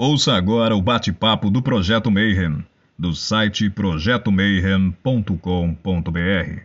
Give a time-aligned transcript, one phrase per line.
[0.00, 2.64] Ouça agora o bate-papo do Projeto Mayhem,
[2.96, 6.62] do site projetomayhem.com.br.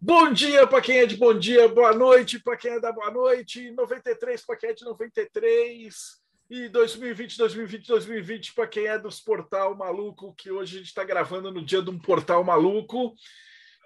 [0.00, 3.10] Bom dia para quem é de bom dia, boa noite para quem é da boa
[3.10, 9.18] noite, 93 para quem é de 93 e 2020, 2020, 2020 para quem é dos
[9.18, 13.16] Portal Maluco, que hoje a gente está gravando no dia de um Portal Maluco.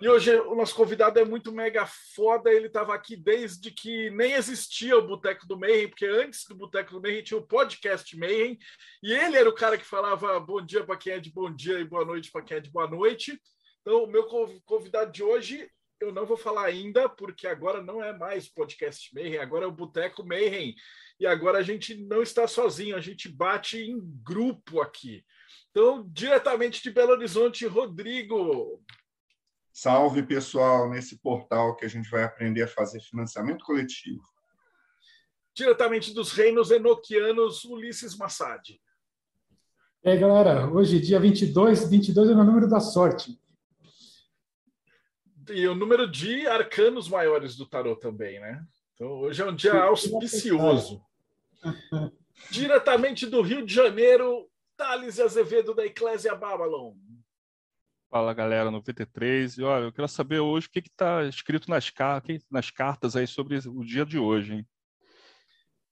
[0.01, 2.51] E hoje o nosso convidado é muito mega foda.
[2.51, 6.95] Ele estava aqui desde que nem existia o Boteco do Mayhem, porque antes do Boteco
[6.95, 8.59] do Mayhem tinha o podcast Mayhem.
[9.03, 11.79] E ele era o cara que falava bom dia para quem é de bom dia
[11.79, 13.41] e boa noite para quem é de boa noite.
[13.81, 14.27] Então, o meu
[14.65, 15.71] convidado de hoje,
[16.01, 19.73] eu não vou falar ainda, porque agora não é mais podcast Mayhem, agora é o
[19.73, 20.75] Boteco Mayhem.
[21.21, 25.25] E agora a gente não está sozinho, a gente bate em grupo aqui.
[25.71, 28.83] Então, diretamente de Belo Horizonte, Rodrigo.
[29.77, 34.23] Salve, pessoal, nesse portal que a gente vai aprender a fazer financiamento coletivo.
[35.53, 38.81] Diretamente dos reinos enoquianos, Ulisses Massad.
[40.05, 43.37] E aí, galera, hoje, dia 22, 22 é o número da sorte.
[45.51, 48.65] E o número de arcanos maiores do tarot também, né?
[48.95, 51.03] Então, hoje é um dia auspicioso.
[52.49, 56.95] Diretamente do Rio de Janeiro, Thales Azevedo, da Eclésia Babylon.
[58.15, 59.59] Fala galera, 93.
[59.59, 63.27] E olha, eu quero saber hoje o que está escrito nas, car nas cartas aí
[63.27, 64.67] sobre o dia de hoje, hein?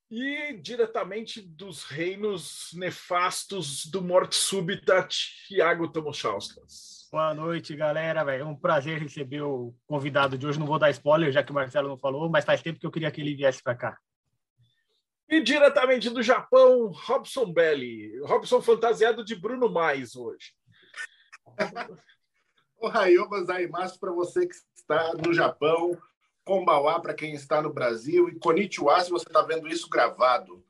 [0.09, 5.09] E diretamente dos reinos nefastos do Morte Súbita,
[5.49, 7.09] Thiago Tomochauskas.
[7.11, 8.21] Boa noite, galera.
[8.33, 10.61] É um prazer receber o convidado de hoje.
[10.61, 12.93] Não vou dar spoiler, já que o Marcelo não falou, mas faz tempo que eu
[12.93, 13.99] queria que ele viesse para cá.
[15.29, 18.17] E diretamente do Japão, Robson Belli.
[18.21, 20.53] Robson fantasiado de Bruno Mais hoje.
[22.81, 25.97] Ohayou gozaimasu para você que está no Japão,
[26.45, 30.65] Kombawa para quem está no Brasil e Konnichiwa se você está vendo isso gravado.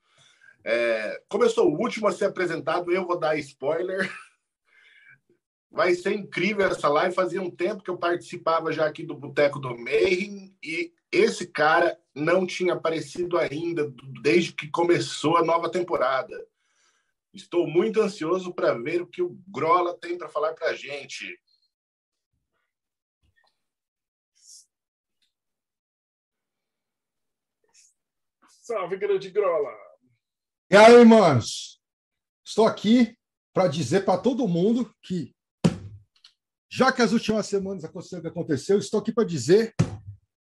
[0.64, 4.10] É, como eu sou o último a ser apresentado, eu vou dar spoiler.
[5.70, 7.14] Vai ser incrível essa live.
[7.14, 11.99] Fazia um tempo que eu participava já aqui do Boteco do Mayhem e esse cara
[12.14, 16.47] não tinha aparecido ainda desde que começou a nova temporada.
[17.32, 21.41] Estou muito ansioso para ver o que o Grola tem para falar para a gente.
[28.47, 29.75] Salve, grande Grola!
[30.70, 31.82] E aí, manos?
[32.44, 33.16] Estou aqui
[33.53, 35.34] para dizer para todo mundo que,
[36.70, 39.75] já que as últimas semanas aconteceu o que aconteceu, estou aqui para dizer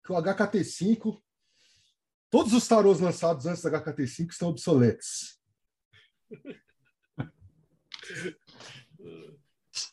[0.05, 1.21] que o HKT5,
[2.29, 5.37] todos os tarôs lançados antes do HKT5 estão obsoletos.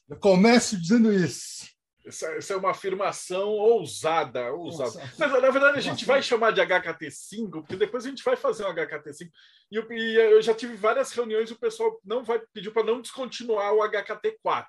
[0.08, 1.74] Eu começo dizendo isso.
[2.06, 4.92] Essa, essa, é uma afirmação ousada, ousada.
[5.18, 8.66] Mas, na verdade, a gente vai chamar de HKT5, porque depois a gente vai fazer
[8.66, 9.30] um HKT5.
[9.70, 13.00] E eu, e eu já tive várias reuniões o pessoal não vai pedir para não
[13.00, 14.66] descontinuar o HKT4.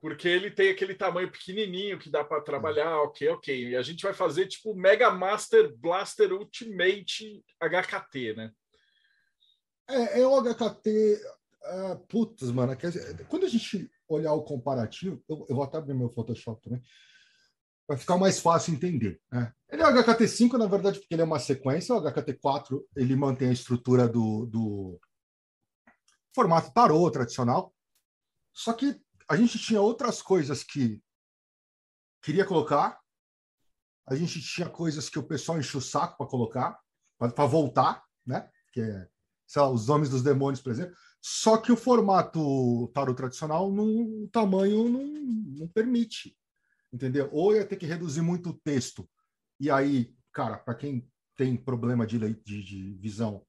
[0.00, 3.68] Porque ele tem aquele tamanho pequenininho que dá para trabalhar, ok, ok.
[3.68, 8.50] E a gente vai fazer tipo Mega Master Blaster Ultimate HKT, né?
[9.88, 11.20] É, é o HKT.
[11.64, 12.76] Uh, putz, mano,
[13.28, 16.82] quando a gente olhar o comparativo, eu, eu vou até abrir meu Photoshop também,
[17.86, 19.20] vai ficar mais fácil entender.
[19.30, 19.52] Né?
[19.70, 23.48] Ele é o HKT5, na verdade, porque ele é uma sequência, o HKT4 ele mantém
[23.48, 25.00] a estrutura do, do
[26.34, 27.72] formato tarô tradicional,
[28.52, 31.00] só que a gente tinha outras coisas que
[32.22, 33.00] queria colocar,
[34.06, 36.78] a gente tinha coisas que o pessoal encheu o saco para colocar,
[37.18, 38.50] para voltar, né?
[38.72, 39.08] que é
[39.56, 40.94] lá, os nomes dos demônios, por exemplo.
[41.24, 46.36] Só que o formato tarot tradicional, no, o tamanho não, não permite,
[46.92, 47.28] entendeu?
[47.32, 49.08] Ou ia ter que reduzir muito o texto.
[49.60, 53.46] E aí, cara, para quem tem problema de, de, de visão,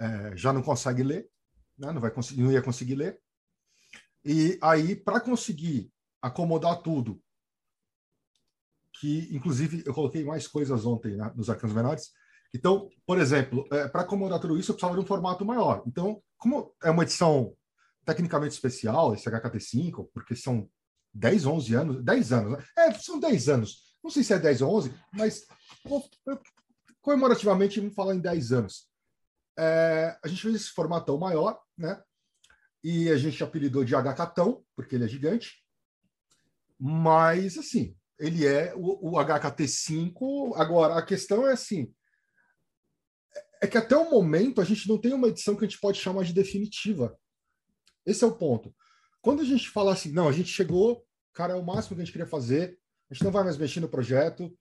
[0.00, 1.28] é, já não consegue ler,
[1.76, 1.90] né?
[1.90, 3.20] não, vai conseguir, não ia conseguir ler.
[4.24, 7.20] E aí, para conseguir acomodar tudo,
[9.00, 12.12] que inclusive eu coloquei mais coisas ontem né, nos arcanos menores.
[12.54, 15.82] Então, por exemplo, é, para acomodar tudo isso, eu precisava de um formato maior.
[15.88, 17.56] Então, como é uma edição
[18.04, 20.68] tecnicamente especial, esse HKT5, porque são
[21.14, 22.64] 10, 11 anos, 10 anos, né?
[22.76, 23.96] É, são 10 anos.
[24.02, 25.46] Não sei se é 10 ou 11, mas
[27.00, 28.90] comemorativamente vamos falar em 10 anos.
[29.58, 31.98] É, a gente fez esse formatão maior, né?
[32.82, 35.64] E a gente apelidou de HKtão, porque ele é gigante.
[36.78, 40.52] Mas, assim, ele é o, o HKT5.
[40.56, 41.90] Agora, a questão é assim:
[43.64, 45.98] é que até o momento a gente não tem uma edição que a gente pode
[45.98, 47.18] chamar de definitiva.
[48.04, 48.74] Esse é o ponto.
[49.22, 51.02] Quando a gente fala assim, não, a gente chegou,
[51.32, 52.78] cara, é o máximo que a gente queria fazer,
[53.10, 54.54] a gente não vai mais mexer no projeto,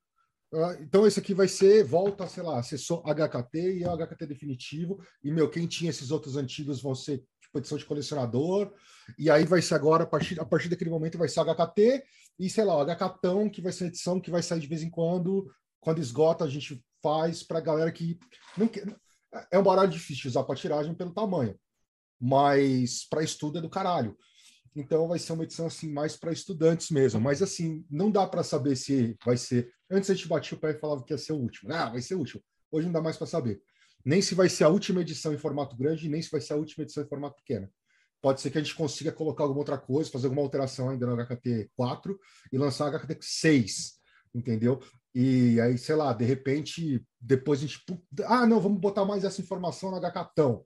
[0.54, 4.28] Ah, Então, esse aqui vai ser, volta, sei lá, só HKT e é o HKT
[4.28, 5.04] definitivo.
[5.24, 8.72] E, meu, quem tinha esses outros antigos vão ser tipo edição de colecionador.
[9.18, 12.04] E aí vai ser agora, a partir, a partir daquele momento, vai ser HKT
[12.40, 14.90] e, sei lá, o HKtão, que vai ser edição que vai sair de vez em
[14.90, 15.52] quando.
[15.82, 18.18] Quando esgota, a gente faz para galera que.
[18.58, 18.84] Não quer,
[19.52, 21.60] é um baralho difícil usar para tiragem pelo tamanho,
[22.20, 24.18] mas para estudo é do caralho.
[24.76, 27.20] Então vai ser uma edição assim mais para estudantes mesmo.
[27.22, 29.72] Mas assim, não dá para saber se vai ser.
[29.90, 31.72] Antes a gente batia o pé e falava que ia ser o último.
[31.72, 32.42] Ah, vai ser o último.
[32.72, 33.62] Hoje não dá mais para saber.
[34.04, 36.58] Nem se vai ser a última edição em formato grande, nem se vai ser a
[36.58, 37.70] última edição em formato pequeno.
[38.22, 41.16] Pode ser que a gente consiga colocar alguma outra coisa, fazer alguma alteração ainda no
[41.16, 42.20] HKT 4
[42.52, 43.94] e lançar o HKT 6,
[44.34, 44.80] entendeu?
[45.14, 47.84] E aí, sei lá, de repente, depois a gente.
[48.26, 50.66] Ah, não, vamos botar mais essa informação no HKtão.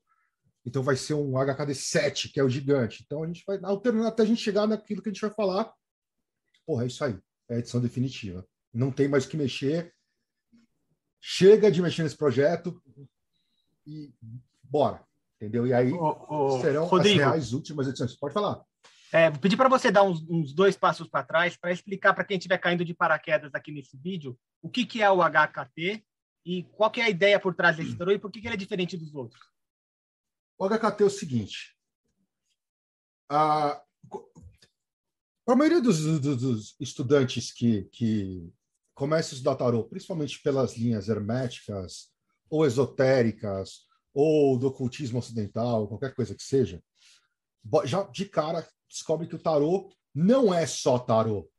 [0.65, 3.03] Então vai ser um HKD 7, que é o gigante.
[3.05, 5.73] Então a gente vai alternando até a gente chegar naquilo que a gente vai falar.
[6.65, 7.17] Porra, é isso aí.
[7.49, 8.45] É a edição definitiva.
[8.73, 9.93] Não tem mais o que mexer.
[11.21, 12.81] Chega de mexer nesse projeto
[13.85, 14.13] e
[14.61, 15.05] bora.
[15.37, 15.65] Entendeu?
[15.65, 18.15] E aí Ô, ô, serão Rodrigo, as reais últimas edições.
[18.15, 18.61] Pode falar.
[19.11, 22.23] É, vou pedir para você dar uns, uns dois passos para trás para explicar para
[22.25, 26.03] quem estiver caindo de paraquedas aqui nesse vídeo o que, que é o HKT
[26.45, 28.55] e qual que é a ideia por trás desse tarô e por que, que ele
[28.55, 29.41] é diferente dos outros.
[30.57, 31.77] O HKT é o seguinte.
[33.29, 33.81] A,
[35.47, 38.49] a maioria dos, dos- dos estudantes que, que
[38.95, 42.09] começam a estudar tarô, principalmente pelas linhas herméticas
[42.49, 46.81] ou esotéricas ou do ocultismo ocidental, qualquer coisa que seja,
[47.85, 51.49] já de cara descobre que o tarô não é só tarô.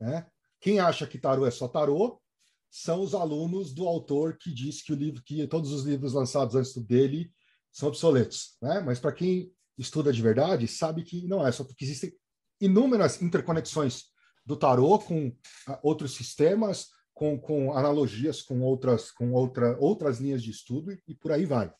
[0.00, 0.26] Né?
[0.60, 2.20] Quem acha que tarô é só tarô
[2.70, 6.54] são os alunos do autor que diz que o livro, que todos os livros lançados
[6.54, 7.32] antes dele
[7.72, 8.80] são obsoletos, né?
[8.80, 12.12] Mas para quem estuda de verdade, sabe que não é só porque existem
[12.60, 14.04] inúmeras interconexões
[14.44, 15.34] do tarô com
[15.66, 21.14] ah, outros sistemas, com, com analogias com outras com outra, outras linhas de estudo e,
[21.14, 21.72] por aí vai.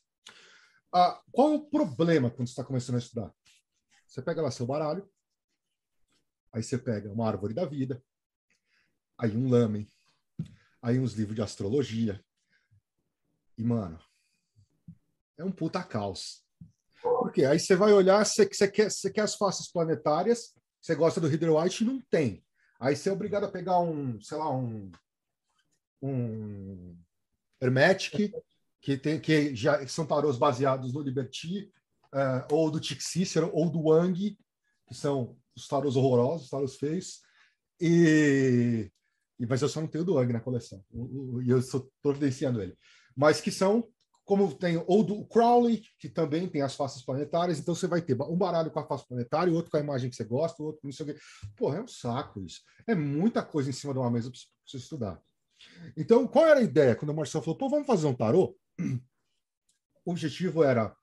[0.92, 3.32] Ah, qual é o problema quando está começando a estudar?
[4.16, 5.06] Você pega lá seu baralho,
[6.50, 8.02] aí você pega uma árvore da vida,
[9.18, 9.86] aí um lamen,
[10.80, 12.24] aí uns livros de astrologia.
[13.58, 14.00] E, mano,
[15.36, 16.42] é um puta caos.
[17.02, 17.44] Por quê?
[17.44, 21.28] Aí você vai olhar, você, você, quer, você quer as faces planetárias, você gosta do
[21.28, 22.42] Rider White não tem.
[22.80, 24.90] Aí você é obrigado a pegar um, sei lá, um,
[26.00, 26.98] um
[27.60, 28.32] Hermetic,
[28.80, 31.70] que, tem, que já são tarôs baseados no Liberty,
[32.16, 34.38] eh, ou do Chick Cicero, ou do Wang,
[34.88, 37.20] que são os tarôs horrorosos, os tarôs feios.
[37.78, 38.90] E,
[39.38, 40.82] e, mas eu só não tenho do Wang na coleção.
[41.44, 42.74] E eu estou providenciando ele.
[43.14, 43.86] Mas que são
[44.24, 48.20] como tem ou do Crowley, que também tem as faces planetárias, então você vai ter
[48.22, 50.88] um baralho com a face planetária, outro com a imagem que você gosta, outro com
[50.88, 51.20] não sei o quê.
[51.54, 52.62] Porra, é um saco isso.
[52.86, 55.22] É muita coisa em cima de uma mesa para você estudar.
[55.96, 56.96] Então, qual era a ideia?
[56.96, 58.56] Quando o Marcelo falou, pô, vamos fazer um tarô?
[60.04, 60.96] O objetivo era,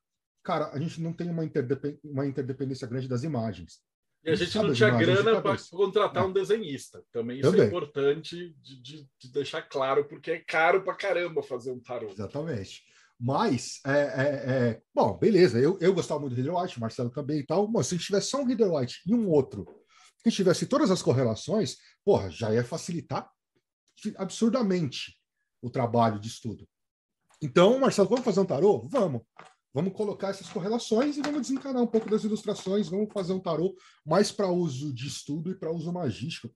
[0.44, 3.80] cara, a gente não tem uma, interdepen- uma interdependência grande das imagens.
[4.25, 6.25] E a gente não as tinha grana para contratar É.
[6.25, 7.04] um desenhista.
[7.12, 7.68] Também isso é Também.
[7.68, 12.10] importante de, de- de deixar claro, porque é caro pra caramba fazer um tarô.
[12.10, 12.84] Exatamente.
[13.19, 14.24] Mas, é, é,
[14.69, 17.88] é, bom, beleza, eu, eu gostava muito do Rider White, Marcelo também e tal, mas
[17.88, 19.66] se tivesse só um Rider White e um outro,
[20.24, 23.30] que tivesse todas as correlações, porra, já ia facilitar
[24.18, 25.18] absurdamente
[25.62, 26.68] o trabalho de estudo.
[27.42, 28.88] Então, Marcelo, vamos fazer um tarô?
[28.90, 29.22] Vamos.
[29.73, 33.75] Vamos colocar essas correlações e vamos desencanar um pouco das ilustrações, vamos fazer um tarô
[34.06, 36.53] mais para uso de estudo e para uso magístico.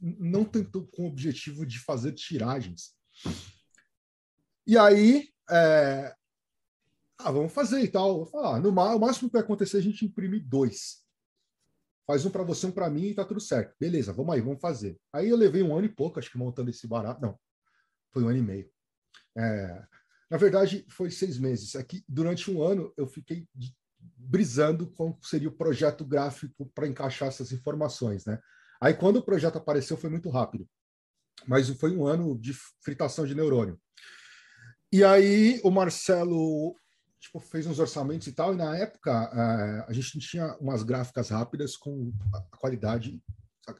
[0.00, 2.94] Não tanto com o objetivo de fazer tiragens.
[4.64, 6.14] E aí, é,
[7.18, 8.30] ah, vamos fazer e tal.
[8.44, 11.04] Ah, no o máximo que vai acontecer é a gente imprimir dois.
[12.06, 13.74] Faz um para você, um para mim e tá tudo certo.
[13.80, 14.96] Beleza, vamos aí, vamos fazer.
[15.12, 17.20] Aí eu levei um ano e pouco, acho que montando esse barato.
[17.20, 17.36] Não,
[18.12, 18.70] foi um ano e meio.
[19.36, 19.86] É,
[20.30, 21.76] na verdade, foi seis meses.
[21.76, 23.46] Aqui, durante um ano, eu fiquei
[24.16, 28.38] brisando como seria o projeto gráfico para encaixar essas informações, né?
[28.80, 30.68] Aí, quando o projeto apareceu, foi muito rápido.
[31.46, 32.52] Mas foi um ano de
[32.82, 33.80] fritação de neurônio.
[34.92, 36.76] E aí o Marcelo
[37.20, 41.28] tipo, fez uns orçamentos e tal, e na época eh, a gente tinha umas gráficas
[41.28, 43.22] rápidas com a qualidade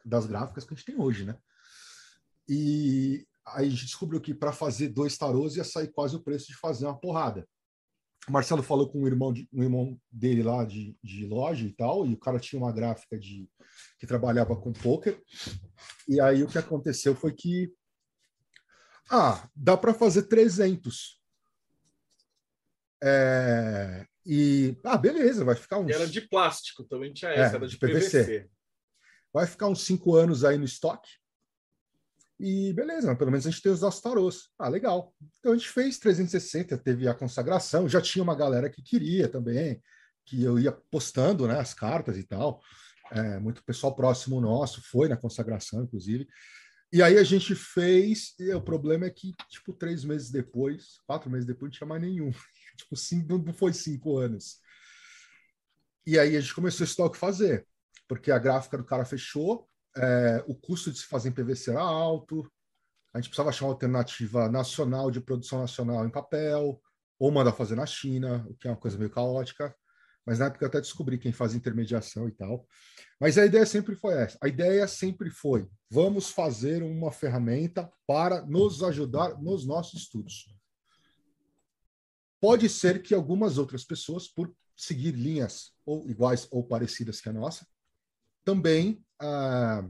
[0.04, 1.36] das gráficas que a gente tem hoje, né?
[2.48, 6.46] E aí a gente descobriu que para fazer dois tarôs ia sair quase o preço
[6.48, 7.46] de fazer uma porrada.
[8.28, 11.72] O Marcelo falou com um irmão, de, um irmão dele lá de, de loja e
[11.72, 13.48] tal, e o cara tinha uma gráfica de
[13.98, 15.22] que trabalhava com poker.
[16.08, 17.72] E aí o que aconteceu foi que
[19.08, 21.20] ah, dá para fazer 300.
[23.02, 27.66] É, e ah, beleza, vai ficar uns era de plástico, também tinha É, essa, era
[27.68, 28.24] de de PVC.
[28.24, 28.50] PVC.
[29.32, 31.10] vai ficar uns cinco anos aí no estoque.
[32.38, 34.50] E beleza, pelo menos a gente tem os tarôs.
[34.58, 35.14] Ah, legal.
[35.38, 39.82] Então a gente fez 360, teve a consagração, já tinha uma galera que queria também,
[40.24, 42.60] que eu ia postando né, as cartas e tal.
[43.10, 46.26] É, muito pessoal próximo nosso foi na consagração, inclusive.
[46.92, 51.30] E aí a gente fez, e o problema é que, tipo, três meses depois, quatro
[51.30, 52.30] meses depois, não tinha mais nenhum.
[52.76, 54.60] tipo, cinco, não foi cinco anos.
[56.06, 57.66] E aí a gente começou a fazer,
[58.06, 61.80] porque a gráfica do cara fechou, é, o custo de se fazer em PVC era
[61.80, 62.50] alto,
[63.14, 66.80] a gente precisava achar uma alternativa nacional de produção nacional em papel,
[67.18, 69.74] ou mandar fazer na China, o que é uma coisa meio caótica.
[70.26, 72.66] Mas na época eu até descobri quem faz intermediação e tal.
[73.18, 74.36] Mas a ideia sempre foi essa.
[74.42, 80.52] A ideia sempre foi: vamos fazer uma ferramenta para nos ajudar nos nossos estudos.
[82.40, 87.32] Pode ser que algumas outras pessoas, por seguir linhas ou iguais ou parecidas que a
[87.32, 87.66] nossa,
[88.44, 89.84] também ah,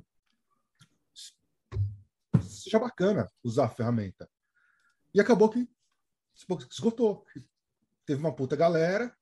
[2.40, 4.28] seja bacana usar a ferramenta.
[5.14, 5.66] E acabou que
[6.70, 7.24] esgotou.
[8.04, 9.14] Teve uma puta galera.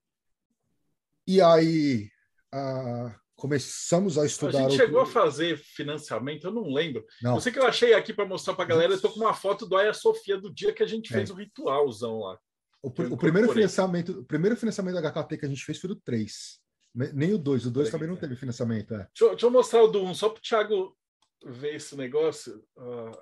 [1.26, 2.10] E aí
[2.52, 4.66] ah, começamos a estudar.
[4.66, 7.04] A gente chegou a fazer financiamento, eu não lembro.
[7.22, 7.36] Não.
[7.36, 8.92] Eu sei que eu achei aqui para mostrar para a galera.
[8.92, 11.32] Eu tô com uma foto do Aya Sofia do dia que a gente fez é.
[11.32, 12.38] o ritualzão lá.
[12.82, 15.96] O, o primeiro financiamento, o primeiro financiamento da HKT que a gente fez foi do
[15.96, 16.60] 3.
[16.94, 17.66] Nem o 2.
[17.66, 18.94] O 2 também não teve financiamento.
[18.94, 18.98] É.
[18.98, 20.96] Deixa, deixa, eu mostrar o do 1, um, só para o Thiago
[21.44, 22.64] ver esse negócio.
[22.76, 23.18] Uh...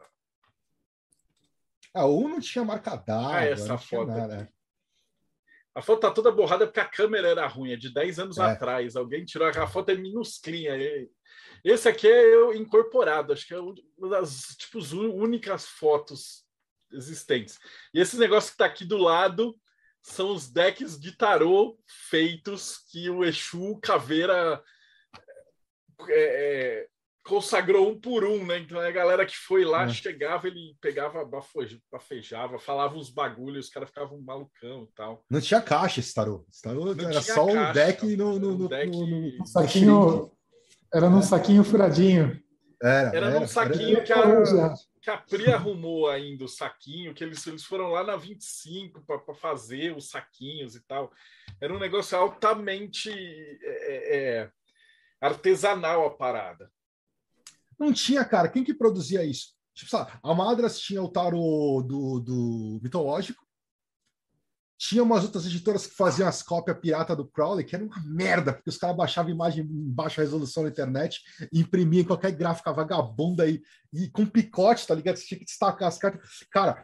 [1.94, 3.36] Ah, o 1 um não tinha marca d'água.
[3.36, 4.12] Ah, essa foto.
[5.74, 8.42] A foto tá toda borrada porque a câmera era ruim, é de 10 anos é.
[8.42, 8.94] atrás.
[8.94, 10.74] Alguém tirou a foto é minusclinha.
[11.64, 16.44] Esse aqui é eu incorporado, acho que é uma das tipo, únicas fotos
[16.92, 17.58] existentes.
[17.94, 19.58] E esse negócio que está aqui do lado
[20.02, 24.62] são os decks de tarô feitos que o Exu Caveira
[26.08, 26.86] é, é,
[27.24, 28.58] consagrou um por um, né?
[28.58, 29.88] Então a galera que foi lá é.
[29.88, 31.24] chegava, ele pegava,
[31.90, 35.24] bafejava, falava uns bagulhos, os caras ficavam malucão e tal.
[35.30, 36.44] Não tinha caixa esse tarô.
[36.50, 38.90] Esse tarô Não era só caixa, um deck no, no, no, deck...
[38.90, 40.32] no, saquinho.
[40.92, 42.38] Era num saquinho furadinho.
[42.82, 47.12] Era, era, era num saquinho era, que a, que a Pri arrumou ainda o saquinho,
[47.12, 51.12] que eles, eles foram lá na 25 para fazer os saquinhos e tal.
[51.60, 54.50] Era um negócio altamente é, é, é,
[55.20, 56.70] artesanal a parada.
[57.78, 58.48] Não tinha, cara.
[58.48, 59.54] Quem que produzia isso?
[59.74, 63.41] Tipo, sabe, a Madras tinha o tarô do, do mitológico,
[64.88, 68.52] tinha umas outras editoras que faziam as cópias pirata do Crowley, que era uma merda,
[68.52, 71.20] porque os caras baixavam imagem em baixa resolução na internet,
[71.52, 73.62] imprimiam qualquer gráfica vagabunda aí,
[73.92, 75.16] e com picote, tá ligado?
[75.16, 76.28] Você tinha que destacar as cartas.
[76.50, 76.82] Cara,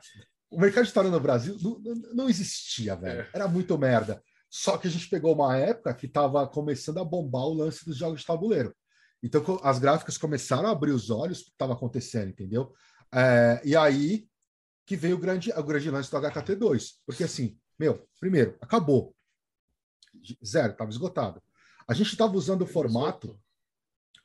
[0.49, 1.81] o mercado de tarô no Brasil não,
[2.15, 3.23] não existia, velho.
[3.23, 3.29] É.
[3.33, 4.23] Era muito merda.
[4.49, 7.97] Só que a gente pegou uma época que estava começando a bombar o lance dos
[7.97, 8.73] jogos de tabuleiro.
[9.21, 12.73] Então as gráficas começaram a abrir os olhos que estava acontecendo, entendeu?
[13.13, 14.29] É, e aí
[14.87, 16.93] que veio o grande, o grande lance do HKT2.
[17.05, 19.15] Porque assim, meu, primeiro, acabou.
[20.45, 21.43] Zero, estava esgotado.
[21.87, 23.39] A gente estava usando o formato,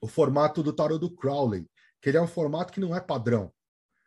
[0.01, 1.69] o formato do tarot do Crowley,
[2.01, 3.53] que ele é um formato que não é padrão.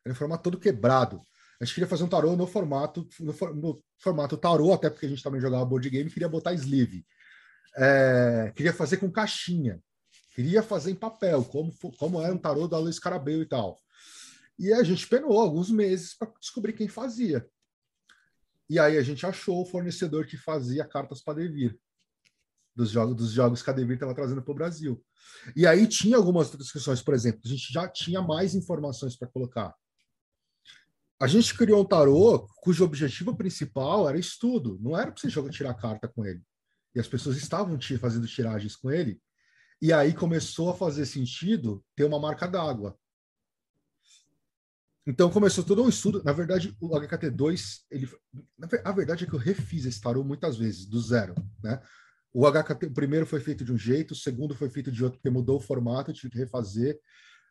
[0.04, 1.22] Ele é um formato todo quebrado.
[1.60, 5.06] A gente queria fazer um tarot no formato, no, for, no formato tarot, até porque
[5.06, 7.06] a gente também jogava board game, queria botar sleeve.
[7.76, 9.82] É, queria fazer com caixinha.
[10.34, 13.78] Queria fazer em papel, como, como era um tarô da Luiz Carabeu e tal.
[14.58, 17.46] E a gente penou alguns meses para descobrir quem fazia.
[18.68, 21.78] E aí a gente achou o fornecedor que fazia cartas para Devir,
[22.74, 25.04] dos jogos, dos jogos que a Devir estava trazendo para o Brasil.
[25.54, 29.74] E aí tinha algumas questões, por exemplo, a gente já tinha mais informações para colocar.
[31.18, 35.50] A gente criou um tarô cujo objetivo principal era estudo, não era para você jogar,
[35.50, 36.42] tirar carta com ele.
[36.94, 39.20] E as pessoas estavam fazendo tiragens com ele,
[39.80, 42.98] e aí começou a fazer sentido ter uma marca d'água.
[45.06, 46.22] Então começou todo um estudo.
[46.24, 48.08] Na verdade, o HKT2, ele,
[48.84, 51.80] a verdade é que eu refiz esse tarô muitas vezes, do zero, né?
[52.32, 55.18] O HKT, o primeiro foi feito de um jeito, o segundo foi feito de outro,
[55.18, 56.98] porque mudou o formato, tive que refazer.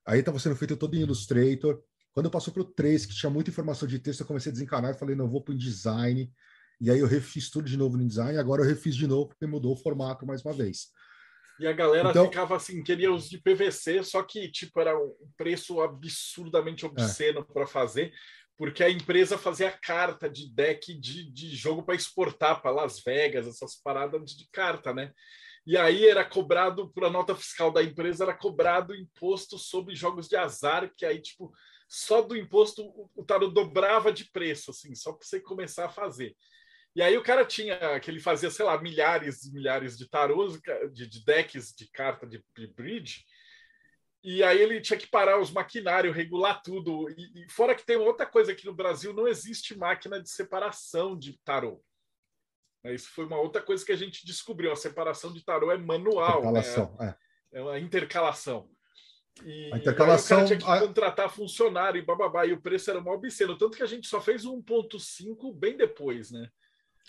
[0.05, 1.81] Aí estava sendo feito todo em Illustrator.
[2.11, 4.91] Quando passou para o 3, que tinha muita informação de texto, eu comecei a desencanar
[4.91, 6.31] e falei, não, vou para o InDesign.
[6.79, 9.47] E aí eu refiz tudo de novo no InDesign, agora eu refiz de novo, porque
[9.47, 10.89] mudou o formato mais uma vez.
[11.59, 15.13] E a galera então, ficava assim, queria os de PVC, só que tipo era um
[15.37, 17.53] preço absurdamente obsceno é.
[17.53, 18.13] para fazer,
[18.57, 23.47] porque a empresa fazia carta de deck de, de jogo para exportar para Las Vegas,
[23.47, 25.11] essas paradas de, carta, né?
[25.65, 30.27] E aí era cobrado, por a nota fiscal da empresa, era cobrado imposto sobre jogos
[30.27, 31.51] de azar, que aí, tipo,
[31.89, 35.89] só do imposto o, o tarot dobrava de preço, assim, só para você começar a
[35.89, 36.35] fazer.
[36.95, 40.57] E aí o cara tinha, que ele fazia, sei lá, milhares e milhares de tarôs,
[40.93, 43.25] de, de decks de carta de, de bridge,
[44.23, 47.09] E aí ele tinha que parar os maquinários, regular tudo.
[47.09, 51.17] E, e fora que tem outra coisa aqui no Brasil, não existe máquina de separação
[51.17, 51.83] de tarô.
[52.85, 54.71] Isso foi uma outra coisa que a gente descobriu.
[54.71, 56.39] A separação de tarô é manual.
[56.39, 57.15] Intercalação, né?
[57.51, 57.59] é.
[57.59, 58.69] é uma intercalação.
[59.43, 60.37] E a intercalação.
[60.37, 63.57] Aí o cara tinha que contratar funcionário e bababá, e o preço era mó obsceno.
[63.57, 66.49] Tanto que a gente só fez o 1.5 bem depois, né?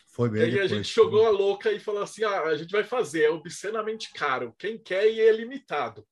[0.08, 0.42] Foi bem.
[0.42, 2.84] E aí depois, a gente jogou a louca e falou assim: ah, a gente vai
[2.84, 4.54] fazer, é obscenamente caro.
[4.58, 6.06] Quem quer e é limitado.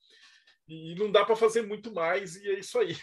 [0.68, 2.96] E não dá para fazer muito mais, e é isso aí.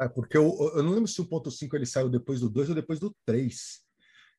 [0.00, 2.74] É, porque eu, eu não lembro se o 1.5 ele saiu depois do 2 ou
[2.74, 3.85] depois do 3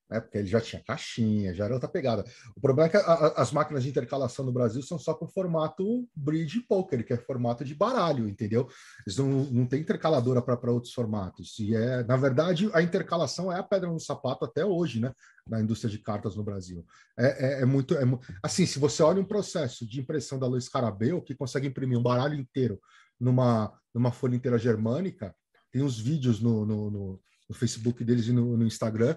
[0.09, 0.19] né?
[0.19, 2.23] porque ele já tinha caixinha, já era outra pegada.
[2.55, 5.27] O problema é que a, a, as máquinas de intercalação no Brasil são só com
[5.27, 8.67] formato bridge poker, que é formato de baralho, entendeu?
[9.05, 11.59] Eles não, não tem intercaladora para outros formatos.
[11.59, 15.13] E é, na verdade, a intercalação é a pedra no sapato até hoje, né?
[15.47, 16.85] Na indústria de cartas no Brasil.
[17.17, 17.95] É, é, é muito.
[17.95, 18.03] É,
[18.43, 22.03] assim, se você olha um processo de impressão da Luiz Carabel, que consegue imprimir um
[22.03, 22.79] baralho inteiro
[23.19, 25.33] numa, numa folha inteira germânica,
[25.71, 29.15] tem uns vídeos no, no, no, no Facebook deles e no, no Instagram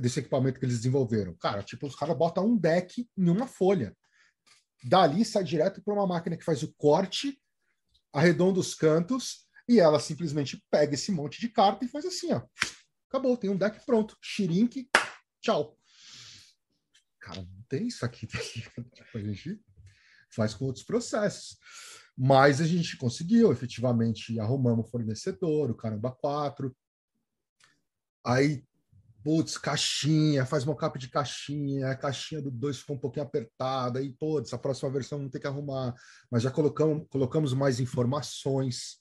[0.00, 1.34] desse equipamento que eles desenvolveram.
[1.34, 3.96] Cara, tipo, os caras botam um deck em uma folha.
[4.84, 7.40] Dali sai direto para uma máquina que faz o corte,
[8.12, 12.42] arredonda os cantos, e ela simplesmente pega esse monte de carta e faz assim, ó.
[13.08, 14.16] Acabou, tem um deck pronto.
[14.20, 14.88] Xirink,
[15.40, 15.78] tchau.
[17.20, 18.28] Cara, não tem isso aqui.
[19.14, 19.60] a gente
[20.30, 21.56] faz com outros processos.
[22.16, 26.74] Mas a gente conseguiu, efetivamente, arrumamos o fornecedor, o Caramba 4.
[28.24, 28.64] Aí
[29.26, 34.12] putz, caixinha, faz mockup de caixinha, a caixinha do 2 ficou um pouquinho apertada, e
[34.12, 35.92] putz, a próxima versão não tem que arrumar,
[36.30, 39.00] mas já colocamos, colocamos mais informações.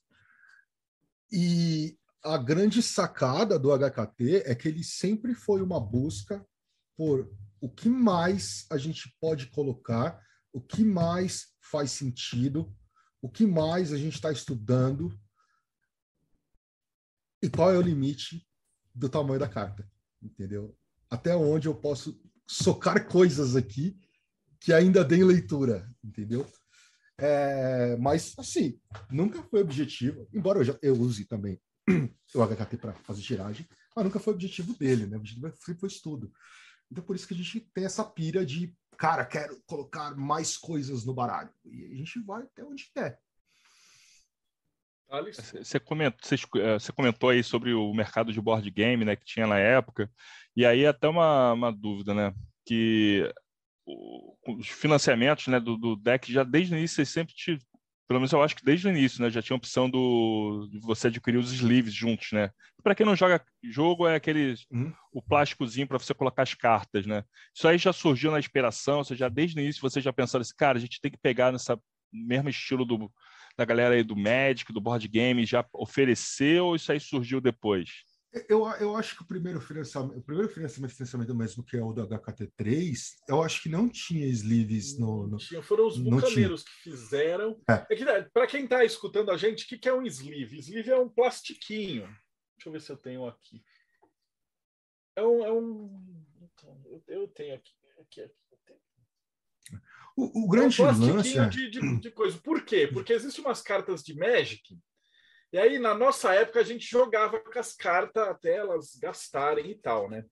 [1.31, 6.43] E a grande sacada do HKT é que ele sempre foi uma busca
[6.97, 10.19] por o que mais a gente pode colocar,
[10.51, 12.75] o que mais faz sentido,
[13.21, 15.15] o que mais a gente está estudando
[17.43, 18.43] e qual é o limite
[18.91, 19.87] do tamanho da carta
[20.25, 20.75] entendeu?
[21.09, 23.97] Até onde eu posso socar coisas aqui
[24.59, 26.45] que ainda deem leitura, entendeu?
[27.17, 31.59] É, mas, assim, nunca foi objetivo, embora eu, já, eu use também
[32.33, 35.15] o HKT para fazer tiragem, mas nunca foi objetivo dele, né?
[35.15, 36.31] O objetivo sempre foi estudo.
[36.91, 41.05] Então, por isso que a gente tem essa pira de, cara, quero colocar mais coisas
[41.05, 41.49] no baralho.
[41.63, 43.19] E a gente vai até onde quer.
[45.63, 46.19] Você comentou,
[46.57, 50.09] eh, você comentou aí sobre o mercado de board game, né, que tinha na época,
[50.55, 52.33] e aí até uma, uma dúvida, né,
[52.65, 53.31] que
[54.47, 57.59] os financiamentos, né, do, do deck já desde o início sempre te,
[58.07, 60.79] pelo menos eu acho que desde o início, né, já tinha a opção do de
[60.79, 62.49] você adquirir os sleeves juntos, né.
[62.83, 64.91] Para quem não joga jogo é aquele uhum.
[65.11, 67.23] o plásticozinho para você colocar as cartas, né.
[67.55, 70.41] Isso aí já surgiu na inspiração, ou seja, já desde o início você já pensou
[70.41, 71.79] assim, cara, a gente tem que pegar nessa
[72.11, 73.11] mesmo estilo do
[73.57, 77.89] da galera aí do Magic, do board game, já ofereceu ou isso aí surgiu depois?
[78.49, 81.81] Eu, eu acho que o primeiro financiamento, o primeiro financiamento de financiamento mesmo, que é
[81.81, 82.97] o do HKT3,
[83.29, 85.25] eu acho que não tinha sleeves no.
[85.25, 87.57] no tinha, foram os bucaneiros que fizeram.
[87.69, 87.85] É.
[87.89, 90.59] É que, né, para quem está escutando a gente, o que, que é um sleeve?
[90.59, 92.03] Sleeve é um plastiquinho.
[92.57, 93.63] Deixa eu ver se eu tenho aqui.
[95.15, 95.45] É um.
[95.45, 96.25] É um...
[96.85, 97.71] Eu, eu tenho aqui.
[98.01, 98.33] aqui, aqui.
[100.15, 101.37] O, o grande é um lance...
[101.37, 102.37] É de, de, de, coisa.
[102.37, 102.87] Por quê?
[102.87, 104.77] Porque existem umas cartas de Magic,
[105.51, 109.75] e aí na nossa época a gente jogava com as cartas até elas gastarem e
[109.75, 110.25] tal, né?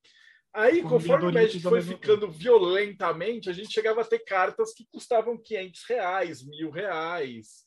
[0.54, 5.36] Aí, conforme o Magic foi ficando violentamente, a gente chegava a ter cartas que custavam
[5.36, 7.64] 500 reais, mil reais.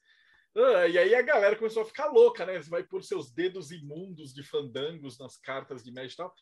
[0.57, 2.63] Ah, e aí a galera começou a ficar louca, né?
[2.63, 6.35] Você vai pôr seus dedos imundos de fandangos nas cartas de Magic e tal.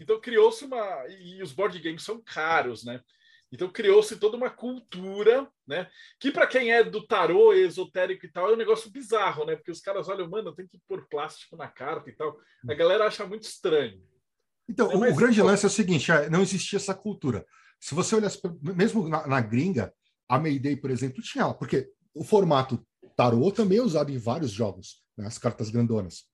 [0.00, 1.06] Então criou-se uma.
[1.08, 3.00] E os board games são caros, né?
[3.52, 5.86] Então criou-se toda uma cultura, né?
[6.18, 9.54] Que para quem é do tarô esotérico e tal, é um negócio bizarro, né?
[9.54, 12.38] Porque os caras olham, mano, tem que pôr plástico na carta e tal.
[12.66, 14.02] A galera acha muito estranho.
[14.66, 17.44] Então, é, o grande lance é o seguinte: é, não existia essa cultura.
[17.78, 18.30] Se você olhar,
[18.62, 19.92] mesmo na, na gringa,
[20.26, 22.82] a Mayday, por exemplo, tinha, porque o formato
[23.14, 25.26] tarô também é usado em vários jogos, né?
[25.26, 26.24] as cartas grandonas.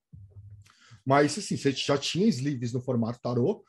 [1.05, 3.63] Mas, assim, você já tinha sleeves no formato tarô,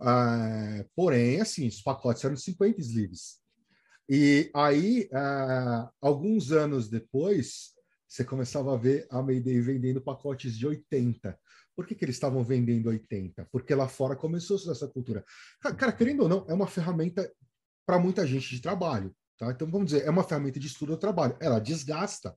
[0.00, 3.38] Uh, porém, assim, os pacotes eram 50 sleeves.
[4.08, 7.72] E aí, uh, alguns anos depois,
[8.06, 11.38] você começava a ver a Mayday vendendo pacotes de 80.
[11.74, 13.48] Por que, que eles estavam vendendo 80?
[13.50, 15.24] Porque lá fora começou essa cultura.
[15.60, 17.30] Cara, querendo ou não, é uma ferramenta
[17.84, 19.14] para muita gente de trabalho.
[19.36, 19.50] Tá?
[19.50, 21.36] Então, vamos dizer, é uma ferramenta de estudo ou trabalho.
[21.40, 22.34] Ela desgasta.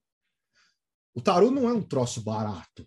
[1.14, 2.86] O tarô não é um troço barato.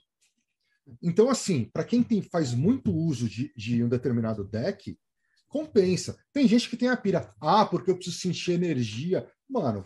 [1.02, 4.98] Então, assim, para quem tem, faz muito uso de, de um determinado deck,
[5.48, 6.16] compensa.
[6.32, 9.30] Tem gente que tem a pira, ah, porque eu preciso sentir energia.
[9.48, 9.84] Mano,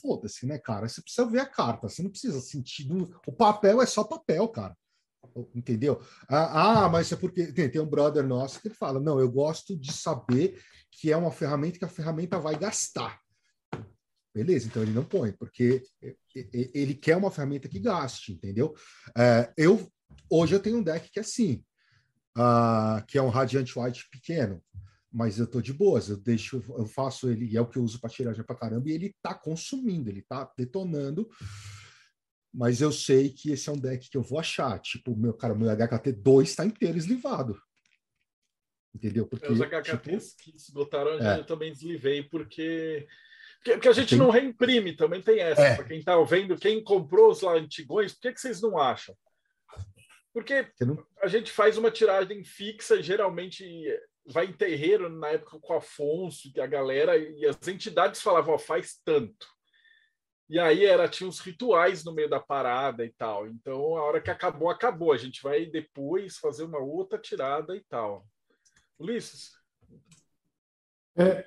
[0.00, 0.88] foda-se, né, cara?
[0.88, 2.88] Você precisa ver a carta, você não precisa sentir.
[3.26, 4.76] O papel é só papel, cara.
[5.54, 6.00] Entendeu?
[6.28, 9.76] Ah, ah, mas é porque tem, tem um brother nosso que fala: não, eu gosto
[9.76, 10.60] de saber
[10.90, 13.20] que é uma ferramenta que a ferramenta vai gastar.
[14.34, 15.82] Beleza, então ele não põe, porque
[16.34, 18.74] ele quer uma ferramenta que gaste, entendeu?
[19.16, 19.90] É, eu
[20.30, 21.64] hoje eu tenho um deck que é assim,
[22.36, 24.62] uh, que é um Radiant White pequeno,
[25.10, 27.82] mas eu tô de boas, eu deixo, eu faço ele, e é o que eu
[27.82, 31.28] uso para tirar já para caramba, e ele tá consumindo, ele tá detonando
[32.52, 34.78] mas eu sei que esse é um deck que eu vou achar.
[34.80, 37.60] Tipo, meu cara, meu HKT 2 está inteiro eslivado.
[38.94, 39.26] Entendeu?
[39.26, 41.38] Porque, os HKTs tipo, que esgotaram, é.
[41.38, 43.06] eu também deslivei, porque.
[43.64, 44.18] Porque, a gente tem...
[44.18, 45.62] não reimprime, também tem essa.
[45.62, 45.76] É.
[45.76, 49.14] Para quem está vendo, quem comprou os lá antigões, por que, que vocês não acham?
[50.32, 51.04] Porque não...
[51.22, 53.64] a gente faz uma tiragem fixa, geralmente
[54.26, 58.54] vai em terreiro, na época com o Afonso, que a galera, e as entidades falavam,
[58.54, 59.46] ó, faz tanto.
[60.48, 63.46] E aí era tinha uns rituais no meio da parada e tal.
[63.46, 65.12] Então a hora que acabou, acabou.
[65.12, 68.26] A gente vai depois fazer uma outra tirada e tal.
[68.98, 69.52] Ulisses.
[71.18, 71.46] É,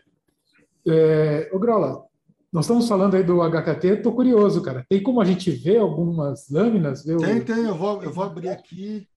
[0.88, 2.06] é, o Grola,
[2.52, 4.86] nós estamos falando aí do HKT, estou curioso, cara.
[4.90, 7.06] Tem como a gente ver algumas lâminas?
[7.06, 7.46] Ver tem, o...
[7.46, 7.66] tem.
[7.66, 9.08] Eu vou, eu vou abrir aqui.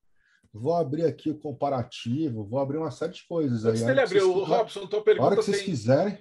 [0.52, 3.76] Vou abrir aqui o comparativo, vou abrir uma série de coisas aí.
[3.76, 5.24] Se ele abrir, o Robson, tua pergunta.
[5.24, 5.66] A hora que vocês tem...
[5.66, 6.18] quiserem.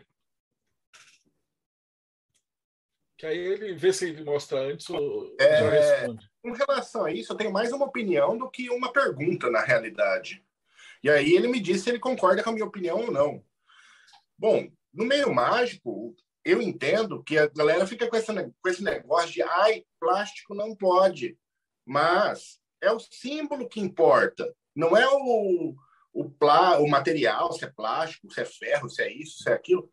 [3.15, 6.32] Que aí ele vê se ele mostra antes ou é, já responde.
[6.41, 10.43] Com relação a isso, eu tenho mais uma opinião do que uma pergunta, na realidade.
[11.03, 13.43] E aí ele me disse se ele concorda com a minha opinião ou não.
[14.36, 19.32] Bom, no meio mágico, eu entendo que a galera fica com, essa, com esse negócio
[19.32, 21.38] de ai, plástico não pode.
[21.86, 24.53] Mas é o símbolo que importa.
[24.75, 25.75] Não é o,
[26.13, 29.53] o, plá, o material, se é plástico, se é ferro, se é isso, se é
[29.53, 29.89] aquilo.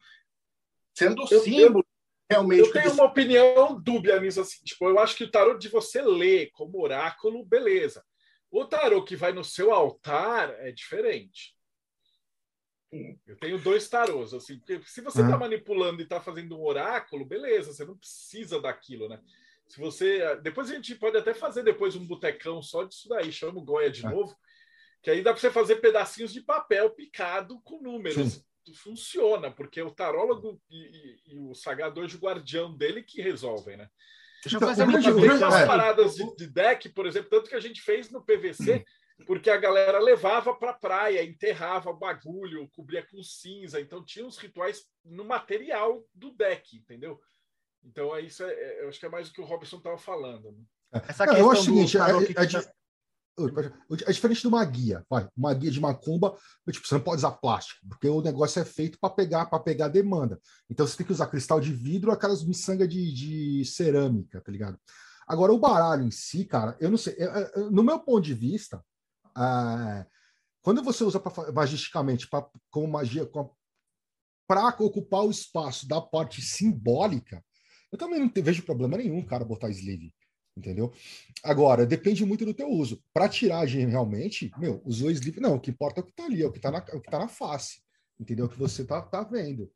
[0.97, 1.85] Sendo o símbolo
[2.31, 2.61] realmente.
[2.61, 4.63] Eu tenho uma opinião dúbia nisso, assim.
[4.65, 8.05] Tipo, eu acho que o tarô de você ler como oráculo, beleza.
[8.51, 11.55] O tarô que vai no seu altar é diferente.
[13.27, 17.25] Eu tenho dois tarôs, assim, porque se você está manipulando e está fazendo um oráculo,
[17.25, 19.21] beleza, você não precisa daquilo, né?
[19.69, 20.37] Se você.
[20.43, 23.91] Depois a gente pode até fazer depois um botecão só disso daí, chama o Goya
[23.91, 24.37] de novo,
[25.03, 28.35] que aí dá para você fazer pedacinhos de papel picado com números.
[28.35, 33.21] Sim funciona, porque é o tarólogo e, e, e o sagador de guardião dele que
[33.21, 33.89] resolvem, né?
[34.43, 35.67] Deixa eu então, fazer uma Tem umas é.
[35.67, 38.85] paradas de, de, deck, por exemplo, tanto que a gente fez no PVC,
[39.27, 44.39] porque a galera levava para praia, enterrava o bagulho, cobria com cinza, então tinha uns
[44.39, 47.21] rituais no material do deck, entendeu?
[47.85, 49.99] Então é isso, é, é eu acho que é mais o que o Robson estava
[49.99, 50.53] falando.
[50.53, 51.03] Né?
[51.09, 52.45] Essa Não, eu acho o seguinte, a, a,
[54.07, 56.37] é diferente de uma guia, vai, uma guia de macumba,
[56.71, 59.89] tipo, você não pode usar plástico, porque o negócio é feito para pegar para pegar
[59.89, 60.39] demanda.
[60.69, 64.79] Então você tem que usar cristal de vidro, aquelas miçangas de, de cerâmica, tá ligado?
[65.27, 67.17] Agora o baralho em si, cara, eu não sei,
[67.71, 68.85] no meu ponto de vista,
[69.37, 70.07] é,
[70.63, 73.29] quando você usa pra, magisticamente pra, como magia
[74.47, 77.45] para ocupar o espaço da parte simbólica,
[77.93, 80.13] eu também não vejo problema nenhum, cara, botar sleeve
[80.57, 80.93] entendeu?
[81.43, 83.03] Agora, depende muito do teu uso.
[83.13, 86.43] Para tiragem, realmente, meu, usou sleeve, não, o que importa é o que está ali,
[86.43, 87.81] é o que está na, é o que tá na face,
[88.19, 88.47] entendeu?
[88.47, 89.71] O que você está tá vendo.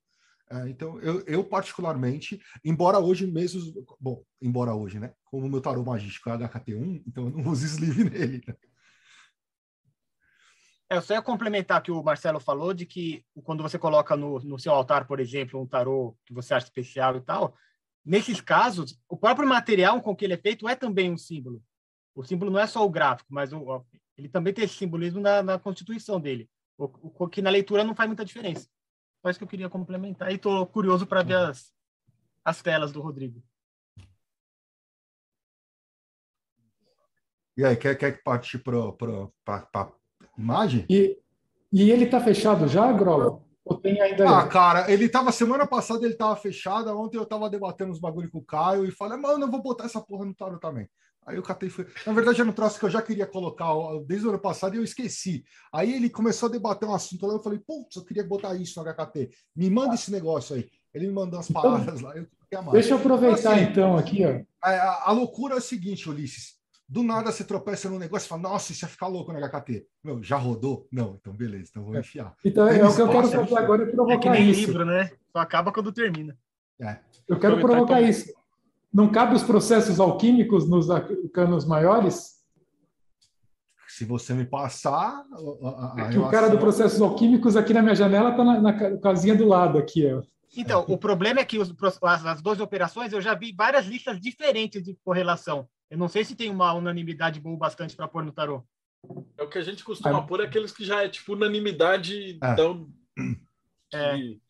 [0.51, 5.13] É, então, eu, eu, particularmente, embora hoje mesmo, bom, embora hoje, né?
[5.25, 8.55] Como o meu tarô magístico é HKT1, então eu não uso sleeve nele, né?
[10.95, 14.39] É, eu só ia complementar que o Marcelo falou de que quando você coloca no,
[14.41, 17.55] no seu altar, por exemplo, um tarô que você acha especial e tal,
[18.05, 21.65] Nesses casos, o próprio material com que ele é feito é também um símbolo.
[22.15, 23.83] O símbolo não é só o gráfico, mas o,
[24.17, 27.95] ele também tem esse simbolismo na, na constituição dele, o, o, que na leitura não
[27.95, 28.69] faz muita diferença.
[29.23, 31.73] Só isso que eu queria complementar e estou curioso para ver as,
[32.45, 33.43] as telas do Rodrigo.
[37.57, 38.75] E aí, quer, quer partir para
[40.39, 40.85] imagem?
[40.89, 41.19] E,
[41.73, 43.41] e ele está fechado já, Grola?
[43.65, 44.29] Ou tem ainda.
[44.29, 46.91] Ah, cara, ele tava semana passada, ele tava fechado.
[46.99, 49.85] Ontem eu tava debatendo uns bagulho com o Caio e falei, mano, eu vou botar
[49.85, 50.89] essa porra no tarot também.
[51.27, 51.87] Aí eu catei foi.
[52.07, 53.73] Na verdade, era um troço que eu já queria colocar
[54.07, 55.43] desde o ano passado e eu esqueci.
[55.73, 58.79] Aí ele começou a debater um assunto lá, eu falei, putz, eu queria botar isso
[58.79, 59.31] no HKT.
[59.57, 60.69] Me manda esse negócio aí.
[60.93, 62.17] Ele me mandou as palavras então, lá.
[62.17, 62.27] Eu
[62.73, 64.41] deixa eu aproveitar então, assim, então aqui, ó.
[64.63, 66.55] A, a, loucura é o seguinte, Ulisses.
[66.95, 69.85] Do nada você tropeça num negócio e fala, nossa, isso ia ficar louco no HKT.
[70.05, 70.87] Meu, já rodou?
[70.93, 71.99] Não, então beleza, então vou é.
[71.99, 72.33] enfiar.
[72.45, 74.61] Então é, o que eu quero fazer agora é provocar é que nem isso.
[74.61, 75.11] livro, né?
[75.33, 76.39] Só acaba quando termina.
[76.81, 76.99] É.
[77.27, 78.33] Eu quero provocar isso.
[78.93, 80.87] Não cabe os processos alquímicos nos
[81.33, 82.35] canos maiores?
[83.89, 85.25] Se você me passar.
[85.65, 88.99] A, a, a o cara do processos alquímicos aqui na minha janela está na, na,
[88.99, 90.07] casinha do lado aqui.
[90.15, 90.23] Ó.
[90.57, 94.21] Então, o problema é que os, as, as duas operações eu já vi várias listas
[94.21, 95.69] diferentes de correlação.
[95.91, 98.65] Eu não sei se tem uma unanimidade boa bastante para pôr no tarô.
[99.37, 100.23] É o que a gente costuma Ah.
[100.23, 102.39] pôr, é aqueles que já é tipo unanimidade.
[102.43, 102.53] É.
[102.53, 102.89] Então,
[103.93, 104.17] É.
[104.17, 104.41] que-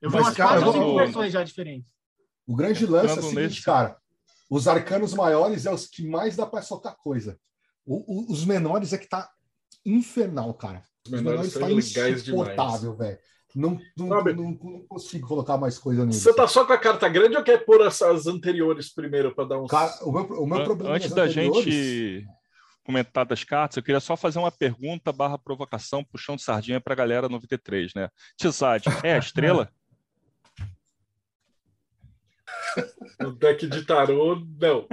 [0.00, 1.88] Eu vi Mas, umas cara, quatro vou- versões já diferentes.
[2.44, 3.96] O grande lance é o seguinte, nesse- cara.
[4.50, 7.38] Os arcanos maiores é os que mais dá para soltar coisa.
[7.86, 9.30] O- o- os menores é que tá
[9.86, 10.82] infernal, cara.
[11.06, 13.18] Os Os menores menores são tá insuportável, velho.
[13.54, 16.22] Não, não, Sabe- não- não consigo colocar mais coisa neles.
[16.22, 19.44] Você tá só com a carta grande ou quer pôr as, as anteriores primeiro para
[19.48, 19.66] dar.
[19.66, 22.26] Cara, o meu, o meu An- problema Antes nas da anteriores- gente
[22.84, 26.94] comentar das cartas, eu queria só fazer uma pergunta barra provocação, puxão de sardinha para
[26.94, 28.08] a galera 93, né?
[28.36, 29.68] Tizade, é a estrela?
[33.20, 34.86] No deck de tarô, não.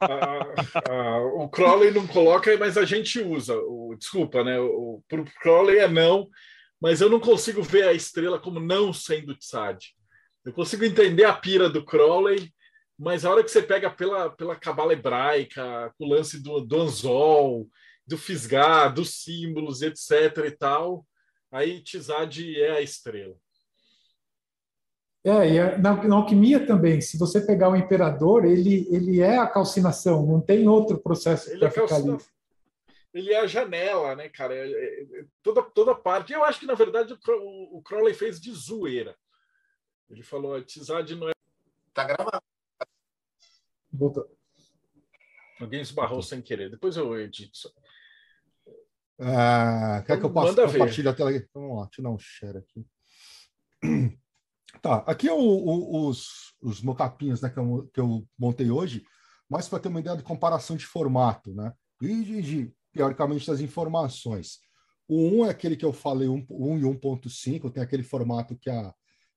[0.00, 3.54] A- a- o Crowley não coloca, mas a gente usa.
[3.56, 4.58] O, desculpa, né?
[4.58, 6.28] O, pro Crowley é não,
[6.82, 9.78] mas eu não consigo ver a estrela como não sendo Tsad.
[10.44, 12.52] Eu consigo entender a pira do Crowley,
[12.98, 16.80] mas a hora que você pega pela, pela cabala hebraica, com o lance do, do
[16.80, 17.68] anzol,
[18.04, 20.38] do fisgar, dos símbolos, etc.
[20.44, 21.06] e tal,
[21.52, 23.36] aí Tzad é a estrela.
[25.24, 29.46] É, e na, na alquimia também, se você pegar o imperador, ele, ele é a
[29.46, 32.18] calcinação, não tem outro processo para é, ficar calcina-
[33.12, 34.54] ele é a janela, né, cara?
[34.54, 36.32] É- é- é toda, toda parte.
[36.32, 39.16] Eu acho que, na verdade, o, o, o Crowley fez de zoeira.
[40.10, 41.32] Ele falou: a Tizad não é.
[41.94, 42.42] Tá gravado.
[43.92, 44.26] Voltou.
[45.60, 46.70] Alguém esbarrou sem querer.
[46.70, 47.72] Depois eu edito isso.
[49.20, 51.46] Ah, quer que eu passe compartilhe a tela aqui?
[51.54, 52.86] Vamos lá, deixa eu dar um share aqui.
[54.80, 59.04] Tá, aqui é o- o- os, os mocapinhos né, que, eu, que eu montei hoje,
[59.48, 61.72] mais para ter uma ideia de comparação de formato, né?
[62.00, 64.58] E de, de, teoricamente das informações.
[65.08, 68.70] O 1 é aquele que eu falei, 1, 1 e 1.5, tem aquele formato que,
[68.70, 68.92] é,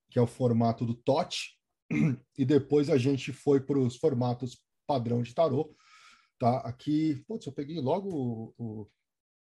[0.09, 1.57] que é o formato do TOT,
[2.37, 5.75] e depois a gente foi para os formatos padrão de tarô.
[6.37, 8.87] Tá, aqui, putz, eu peguei logo o- o,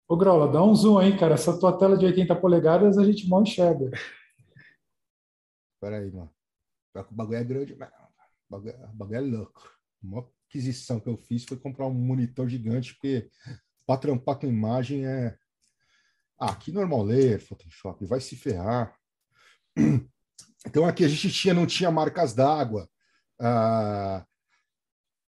[0.08, 1.36] Ô, Grola, dá um zoom aí, cara.
[1.36, 3.90] Essa tua tela de 80 polegadas a gente mal enxerga.
[5.80, 6.30] Pera aí, mano.
[6.94, 9.72] O bagulho é grande, mas o bagulho, o bagulho é louco.
[10.04, 13.30] A maior aquisição que eu fiz foi comprar um monitor gigante, porque
[13.92, 15.36] para trampar com imagem é.
[16.40, 18.96] Ah, que normal ler Photoshop, vai se ferrar.
[20.64, 22.88] Então aqui a gente tinha, não tinha marcas d'água.
[23.40, 24.24] Ah,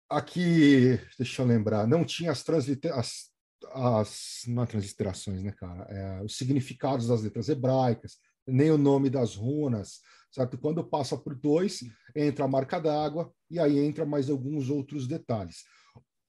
[0.07, 3.33] aqui, deixa eu lembrar, não tinha as transliterações.
[3.73, 5.85] As, não é transliterações, né, cara?
[5.89, 10.59] É, os significados das letras hebraicas, nem o nome das runas, certo?
[10.59, 11.81] Quando passa por dois,
[12.15, 15.65] entra a marca d'água e aí entra mais alguns outros detalhes.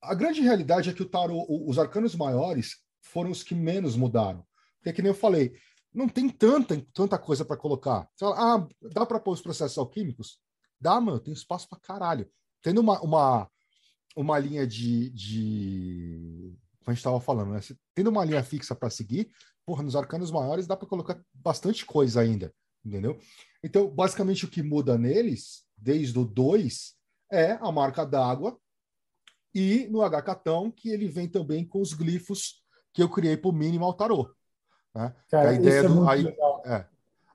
[0.06, 4.46] A grande realidade é que o tarô, os arcanos maiores foram os que menos mudaram.
[4.78, 5.56] Porque, que nem eu falei,
[5.94, 8.08] não tem tanta, tanta coisa para colocar.
[8.16, 10.40] Você fala, ah, dá para pôr os processos alquímicos?
[10.80, 12.30] Dá, mano, tem espaço para caralho.
[12.62, 13.50] Tendo uma, uma,
[14.16, 16.54] uma linha de, de.
[16.80, 17.60] Como a gente estava falando, né?
[17.94, 19.32] Tendo uma linha fixa para seguir,
[19.66, 23.18] porra, nos arcanos maiores dá para colocar bastante coisa ainda, entendeu?
[23.64, 26.94] Então, basicamente, o que muda neles, desde o 2,
[27.32, 28.60] é a marca d'água
[29.56, 32.62] e no H-Catão, que ele vem também com os glifos
[32.94, 34.30] que eu criei para o Minimal Tarot.
[34.94, 35.16] Né?
[35.30, 36.62] Cara, a ideia é do- legal.
[36.66, 36.86] É.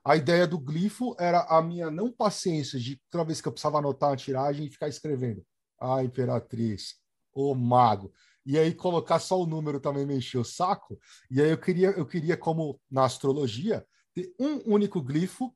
[0.03, 3.77] A ideia do glifo era a minha não paciência de toda vez que eu precisava
[3.79, 5.45] anotar a tiragem e ficar escrevendo.
[5.79, 6.95] A imperatriz,
[7.33, 8.11] o mago.
[8.43, 10.99] E aí colocar só o número também me encheu o saco.
[11.29, 15.55] E aí eu queria, eu queria, como na astrologia, ter um único glifo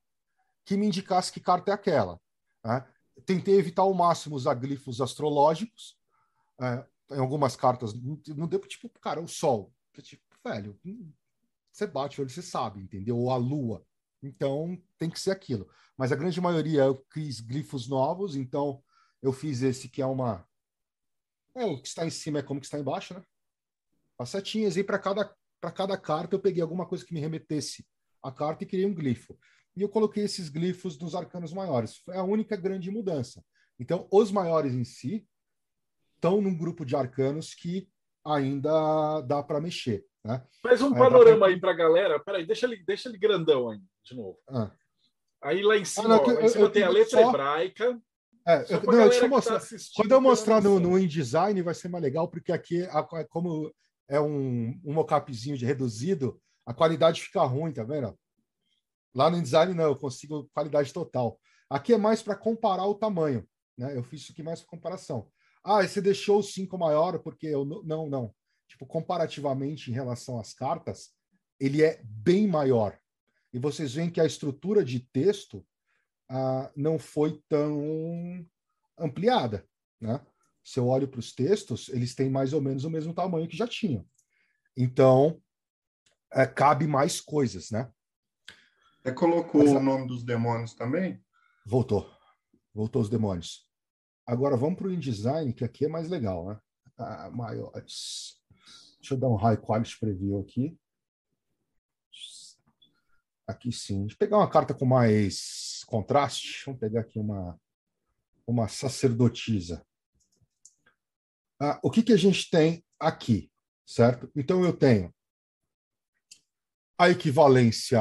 [0.63, 2.19] que me indicasse que carta é aquela.
[2.63, 2.85] né?
[3.25, 5.97] Tentei evitar ao máximo usar glifos astrológicos.
[6.61, 9.73] É, em algumas cartas não, deu tipo, cara, o sol.
[10.01, 11.11] Tipo, velho, hum,
[11.71, 13.17] você bate o olho, você sabe, entendeu?
[13.17, 13.85] Ou a lua.
[14.21, 15.69] Então tem que ser aquilo.
[15.97, 18.81] Mas a grande maioria eu fiz glifos novos, então
[19.21, 20.47] eu fiz esse que é uma.
[21.53, 23.23] É, o que está em cima é como que está embaixo, né?
[24.17, 27.85] As setinhas, e para cada, para cada carta eu peguei alguma coisa que me remetesse
[28.21, 29.37] à carta e criei um glifo.
[29.75, 31.97] E eu coloquei esses glifos nos arcanos maiores.
[31.97, 33.43] Foi a única grande mudança.
[33.77, 35.27] Então, os maiores em si
[36.25, 37.87] estão num grupo de arcanos que
[38.25, 40.03] ainda dá para mexer.
[40.23, 40.43] Né?
[40.61, 42.19] Faz um panorama pra- aí pra galera.
[42.19, 44.39] Peraí, deixa ele, deixa ele grandão aí, de novo.
[44.49, 44.71] Ah.
[45.43, 47.21] Aí lá em cima, não, ó, lá em eu- cima eu tem a digo letra
[47.21, 48.01] só- hebraica.
[48.47, 49.57] É, eu- não, deixa eu tá mostrar.
[49.57, 53.25] assistindo Quando eu mostrar no, no InDesign vai ser mais legal, porque aqui, a- a-
[53.25, 53.71] como
[54.09, 58.17] é um, um mockupzinho de reduzido, a qualidade fica ruim, tá vendo?
[59.13, 61.39] Lá no InDesign não, eu consigo qualidade total.
[61.69, 63.95] Aqui é mais para comparar o tamanho, né?
[63.95, 65.27] Eu fiz isso aqui mais para comparação.
[65.65, 68.35] Ah, você deixou o 5 maior porque eu não, não, não.
[68.67, 71.09] Tipo, comparativamente em relação às cartas,
[71.59, 72.95] ele é bem maior.
[73.51, 75.65] E vocês veem que a estrutura de texto
[76.29, 78.45] ah, não foi tão
[78.95, 79.67] ampliada.
[79.99, 80.23] Né?
[80.63, 83.57] Se eu olho para os textos, eles têm mais ou menos o mesmo tamanho que
[83.57, 84.05] já tinham.
[84.77, 85.41] Então,
[86.31, 87.89] é, cabe mais coisas, né?
[89.01, 91.23] Você colocou Mas, o nome dos demônios também?
[91.65, 92.11] Voltou.
[92.73, 93.64] Voltou os demônios.
[94.25, 96.59] Agora vamos para o InDesign, que aqui é mais legal, né?
[96.97, 98.41] Ah, maiores.
[98.99, 100.77] Deixa eu dar um high quality preview aqui.
[103.47, 104.01] Aqui sim.
[104.01, 106.63] Deixa eu pegar uma carta com mais contraste.
[106.65, 107.59] Vamos pegar aqui uma,
[108.47, 109.85] uma sacerdotisa.
[111.61, 113.51] Ah, o que, que a gente tem aqui,
[113.85, 114.31] certo?
[114.35, 115.13] Então eu tenho
[116.97, 117.99] a equivalência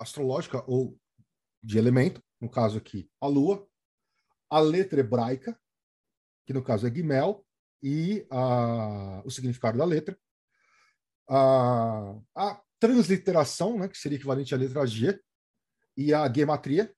[0.00, 0.98] astrológica ou
[1.62, 3.68] de elemento, no caso aqui a Lua,
[4.52, 5.58] a letra hebraica,
[6.44, 7.42] que no caso é Gimel,
[7.82, 10.16] e a, o significado da letra,
[11.26, 15.18] a, a transliteração, né, que seria equivalente à letra G,
[15.96, 16.94] e a gematria,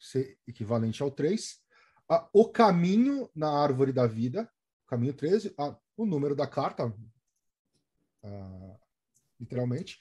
[0.00, 1.60] ser equivalente ao 3,
[2.10, 4.50] a, o caminho na árvore da vida,
[4.88, 6.92] caminho 13, a, o número da carta,
[8.24, 8.76] a,
[9.38, 10.00] literalmente,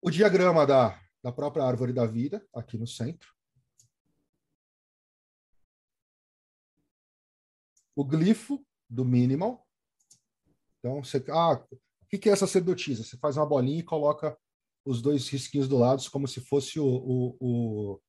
[0.00, 3.28] o diagrama da, da própria árvore da vida, aqui no centro,
[7.94, 9.66] o glifo do minimal.
[10.78, 13.04] Então, você, ah, o que é essa sacerdotisa?
[13.04, 14.36] Você faz uma bolinha e coloca
[14.84, 18.00] os dois risquinhos do lado como se fosse o, o, o,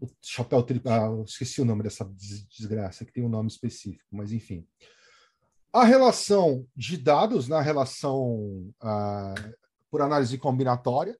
[0.00, 0.90] o chapéu triplo.
[0.90, 2.04] Ah, esqueci o nome dessa
[2.48, 4.66] desgraça, que tem um nome específico, mas enfim.
[5.72, 9.34] A relação de dados na relação ah,
[9.90, 11.18] por análise combinatória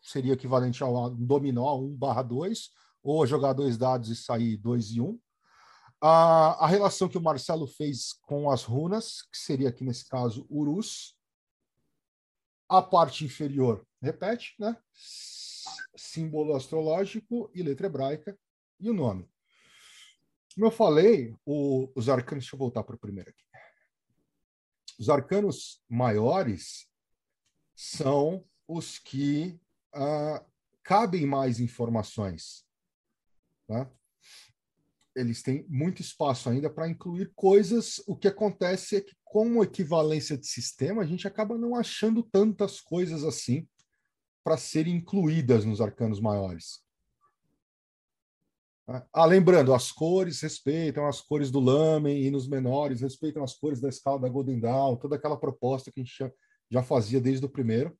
[0.00, 2.70] seria equivalente ao dominó 1 barra 2,
[3.10, 5.18] ou jogar dois dados e sair dois e um.
[6.00, 10.46] A, a relação que o Marcelo fez com as runas, que seria aqui nesse caso
[10.50, 11.16] Urus.
[12.68, 14.76] A parte inferior, repete, né?
[15.96, 18.38] Símbolo astrológico e letra hebraica
[18.78, 19.28] e o nome.
[20.54, 22.44] Como eu falei, o, os arcanos.
[22.44, 23.42] Deixa eu voltar para o primeiro aqui.
[24.98, 26.86] Os arcanos maiores
[27.74, 29.58] são os que
[29.94, 30.44] uh,
[30.82, 32.67] cabem mais informações.
[33.68, 33.88] Tá?
[35.14, 38.02] Eles têm muito espaço ainda para incluir coisas.
[38.06, 42.80] O que acontece é que, com equivalência de sistema, a gente acaba não achando tantas
[42.80, 43.68] coisas assim
[44.42, 46.82] para serem incluídas nos arcanos maiores.
[49.12, 53.82] Ah, lembrando, as cores respeitam as cores do Lamen e nos menores respeitam as cores
[53.82, 56.32] da escala da Golden Dawn, toda aquela proposta que a gente já,
[56.70, 57.94] já fazia desde o primeiro.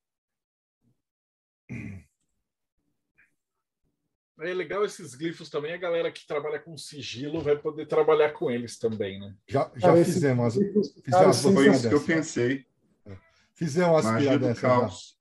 [4.40, 8.48] É legal esses glifos também, a galera que trabalha com sigilo vai poder trabalhar com
[8.48, 9.34] eles também, né?
[9.48, 10.56] Já, já Cara, fizemos.
[10.56, 12.06] glifos, fizemos cara, umas Foi piadas isso que eu dessa.
[12.06, 12.66] pensei.
[13.54, 14.68] Fizemos umas Magia piadas do dessa já.
[14.68, 15.18] caos.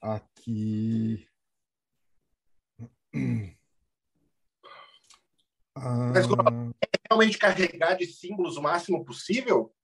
[0.00, 1.26] Aqui.
[5.78, 6.26] Ah, Mas,
[7.10, 9.74] Realmente carregar de símbolos o máximo possível?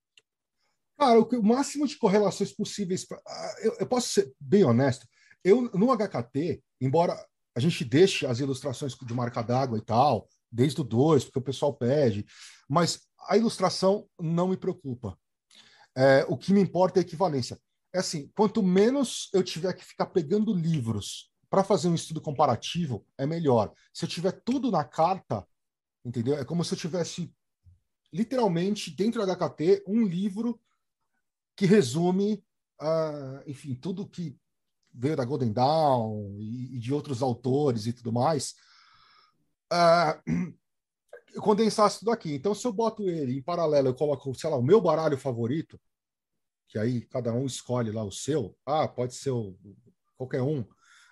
[0.99, 3.05] cara, o máximo de correlações possíveis.
[3.05, 5.07] pra- ah, eu, eu posso ser bem honesto.
[5.45, 7.17] Eu, no HKT, embora
[7.55, 11.43] a gente deixe as ilustrações de marca d'água e tal, desde o 2, porque o
[11.43, 12.25] pessoal pede,
[12.69, 15.19] mas a ilustração não me preocupa.
[15.97, 17.59] É, o que me importa é a equivalência.
[17.93, 23.07] É assim, quanto menos eu tiver que ficar pegando livros para fazer um estudo comparativo,
[23.19, 23.73] é melhor.
[23.93, 25.47] Se eu tiver tudo na carta,
[26.03, 26.37] entendeu?
[26.37, 27.31] É como se eu tivesse
[28.13, 30.59] literalmente dentro do HKT um livro
[31.55, 32.43] que resume,
[32.81, 34.37] ah, enfim, tudo que
[34.95, 38.55] veio da Golden Dawn e, e de outros autores e tudo mais.
[39.71, 40.21] Ah,
[41.35, 42.35] eu condensasse tudo aqui.
[42.35, 45.81] Então, se eu boto ele em paralelo, eu coloco, sei lá, o meu baralho favorito,
[46.69, 48.57] que aí cada um escolhe lá o seu.
[48.67, 49.57] Ah, pode ser o,
[50.17, 50.65] qualquer um.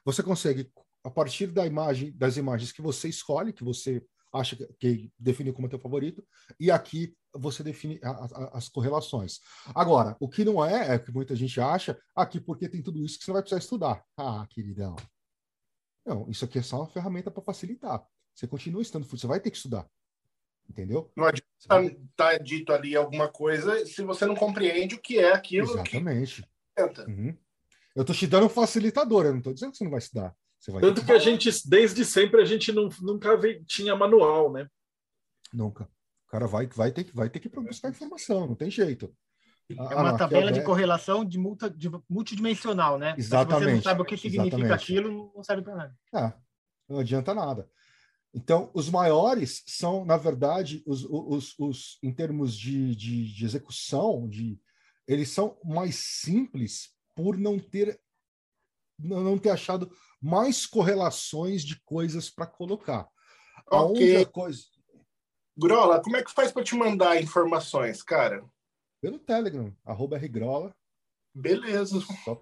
[0.04, 0.70] Você consegue,
[1.04, 5.52] a partir da imagem, das imagens que você escolhe, que você acha que, que define
[5.52, 6.26] como teu favorito,
[6.58, 9.40] e aqui você define a- a- as correlações.
[9.74, 13.04] Agora, o que não é, é o que muita gente acha, aqui porque tem tudo
[13.04, 14.04] isso que você vai precisar estudar.
[14.16, 14.96] Ah, queridão.
[16.06, 18.02] Não, isso aqui é só uma ferramenta para facilitar.
[18.34, 19.86] Você continua estudando, você vai ter que estudar.
[20.68, 21.10] Entendeu?
[21.16, 25.66] Não adianta estar dito ali alguma coisa se você não compreende o que é aquilo
[25.82, 26.48] que Exatamente.
[26.76, 27.04] tenta.
[27.08, 27.36] Uhum.
[27.94, 30.34] Eu estou te dando um facilitador, eu não estou dizendo que você não vai estudar.
[30.60, 34.52] Você vai Tanto que a gente, desde sempre, a gente não, nunca vi- tinha manual,
[34.52, 34.68] né?
[35.52, 35.84] Nunca.
[36.26, 39.12] O cara vai, vai, ter, que- vai ter que buscar informação, não tem jeito.
[39.70, 43.14] É Ah, uma não, tabela de é- correlação de, multa, de multidimensional, né?
[43.16, 44.72] Mas Se você não Exatamente, sabe o que significa exatamente.
[44.72, 45.98] aquilo, não serve para nada.
[46.12, 46.34] Ah,
[46.88, 47.68] não adianta nada.
[48.34, 54.28] Então, os maiores são, na verdade, os, os, os em termos de, de, de execução,
[54.28, 54.60] de,
[55.06, 57.98] eles são mais simples por não ter
[59.02, 59.90] não não ter achado
[60.20, 63.08] mais correlações de coisas para colocar.
[63.66, 64.22] Aonde Ok.
[64.22, 64.62] a coisa
[65.56, 68.44] Grola, como é que faz para te mandar informações, cara?
[69.00, 70.74] pelo Telegram, arroba rgrola,
[71.34, 71.98] Beleza.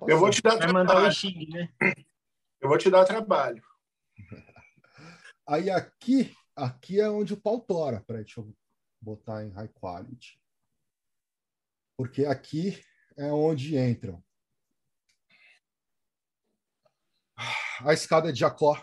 [0.08, 1.12] Eu vou te dar Vai mandar o trabalho.
[1.14, 1.72] Xing, né?
[2.60, 3.62] Eu vou te dar trabalho.
[5.46, 8.02] Aí aqui, aqui é onde o pau tora.
[8.06, 8.52] Peraí, deixa eu
[9.00, 10.40] botar em high quality.
[11.96, 12.82] Porque aqui
[13.16, 14.22] é onde entram
[17.84, 18.82] a escada de Jacó.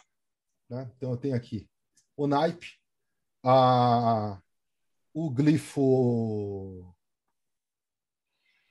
[0.70, 0.92] Né?
[0.96, 1.70] Então eu tenho aqui
[2.18, 2.68] o naipe,
[3.44, 4.42] a,
[5.14, 6.94] o glifo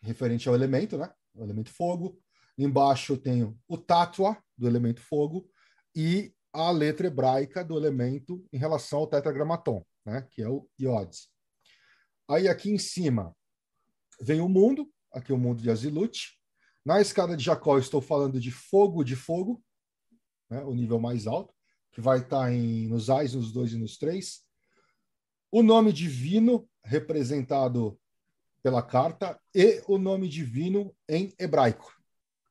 [0.01, 1.13] referente ao elemento, né?
[1.35, 2.21] O elemento fogo.
[2.57, 5.51] Embaixo eu tenho o tátua do elemento fogo
[5.95, 10.27] e a letra hebraica do elemento em relação ao tetragramaton, né?
[10.31, 11.29] Que é o iodes.
[12.29, 13.35] Aí aqui em cima
[14.21, 16.39] vem o mundo, aqui é o mundo de Azilut.
[16.85, 19.63] Na escada de Jacó estou falando de fogo de fogo,
[20.55, 20.63] né?
[20.65, 21.53] o nível mais alto,
[21.91, 24.45] que vai estar em, nos Ais, nos dois e nos três.
[25.51, 27.99] O nome divino representado
[28.63, 31.93] pela carta e o nome divino em hebraico.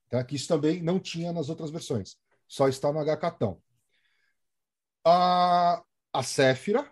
[0.10, 0.24] Tá?
[0.24, 2.18] Que isso também não tinha nas outras versões.
[2.48, 3.62] Só está no Hcatão.
[5.06, 5.84] A,
[6.14, 6.92] a Séfira.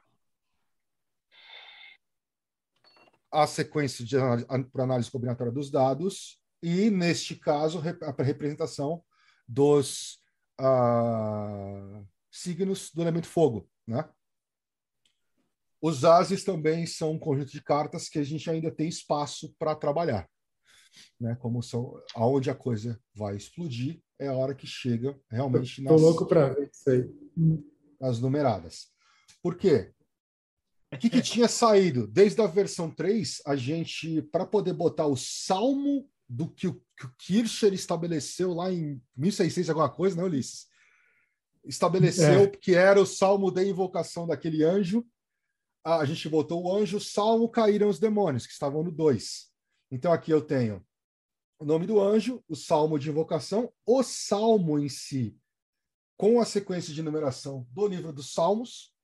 [3.32, 4.06] A sequência
[4.72, 6.42] para análise combinatória dos dados.
[6.62, 9.04] E, neste caso, a representação
[9.48, 10.21] dos
[10.62, 13.68] ah, signos do elemento fogo.
[13.88, 14.08] Né?
[15.82, 19.76] Os ases também são um conjunto de cartas que a gente ainda tem espaço para
[19.76, 20.30] trabalhar.
[21.20, 21.36] Né?
[21.36, 26.02] Como são, aonde a coisa vai explodir é a hora que chega realmente Tô nas,
[26.02, 27.10] louco para ver isso aí.
[28.00, 28.92] nas numeradas.
[29.42, 29.92] Por quê?
[30.94, 32.06] O que, que tinha saído?
[32.06, 37.06] Desde a versão 3, a gente, para poder botar o salmo do que o, que
[37.06, 40.66] o Kircher estabeleceu lá em 1600 alguma coisa, né, Ulisses?
[41.66, 42.48] Estabeleceu É.
[42.48, 45.06] que era o salmo da invocação daquele anjo.
[45.84, 49.52] Ah, A gente botou o anjo, salmo, caíram os demônios, que estavam no 2.
[49.92, 50.86] Então aqui eu tenho
[51.60, 55.38] o nome do anjo, o salmo de invocação, o salmo em si,
[56.18, 58.96] com a sequência de numeração do livro dos Salmos.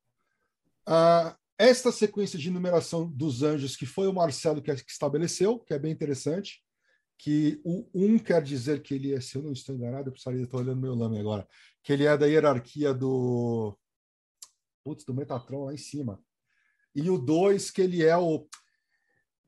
[0.86, 5.74] Ah, esta sequência de numeração dos anjos, que foi o Marcelo que, que estabeleceu, que
[5.74, 6.64] é bem interessante,
[7.18, 10.12] que o 1 um quer dizer que ele é, se eu não estou enganado, eu
[10.14, 11.48] precisaria estar olhando meu nome agora,
[11.84, 13.78] que ele é da hierarquia do.
[14.84, 16.22] Putz, do Metatron lá em cima.
[16.96, 18.48] E o 2, que ele é o.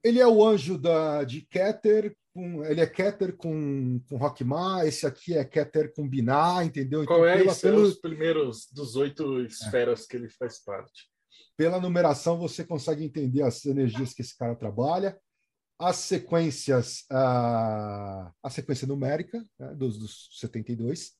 [0.03, 5.05] Ele é o anjo da, de Keter, com, ele é Keter com, com Rockmar, esse
[5.05, 7.03] aqui é Keter com Binah, entendeu?
[7.03, 7.51] Então, Qual é pela-?
[7.51, 11.09] É pelo- os primeiros dos oito esferas que ele faz parte.
[11.57, 15.19] pela numeração você consegue entender as energias que esse cara trabalha,
[15.79, 21.17] as sequências, a, a sequência numérica né, dos, dos 72.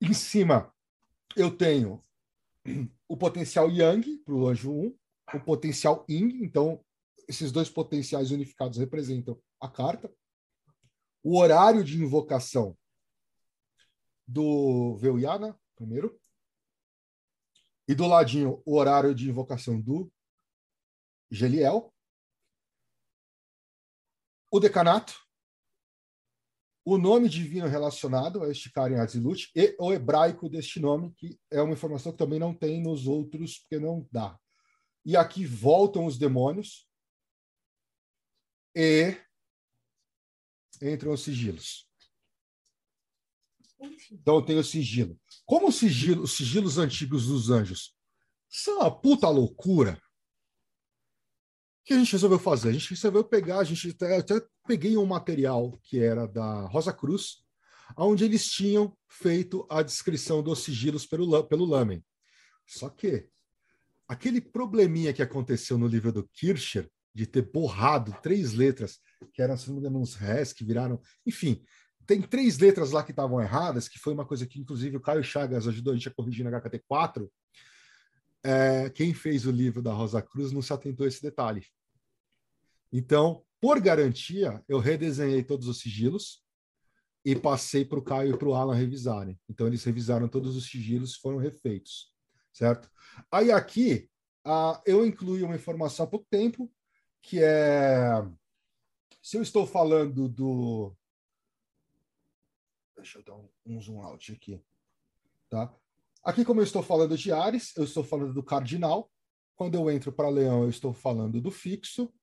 [0.00, 0.72] Em cima,
[1.34, 2.00] eu tenho
[3.08, 4.96] o potencial Yang para o anjo 1,
[5.34, 6.80] o potencial Yin, então
[7.28, 10.12] esses dois potenciais unificados representam a carta.
[11.22, 12.76] O horário de invocação
[14.26, 16.16] do Veuiana, primeiro.
[17.88, 20.10] E do ladinho, o horário de invocação do
[21.30, 21.92] Geliel.
[24.50, 25.14] O decanato.
[26.84, 31.36] O nome divino relacionado a este cara em Azilut e o hebraico deste nome, que
[31.50, 34.38] é uma informação que também não tem nos outros, porque não dá.
[35.04, 36.88] E aqui voltam os demônios
[38.74, 39.16] e
[40.80, 41.88] entram os sigilos.
[44.12, 45.18] Então tem o sigilo.
[45.44, 47.96] Como o sigilo, os sigilos antigos dos anjos
[48.48, 50.00] são uma puta loucura,
[51.86, 52.70] que a gente resolveu fazer?
[52.70, 56.92] A gente resolveu pegar, a gente até, até peguei um material que era da Rosa
[56.92, 57.44] Cruz,
[57.96, 62.04] onde eles tinham feito a descrição dos sigilos pelo, pelo Lamen.
[62.66, 63.28] Só que
[64.08, 68.98] aquele probleminha que aconteceu no livro do Kircher, de ter borrado três letras,
[69.32, 71.00] que eram, se não me engano, uns res, que viraram.
[71.24, 71.64] Enfim,
[72.04, 75.22] tem três letras lá que estavam erradas, que foi uma coisa que, inclusive, o Caio
[75.22, 77.28] Chagas ajudou a gente a corrigir na HKT4.
[78.44, 81.64] É, quem fez o livro da Rosa Cruz não se atentou a esse detalhe.
[82.92, 86.44] Então, por garantia, eu redesenhei todos os sigilos
[87.24, 89.38] e passei para o Caio e para o Alan revisarem.
[89.48, 92.12] Então, eles revisaram todos os sigilos foram refeitos,
[92.52, 92.90] certo?
[93.30, 94.08] Aí aqui,
[94.44, 96.70] ah, eu incluí uma informação há pouco tempo,
[97.20, 98.22] que é
[99.26, 100.96] se eu estou falando do.
[102.94, 104.62] Deixa eu dar um, um zoom out aqui.
[105.50, 105.74] Tá?
[106.22, 109.10] Aqui, como eu estou falando de Ares, eu estou falando do cardinal.
[109.56, 112.14] Quando eu entro para Leão, eu estou falando do fixo.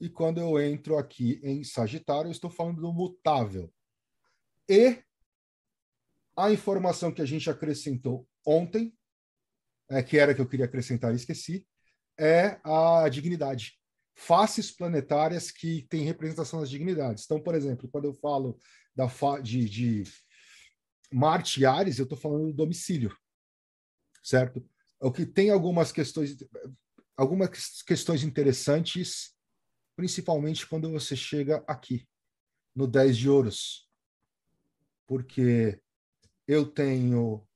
[0.00, 3.72] E quando eu entro aqui em Sagitário, eu estou falando do mutável.
[4.68, 5.02] E
[6.36, 8.96] a informação que a gente acrescentou ontem,
[9.90, 11.66] é, que era que eu queria acrescentar e esqueci,
[12.18, 13.78] é a dignidade.
[14.14, 17.24] Faces planetárias que têm representação das dignidades.
[17.24, 18.58] Então, por exemplo, quando eu falo
[18.94, 19.06] da
[19.42, 20.04] de, de
[21.12, 23.14] Marte e Ares, eu estou falando do domicílio,
[24.22, 24.64] certo?
[25.00, 26.36] O que tem algumas questões,
[27.16, 29.34] algumas questões interessantes,
[30.00, 32.08] principalmente quando você chega aqui,
[32.74, 33.86] no 10 de ouros.
[35.06, 35.78] Porque
[36.48, 37.46] eu tenho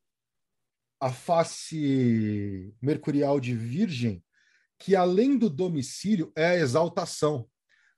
[1.01, 4.23] a face mercurial de Virgem,
[4.79, 7.49] que além do domicílio é a exaltação,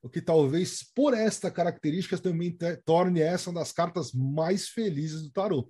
[0.01, 5.33] o que talvez por esta característica também torne essa uma das cartas mais felizes do
[5.33, 5.69] tarot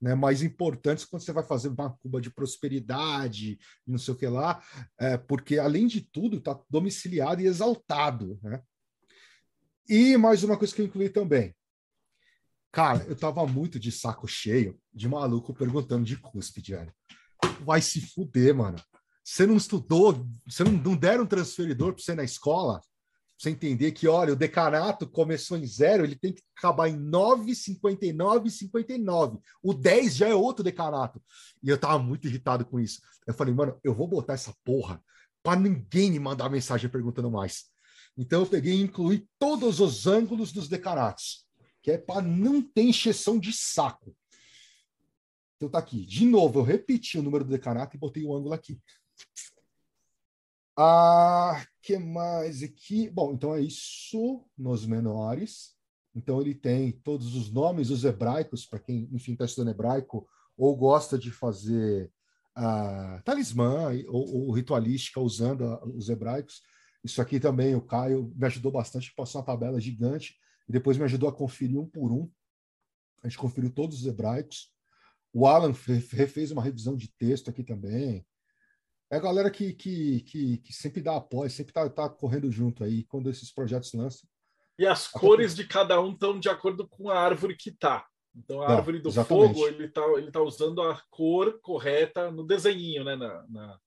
[0.00, 4.26] né, mais importantes quando você vai fazer uma cuba de prosperidade, não sei o que
[4.26, 4.62] lá,
[4.98, 8.62] é, porque além de tudo está domiciliado e exaltado, né?
[9.88, 11.54] E mais uma coisa que eu incluí também.
[12.72, 16.92] Cara, eu tava muito de saco cheio de maluco perguntando de cúspide, velho.
[17.64, 18.76] Vai se fuder, mano.
[19.24, 22.80] Você não estudou, você não, não deram um transferidor para você na escola?
[23.38, 27.54] Você entender que, olha, o decanato começou em zero, ele tem que acabar em 9,
[27.54, 29.38] 59 59.
[29.62, 31.22] O 10 já é outro decanato.
[31.62, 33.00] E eu tava muito irritado com isso.
[33.26, 35.02] Eu falei, mano, eu vou botar essa porra
[35.42, 37.66] para ninguém me mandar mensagem perguntando mais.
[38.16, 41.46] Então eu peguei e incluí todos os ângulos dos decanatos,
[41.82, 44.16] que é para não ter encheção de saco.
[45.56, 46.04] Então tá aqui.
[46.04, 48.80] De novo, eu repeti o número do decanato e botei o ângulo aqui.
[50.78, 53.08] Ah, que mais aqui?
[53.08, 55.74] Bom, então é isso nos menores.
[56.14, 60.76] Então ele tem todos os nomes os hebraicos, para quem, enfim, está estudando hebraico ou
[60.76, 62.12] gosta de fazer
[62.54, 65.62] ah, talismã ou, ou, ritualística usando
[65.94, 66.62] os hebraicos.
[67.02, 70.36] Isso aqui também o Caio me ajudou bastante, passou uma tabela gigante
[70.68, 72.30] e depois me ajudou a conferir um por um.
[73.22, 74.70] A gente conferiu todos os hebraicos.
[75.32, 75.72] O Alan
[76.12, 78.26] refez uma revisão de texto aqui também
[79.10, 82.82] é a galera que, que, que, que sempre dá apoio, sempre tá, tá correndo junto
[82.82, 84.28] aí quando esses projetos lançam.
[84.78, 88.06] E as cores de cada um estão de acordo com a árvore que tá.
[88.34, 89.54] Então a Não, árvore do exatamente.
[89.54, 93.16] fogo, ele tá, ele tá usando a cor correta no desenhinho, né?
[93.16, 93.78] Na, na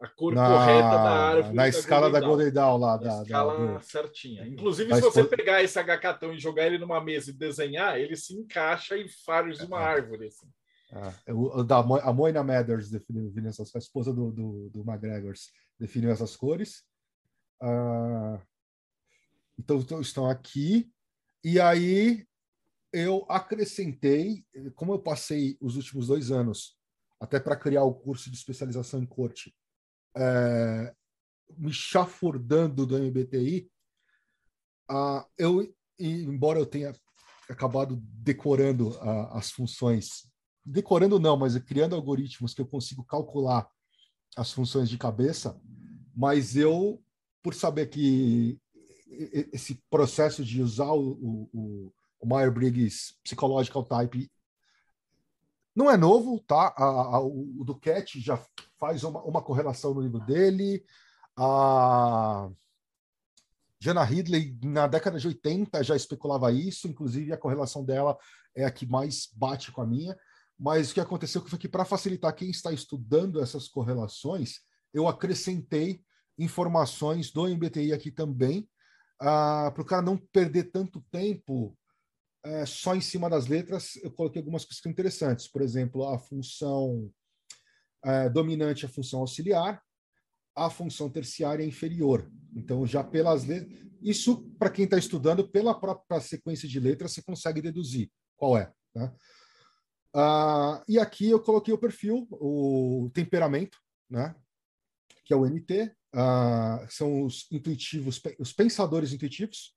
[0.00, 1.54] a cor na, correta da árvore.
[1.54, 2.96] Na da escala da Golden Dawn lá.
[2.96, 4.46] Da, escala da, certinha.
[4.46, 8.34] Inclusive, se você pegar esse HK e jogar ele numa mesa e desenhar, ele se
[8.34, 9.84] encaixa em vários de uma é.
[9.84, 10.26] árvore.
[10.26, 10.48] Assim.
[10.96, 14.84] Ah, o, da, a Moina Mathers definiu, essas a esposa do, do, do
[15.76, 16.84] definiu essas cores.
[17.60, 18.40] Ah,
[19.58, 20.88] então, então, estão aqui.
[21.42, 22.24] E aí
[22.92, 26.78] eu acrescentei, como eu passei os últimos dois anos,
[27.20, 29.52] até para criar o curso de especialização em corte,
[30.16, 30.94] é,
[31.56, 33.68] me chafurdando do MBTI,
[34.88, 36.92] ah, eu, embora eu tenha
[37.48, 40.32] acabado decorando ah, as funções
[40.64, 43.68] decorando não, mas criando algoritmos que eu consigo calcular
[44.36, 45.60] as funções de cabeça,
[46.14, 47.02] mas eu,
[47.42, 48.58] por saber que
[49.52, 54.30] esse processo de usar o, o, o Myers-Briggs Psychological Type
[55.74, 56.72] não é novo, tá?
[56.76, 58.40] A, a, o Duquette já
[58.78, 60.84] faz uma, uma, correlação no livro dele.
[61.36, 62.48] A
[63.80, 68.16] Jana Ridley, na década de 80, já especulava isso, inclusive a correlação dela
[68.54, 70.16] é a que mais bate com a minha.
[70.58, 74.60] Mas o que aconteceu foi que, para facilitar quem está estudando essas correlações,
[74.92, 76.02] eu acrescentei
[76.38, 78.68] informações do MBTI aqui também,
[79.20, 81.76] uh, para o cara não perder tanto tempo
[82.46, 83.96] uh, só em cima das letras.
[83.96, 87.10] Eu coloquei algumas coisas interessantes, por exemplo, a função
[88.04, 89.82] uh, dominante, a função auxiliar,
[90.56, 92.30] a função terciária inferior.
[92.54, 93.84] Então, já pelas letras.
[94.00, 98.70] Isso, para quem está estudando, pela própria sequência de letras, você consegue deduzir qual é.
[98.94, 99.12] Né?
[100.14, 104.34] Uh, e aqui eu coloquei o perfil, o temperamento, né?
[105.24, 109.74] que é o NT, uh, ah, são os intuitivos, os pensadores intuitivos,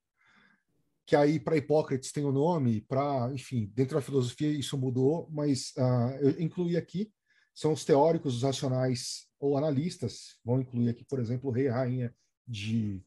[1.05, 5.27] que aí para Hipócrates tem o um nome, para, enfim, dentro da filosofia isso mudou,
[5.31, 7.11] mas uh, eu incluí aqui,
[7.55, 11.69] são os teóricos, os racionais ou analistas, vão incluir aqui, por exemplo, o rei e
[11.69, 12.13] rainha
[12.45, 13.01] de,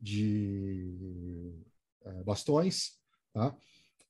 [0.00, 1.54] de
[2.04, 2.98] uh, bastões,
[3.32, 3.54] tá?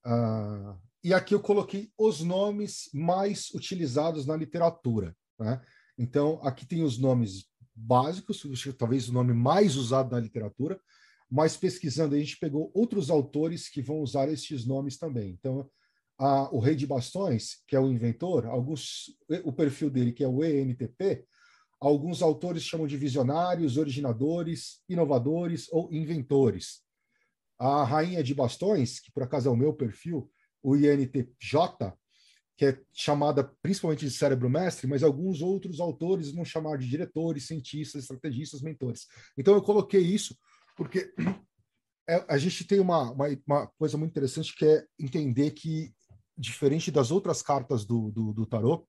[0.06, 5.16] Uh, e aqui eu coloquei os nomes mais utilizados na literatura.
[5.38, 5.61] Né?
[5.98, 8.42] Então, aqui tem os nomes básicos,
[8.78, 10.80] talvez o nome mais usado na literatura,
[11.30, 15.30] mas pesquisando a gente pegou outros autores que vão usar esses nomes também.
[15.30, 15.68] Então,
[16.18, 19.07] a, o Rei de Bastões, que é o inventor, alguns,
[19.44, 21.26] o perfil dele, que é o ENTP,
[21.82, 26.80] Alguns autores chamam de visionários, originadores, inovadores ou inventores.
[27.59, 30.30] A rainha de bastões, que por acaso é o meu perfil,
[30.62, 31.92] o INTJ,
[32.56, 37.46] que é chamada principalmente de cérebro mestre, mas alguns outros autores vão chamar de diretores,
[37.46, 39.06] cientistas, estrategistas, mentores.
[39.36, 40.36] Então eu coloquei isso
[40.76, 41.12] porque
[42.08, 45.92] é, a gente tem uma, uma, uma, coisa muito interessante que é entender que,
[46.36, 48.84] diferente das outras cartas do, do, do tarot,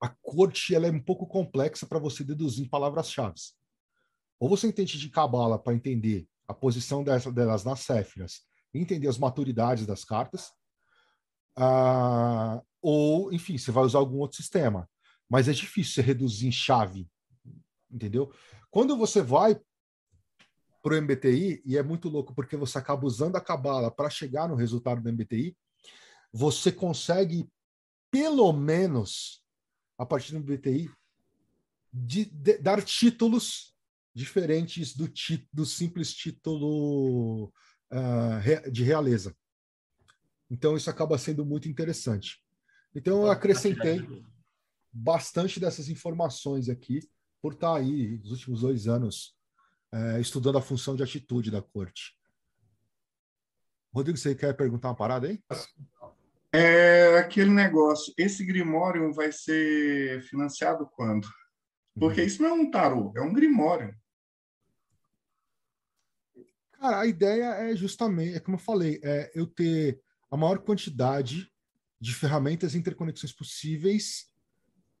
[0.00, 3.40] a corte ela é um pouco complexa para você deduzir palavras-chave.
[4.38, 9.18] Ou você entende de cabala para entender a posição dessas, delas nas céfiras, entender as
[9.18, 10.50] maturidades das cartas,
[11.58, 14.88] uh, ou, enfim, você vai usar algum outro sistema.
[15.28, 17.08] Mas é difícil você reduzir em chave,
[17.90, 18.32] entendeu?
[18.70, 19.58] Quando você vai
[20.82, 24.48] para o MBTI, e é muito louco porque você acaba usando a cabala para chegar
[24.48, 25.56] no resultado do MBTI,
[26.32, 27.50] você consegue,
[28.10, 29.42] pelo menos,
[29.98, 30.88] a partir do BTI,
[31.92, 33.74] de, de, dar títulos
[34.14, 37.52] diferentes do, ti, do simples título
[37.92, 39.34] uh, de realeza.
[40.50, 42.42] Então, isso acaba sendo muito interessante.
[42.94, 44.00] Então, eu acrescentei
[44.92, 47.00] bastante dessas informações aqui,
[47.42, 49.36] por estar aí, nos últimos dois anos,
[49.92, 52.16] uh, estudando a função de atitude da corte.
[53.92, 55.42] Rodrigo, você quer perguntar uma parada aí?
[56.52, 61.28] É aquele negócio, esse Grimório vai ser financiado quando?
[61.98, 62.26] Porque uhum.
[62.26, 63.94] isso não é um tarô, é um Grimório.
[66.72, 71.50] Cara, a ideia é justamente, é como eu falei, é eu ter a maior quantidade
[72.00, 74.26] de ferramentas e interconexões possíveis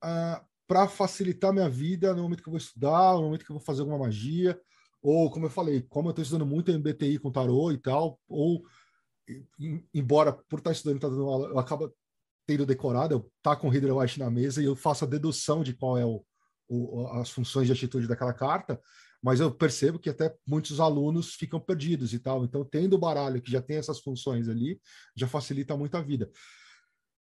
[0.02, 3.50] uh, ah, para facilitar minha vida no momento que eu vou estudar, no momento que
[3.50, 4.58] eu vou fazer alguma magia,
[5.02, 8.64] ou como eu falei, como eu estou estudando muito MBTI com tarô e tal, ou
[9.94, 11.94] embora por estar estudando, tá dando aula, eu acabo
[12.46, 15.62] tendo decorado, eu tá com o Hydra White na mesa e eu faço a dedução
[15.62, 16.24] de qual é o,
[16.68, 18.80] o, as funções de atitude daquela carta,
[19.26, 22.44] mas eu percebo que até muitos alunos ficam perdidos e tal.
[22.44, 24.80] Então, tendo o baralho que já tem essas funções ali,
[25.16, 26.30] já facilita muito a vida.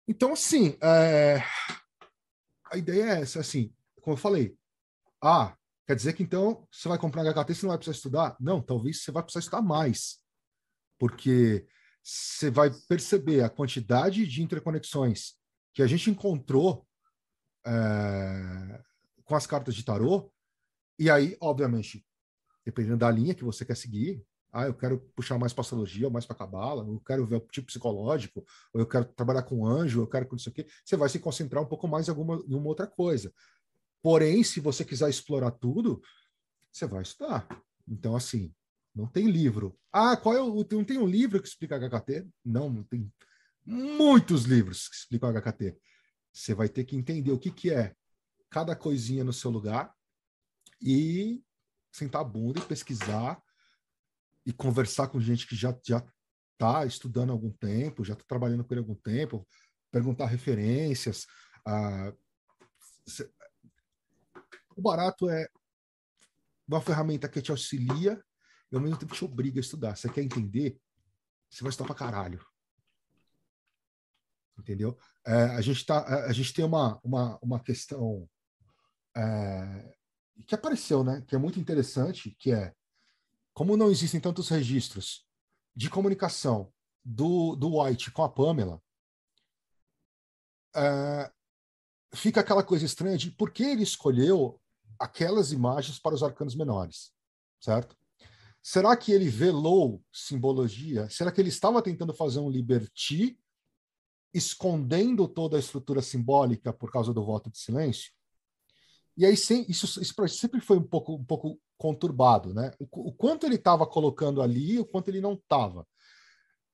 [0.07, 1.43] Então, assim, é...
[2.71, 4.55] a ideia é essa, assim, como eu falei,
[5.21, 5.53] ah,
[5.85, 8.37] quer dizer que então você vai comprar um HT e você não vai precisar estudar?
[8.39, 10.19] Não, talvez você vai precisar estudar mais,
[10.97, 11.67] porque
[12.01, 15.33] você vai perceber a quantidade de interconexões
[15.73, 16.87] que a gente encontrou
[17.67, 18.81] é,
[19.25, 20.31] com as cartas de tarô.
[20.99, 22.05] E aí, obviamente,
[22.65, 24.21] dependendo da linha que você quer seguir,
[24.51, 27.39] ah, eu quero puxar mais para astrologia, ou mais para cabala, eu quero ver o
[27.39, 28.43] tipo psicológico,
[28.73, 30.67] ou eu quero trabalhar com anjo, eu quero com isso aqui.
[30.83, 33.31] Você vai se concentrar um pouco mais em alguma em uma outra coisa.
[34.01, 36.01] Porém, se você quiser explorar tudo,
[36.71, 37.47] você vai estudar.
[37.87, 38.53] Então, assim,
[38.93, 39.77] não tem livro.
[39.91, 40.65] Ah, qual é o.
[40.69, 42.27] Não tem um livro que explica HKT?
[42.43, 43.09] Não, não tem
[43.65, 45.77] muitos livros que explicam HKT.
[46.33, 47.95] Você vai ter que entender o que, que é
[48.49, 49.93] cada coisinha no seu lugar
[50.81, 51.43] e
[51.91, 53.41] sentar a bunda e pesquisar
[54.45, 56.03] e conversar com gente que já já
[56.53, 59.47] está estudando há algum tempo, já está trabalhando com ele há algum tempo,
[59.91, 61.25] perguntar referências.
[61.65, 62.13] Ah,
[64.75, 65.47] o barato é
[66.67, 68.23] uma ferramenta que te auxilia
[68.71, 69.95] e ao mesmo tempo te obriga a estudar.
[69.95, 70.79] Você quer entender?
[71.49, 72.45] Você vai estudar pra caralho.
[74.57, 74.97] Entendeu?
[75.25, 78.29] É, a, gente tá, a gente tem uma, uma, uma questão
[79.15, 79.97] é,
[80.45, 81.23] que apareceu, né?
[81.27, 82.73] Que é muito interessante, que é
[83.53, 85.25] como não existem tantos registros
[85.75, 86.71] de comunicação
[87.03, 88.81] do, do White com a Pamela,
[90.75, 91.31] é,
[92.13, 94.61] fica aquela coisa estranha de por que ele escolheu
[94.97, 97.11] aquelas imagens para os arcanos menores,
[97.59, 97.97] certo?
[98.61, 101.09] Será que ele velou simbologia?
[101.09, 103.39] Será que ele estava tentando fazer um liberty,
[104.33, 108.11] escondendo toda a estrutura simbólica por causa do voto de silêncio?
[109.17, 112.71] E aí isso, isso sempre foi um pouco, um pouco conturbado, né?
[112.79, 115.87] O, o quanto ele estava colocando ali, o quanto ele não estava.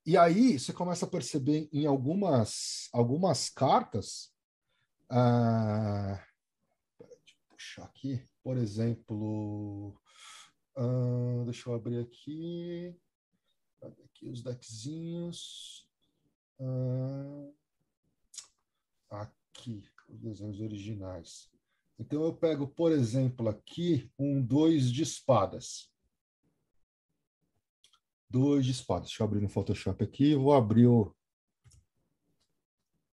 [0.05, 4.31] E aí você começa a perceber em algumas, algumas cartas.
[5.09, 6.23] Ah,
[6.99, 9.99] deixa eu puxar aqui, por exemplo.
[10.77, 12.95] Uh, deixa eu abrir aqui.
[13.81, 15.89] Aqui os deckzinhos.
[16.59, 17.51] Uh,
[19.09, 21.54] aqui, os desenhos originais.
[21.97, 25.89] Então eu pego, por exemplo, aqui um dois de espadas.
[28.29, 29.07] Dois de espadas.
[29.07, 30.35] Deixa eu abrir no Photoshop aqui.
[30.35, 31.15] Vou abrir o,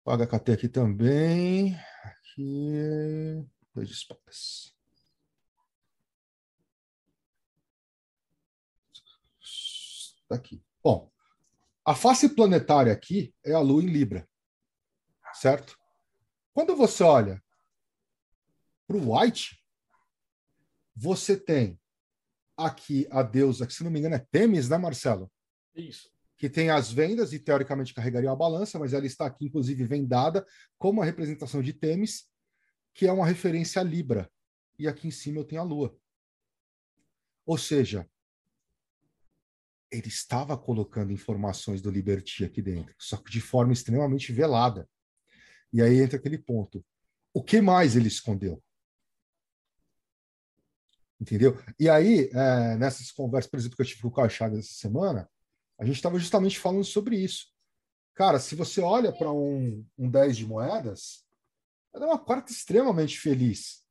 [0.04, 1.76] o HKT aqui também.
[2.02, 3.46] Aqui.
[3.72, 4.74] Dois de espadas.
[10.28, 10.60] Tá aqui.
[10.82, 11.12] Bom,
[11.84, 14.28] a face planetária aqui é a Lua em Libra,
[15.34, 15.78] certo?
[16.52, 17.42] Quando você olha
[18.92, 19.58] para o White,
[20.94, 21.80] Você tem
[22.54, 25.32] aqui a deusa, que se não me engano é Temis, né, Marcelo?
[25.74, 26.10] Isso.
[26.36, 30.46] Que tem as vendas e teoricamente carregaria a balança, mas ela está aqui, inclusive, vendada
[30.76, 32.28] como a representação de Temis,
[32.92, 34.30] que é uma referência a Libra.
[34.78, 35.96] E aqui em cima eu tenho a Lua.
[37.46, 38.06] Ou seja,
[39.90, 44.86] ele estava colocando informações do Liberty aqui dentro, só que de forma extremamente velada.
[45.72, 46.84] E aí entra aquele ponto.
[47.34, 48.62] O que mais ele escondeu?
[51.22, 51.56] Entendeu?
[51.78, 54.74] E aí, é, nessas conversas, por exemplo, que eu tive com o Carl Chagas essa
[54.74, 55.30] semana,
[55.78, 57.46] a gente estava justamente falando sobre isso.
[58.12, 61.24] Cara, se você olha para um, um 10 de moedas,
[61.94, 63.84] ela é uma quarta extremamente feliz.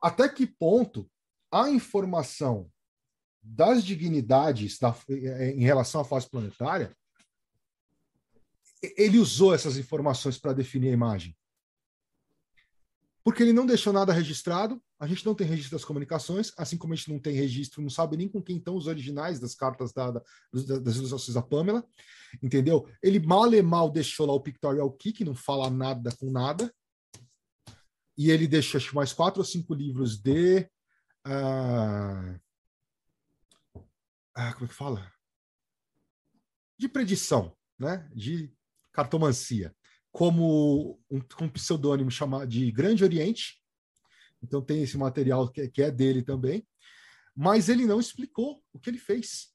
[0.00, 1.10] Até que ponto
[1.50, 2.70] a informação
[3.42, 6.96] das dignidades da, em relação à fase planetária,
[8.96, 11.36] ele usou essas informações para definir a imagem?
[13.24, 16.92] Porque ele não deixou nada registrado, a gente não tem registro das comunicações, assim como
[16.92, 19.92] a gente não tem registro, não sabe nem com quem estão os originais das cartas
[19.92, 20.22] da, da,
[20.80, 21.86] das ilustrações da Pamela,
[22.42, 22.88] entendeu?
[23.00, 26.74] Ele mal e mal deixou lá o Pictorial Key, que não fala nada com nada,
[28.18, 30.68] e ele deixou acho, mais quatro ou cinco livros de.
[31.26, 32.40] Uh,
[34.34, 35.12] como é que fala?
[36.76, 38.10] De predição, né?
[38.12, 38.52] de
[38.92, 39.74] cartomancia
[40.12, 43.60] como um, um pseudônimo chamado de Grande Oriente.
[44.42, 46.66] Então tem esse material que, que é dele também.
[47.34, 49.52] Mas ele não explicou o que ele fez.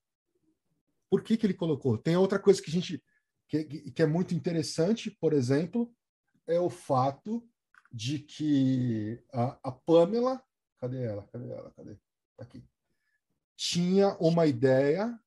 [1.10, 1.98] Por que, que ele colocou?
[1.98, 3.02] Tem outra coisa que a gente
[3.48, 5.94] que, que é muito interessante, por exemplo,
[6.46, 7.48] é o fato
[7.92, 10.44] de que a, a Pamela,
[10.80, 11.26] cadê ela?
[11.32, 11.72] Cadê ela?
[11.72, 11.96] Cadê?
[12.36, 12.64] Tá aqui.
[13.56, 15.18] Tinha uma ideia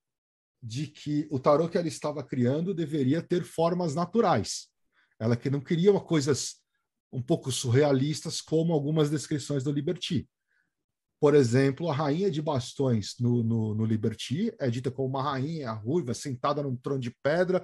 [0.63, 4.70] de que o tarô que ela estava criando deveria ter formas naturais.
[5.21, 6.57] Ela que não queria uma coisas
[7.13, 10.29] um pouco surrealistas como algumas descrições do Liberty.
[11.21, 15.71] Por exemplo, a rainha de bastões no, no, no Liberty é dita como uma rainha
[15.73, 17.63] ruiva sentada num trono de pedra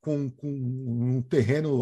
[0.00, 1.80] com, com, um terreno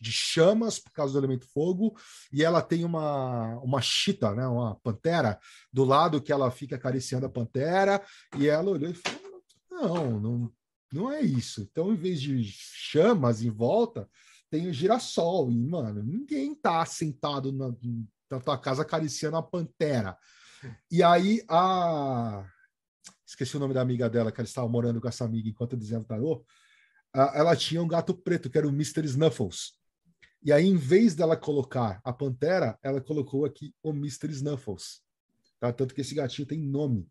[0.00, 1.94] de chamas por causa do elemento fogo,
[2.32, 5.38] e ela tem uma, uma chita, né, uma pantera,
[5.70, 8.02] do lado que ela fica acariciando a pantera,
[8.38, 10.52] e ela olhou e falou: não, não,
[10.90, 11.60] não é isso.
[11.60, 14.08] Então, em vez de chamas em volta,
[14.52, 15.50] tem o girassol.
[15.50, 17.74] E, mano, ninguém tá sentado na,
[18.30, 20.16] na tua casa acariciando a pantera.
[20.90, 22.46] E aí a.
[23.26, 25.98] Esqueci o nome da amiga dela, que ela estava morando com essa amiga enquanto eu
[25.98, 26.44] o tarô.
[27.14, 29.06] Ela tinha um gato preto, que era o Mr.
[29.06, 29.72] Snuffles.
[30.44, 34.30] E aí, em vez dela colocar a pantera, ela colocou aqui o Mr.
[34.30, 35.00] Snuffles.
[35.58, 35.72] Tá?
[35.72, 37.08] Tanto que esse gatinho tem nome.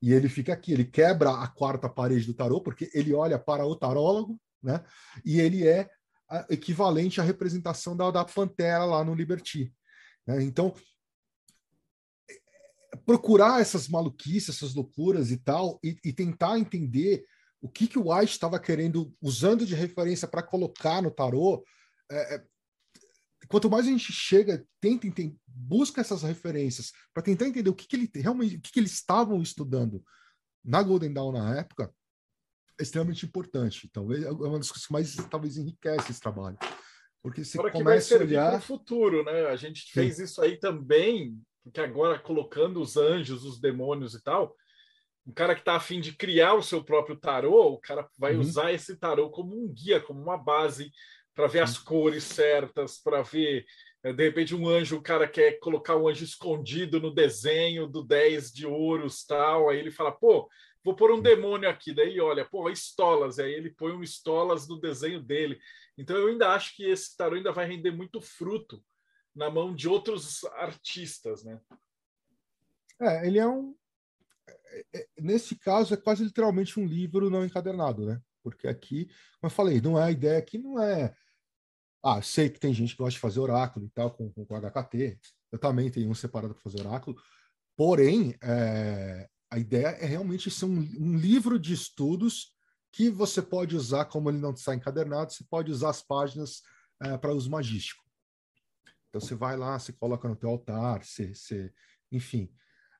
[0.00, 3.66] E ele fica aqui, ele quebra a quarta parede do tarô, porque ele olha para
[3.66, 4.84] o tarólogo, né?
[5.24, 5.90] E ele é
[6.48, 9.72] equivalente à representação da, da Pantera lá no Liberty.
[10.26, 10.42] Né?
[10.42, 10.74] Então,
[13.04, 17.24] procurar essas maluquices, essas loucuras e tal, e, e tentar entender
[17.60, 21.64] o que, que o White estava querendo, usando de referência para colocar no tarô.
[22.10, 22.44] É, é,
[23.48, 27.86] quanto mais a gente chega, tenta entender, busca essas referências para tentar entender o que,
[27.86, 30.02] que ele realmente, o que, que eles estavam estudando
[30.64, 31.92] na Golden Dawn na época,
[32.82, 33.88] extremamente importante.
[33.92, 36.58] Talvez é uma das coisas que mais talvez enriquece esse trabalho.
[37.22, 39.46] Porque você Fora começa a olhar o futuro, né?
[39.46, 39.90] A gente Sim.
[39.92, 44.56] fez isso aí também, porque agora colocando os anjos, os demônios e tal,
[45.26, 48.40] um cara que está afim de criar o seu próprio tarô, o cara vai uhum.
[48.40, 50.90] usar esse tarô como um guia, como uma base
[51.34, 53.64] para ver as cores certas, para ver
[54.02, 57.86] eh, de repente um anjo, o cara quer colocar o um anjo escondido no desenho
[57.86, 60.48] do 10 de ouros, tal, aí ele fala, pô,
[60.84, 64.80] vou pôr um demônio aqui, daí olha, pô, Stolas, aí ele põe um Stolas no
[64.80, 65.60] desenho dele.
[65.96, 68.82] Então eu ainda acho que esse tarô ainda vai render muito fruto
[69.34, 71.60] na mão de outros artistas, né?
[73.00, 73.74] É, ele é um
[74.72, 78.20] é, é, nesse caso é quase literalmente um livro não encadernado, né?
[78.42, 79.06] Porque aqui,
[79.40, 81.14] como eu falei, não é a ideia aqui não é
[82.02, 84.56] ah, sei que tem gente que gosta de fazer oráculo e tal com, com, com
[84.56, 85.18] HKT.
[85.52, 87.20] Eu também tenho um separado para fazer oráculo.
[87.76, 92.54] Porém, é, a ideia é realmente ser um, um livro de estudos
[92.92, 96.62] que você pode usar, como ele não está encadernado, você pode usar as páginas
[97.02, 98.02] é, para uso magístico.
[99.08, 101.72] Então você vai lá, você coloca no teu altar, você, você
[102.12, 102.52] enfim,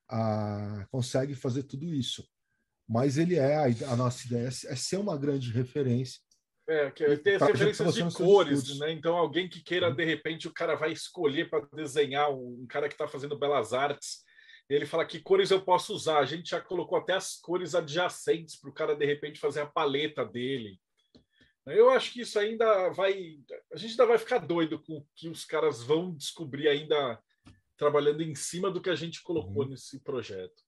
[0.09, 2.27] a, consegue fazer tudo isso.
[2.87, 6.19] Mas ele é, a, a nossa ideia é, é ser uma grande referência.
[6.67, 8.91] É, que tem as referências de cores, né?
[8.91, 12.87] Então, alguém que queira, de repente, o cara vai escolher para desenhar um, um cara
[12.87, 14.23] que está fazendo belas artes
[14.75, 16.19] ele fala que cores eu posso usar.
[16.19, 19.65] A gente já colocou até as cores adjacentes para o cara de repente fazer a
[19.65, 20.79] paleta dele.
[21.65, 23.39] Eu acho que isso ainda vai.
[23.71, 27.21] A gente ainda vai ficar doido com o que os caras vão descobrir ainda
[27.77, 29.69] trabalhando em cima do que a gente colocou uhum.
[29.69, 30.63] nesse projeto.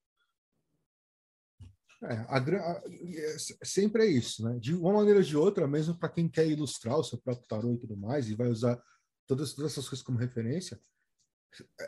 [2.04, 2.84] É, a, a,
[3.16, 4.60] é, sempre é isso, né?
[4.60, 7.74] De uma maneira ou de outra, mesmo para quem quer ilustrar o seu próprio tarô
[7.74, 8.82] e tudo mais, e vai usar
[9.26, 10.80] todas, todas essas coisas como referência,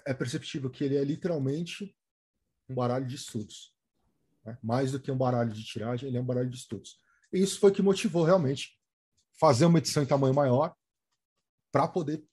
[0.05, 1.95] é perceptível que ele é literalmente
[2.70, 3.74] um baralho de estudos.
[4.43, 4.57] Né?
[4.61, 6.97] Mais do que um baralho de tiragem, ele é um baralho de estudos.
[7.32, 8.80] E isso foi que motivou realmente
[9.39, 10.74] fazer uma edição em tamanho maior
[11.72, 12.24] para poder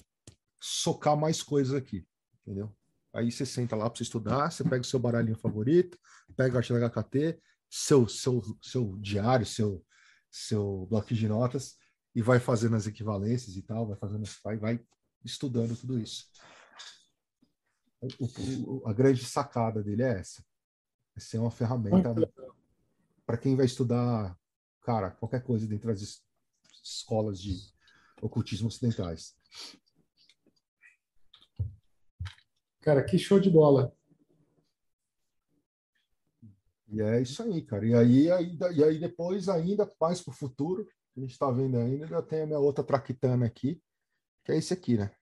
[0.61, 2.07] socar mais coisas aqui,
[2.43, 2.75] entendeu?
[3.13, 5.99] Aí você senta lá para estudar, você pega o seu baralhinho favorito,
[6.37, 9.85] pega a HKT, seu, seu, seu diário, seu,
[10.31, 11.77] seu bloco de notas
[12.15, 14.81] e vai fazendo as equivalências e tal, vai fazendo, vai, vai
[15.25, 16.27] estudando tudo isso.
[18.19, 20.45] O, a grande sacada dele é essa.
[21.17, 22.15] É ser uma ferramenta
[23.25, 24.37] para quem vai estudar,
[24.81, 26.23] cara, qualquer coisa dentro das
[26.83, 27.73] escolas de
[28.21, 29.37] ocultismo ocidentais.
[32.81, 33.95] Cara, que show de bola.
[36.89, 37.87] E é isso aí, cara.
[37.87, 40.87] E aí, aí, e aí depois, ainda mais para o futuro,
[41.17, 43.81] a gente está vendo ainda, ainda tem a minha outra traquitana aqui,
[44.45, 45.15] que é esse aqui, né?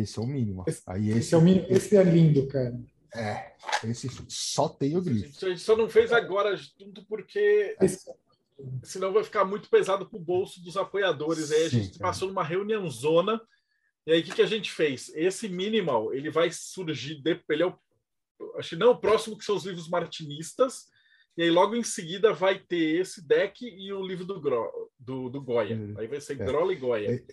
[0.00, 0.64] Esse é o mínimo.
[0.66, 1.66] Esse, aí esse, esse é o mínimo.
[1.68, 2.78] Esse é lindo, cara.
[3.14, 3.52] É,
[3.84, 5.46] esse só tem o grifo.
[5.46, 8.10] A gente só não fez agora junto porque esse...
[8.82, 11.46] senão vai ficar muito pesado para o bolso dos apoiadores.
[11.46, 13.40] Sim, aí a gente passou numa reunião zona.
[14.06, 15.10] E aí o que, que a gente fez?
[15.14, 17.74] Esse minimal ele vai surgir, ele é o
[18.58, 20.86] acho que não o próximo que são os livros martinistas,
[21.36, 25.28] e aí logo em seguida vai ter esse deck e o livro do, Gro, do,
[25.28, 25.74] do Goya.
[25.96, 26.00] É.
[26.00, 26.44] Aí vai ser é.
[26.44, 27.24] Grola e Goya.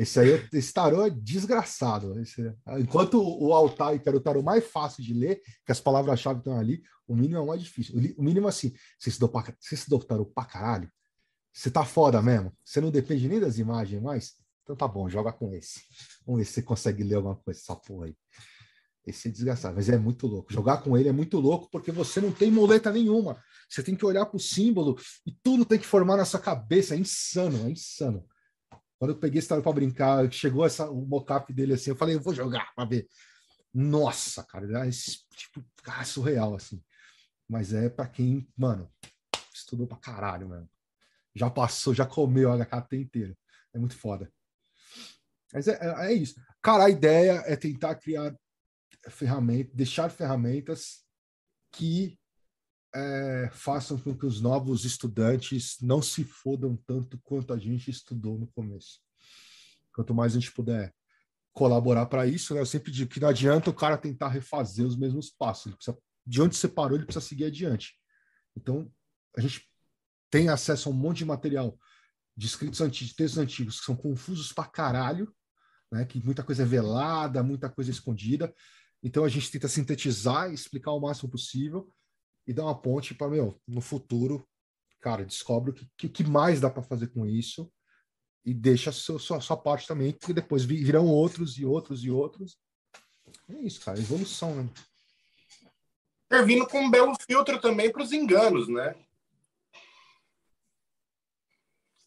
[0.00, 2.18] É, esse aí, esse tarô é desgraçado.
[2.20, 6.38] Esse, enquanto o altar, que era o tarô mais fácil de ler, que as palavras-chave
[6.38, 7.94] estão ali, o mínimo é o mais difícil.
[8.16, 9.76] O mínimo, assim, você estudou, pra, você
[10.06, 10.90] tarô pra caralho,
[11.52, 15.32] você tá foda mesmo, você não depende nem das imagens mais, então tá bom, joga
[15.32, 15.80] com esse.
[16.24, 18.16] Vamos ver se você consegue ler alguma coisa dessa porra aí.
[19.06, 20.52] Esse é desgastado, mas é muito louco.
[20.52, 23.42] Jogar com ele é muito louco porque você não tem moleta nenhuma.
[23.68, 24.96] Você tem que olhar para o símbolo
[25.26, 26.94] e tudo tem que formar na sua cabeça.
[26.94, 28.24] É insano, é insano.
[29.00, 32.20] Quando eu peguei esse para brincar, chegou essa, o mocap dele assim, eu falei, eu
[32.20, 33.08] vou jogar para ver.
[33.72, 36.84] Nossa, cara, é tipo, cara, surreal assim.
[37.48, 38.92] Mas é para quem, mano,
[39.54, 40.70] estudou para caralho, mano.
[41.34, 43.38] Já passou, já comeu a HKT inteira.
[43.72, 44.30] É muito foda.
[45.50, 46.38] Mas é, é, é isso.
[46.60, 48.36] Cara, a ideia é tentar criar
[49.08, 51.06] ferramenta, deixar ferramentas
[51.72, 52.19] que
[52.94, 58.38] é, façam com que os novos estudantes não se fodam tanto quanto a gente estudou
[58.38, 59.00] no começo.
[59.94, 60.94] Quanto mais a gente puder
[61.52, 62.60] colaborar para isso, né?
[62.60, 65.74] Eu sempre digo que não adianta o cara tentar refazer os mesmos passos.
[65.74, 67.94] Precisa, de onde você parou, ele precisa seguir adiante.
[68.56, 68.90] Então,
[69.36, 69.68] a gente
[70.30, 71.78] tem acesso a um monte de material
[72.36, 75.32] de escritos antigos, de textos antigos que são confusos pra caralho,
[75.92, 76.04] né?
[76.04, 78.52] Que muita coisa é velada, muita coisa é escondida.
[79.02, 81.92] Então a gente tenta sintetizar, explicar o máximo possível
[82.46, 84.46] e dar uma ponte para, meu, no futuro,
[85.00, 87.70] cara, descobre o que, que mais dá para fazer com isso
[88.44, 92.58] e deixa a sua, sua, parte também, porque depois virão outros e outros e outros.
[93.48, 94.68] É isso, cara, evolução, né?
[96.32, 98.94] Servindo com um belo filtro também para os enganos, né?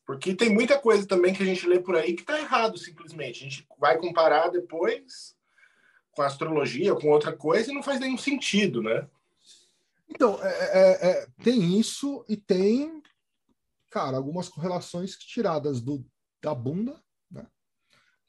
[0.05, 3.45] Porque tem muita coisa também que a gente lê por aí que está errado, simplesmente.
[3.45, 5.35] A gente vai comparar depois
[6.11, 9.07] com astrologia, com outra coisa, e não faz nenhum sentido, né?
[10.09, 13.01] Então, é, é, é, tem isso e tem,
[13.89, 16.05] cara, algumas correlações tiradas do,
[16.41, 17.01] da bunda,
[17.31, 17.47] né?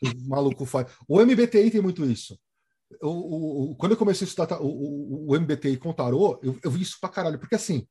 [0.03, 0.91] o maluco faz.
[1.09, 2.39] O MBTI tem muito isso.
[3.03, 6.71] O, o, quando eu comecei a estudar o, o, o MBTI com tarô, eu, eu,
[6.71, 7.87] vi isso pra caralho, porque assim,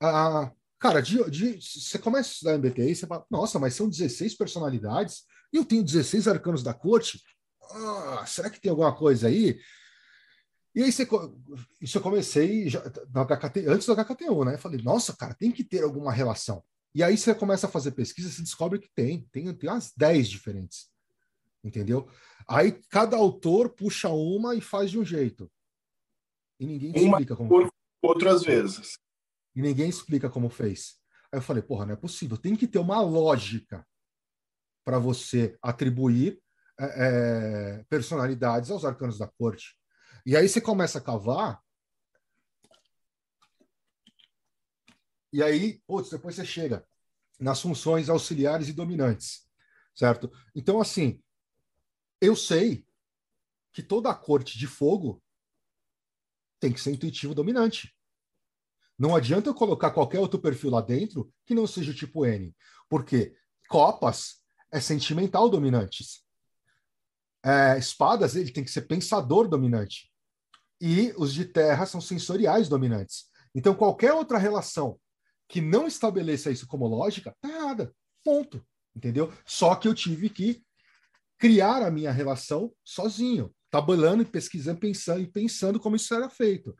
[0.00, 4.36] a, cara, de, de, você começa a estudar MBTI, você fala, nossa, mas são 16
[4.36, 7.20] personalidades, e eu tenho 16 arcanos da corte,
[7.70, 9.58] ah, será que tem alguma coisa aí?
[10.74, 11.06] E aí você,
[11.80, 14.58] isso eu comecei já, HKT, antes do HKTU, né?
[14.58, 16.64] Falei, nossa, cara, tem que ter alguma relação.
[16.94, 20.28] E aí você começa a fazer pesquisa, você descobre que tem, tem, tem umas 10
[20.28, 20.88] diferentes.
[21.62, 22.08] Entendeu?
[22.48, 25.50] Aí cada autor puxa uma e faz de um jeito.
[26.58, 27.48] E ninguém uma explica como.
[27.48, 27.70] Por
[28.02, 28.98] outras vezes.
[29.54, 30.96] E ninguém explica como fez.
[31.32, 32.36] Aí eu falei, porra, não é possível.
[32.36, 33.86] Tem que ter uma lógica
[34.84, 36.38] para você atribuir
[36.78, 39.76] é, é, personalidades aos arcanos da corte.
[40.26, 41.62] E aí você começa a cavar.
[45.32, 46.86] E aí, putz, depois você chega
[47.40, 49.48] nas funções auxiliares e dominantes,
[49.94, 50.30] certo?
[50.54, 51.20] Então, assim,
[52.20, 52.86] eu sei
[53.72, 55.22] que toda a corte de fogo
[56.60, 57.94] tem que ser intuitivo dominante.
[58.96, 62.54] Não adianta eu colocar qualquer outro perfil lá dentro que não seja o tipo N,
[62.88, 63.36] porque
[63.68, 66.24] copas é sentimental dominantes.
[67.44, 70.10] é, espadas, ele tem que ser pensador dominante.
[70.80, 73.26] E os de terra são sensoriais dominantes.
[73.54, 74.98] Então, qualquer outra relação
[75.48, 77.94] que não estabeleça isso como lógica, tá errada.
[78.24, 78.64] Ponto.
[78.94, 79.32] Entendeu?
[79.44, 80.64] Só que eu tive que
[81.38, 86.74] criar a minha relação sozinho, tabulando e pesquisando, pensando e pensando como isso era feito.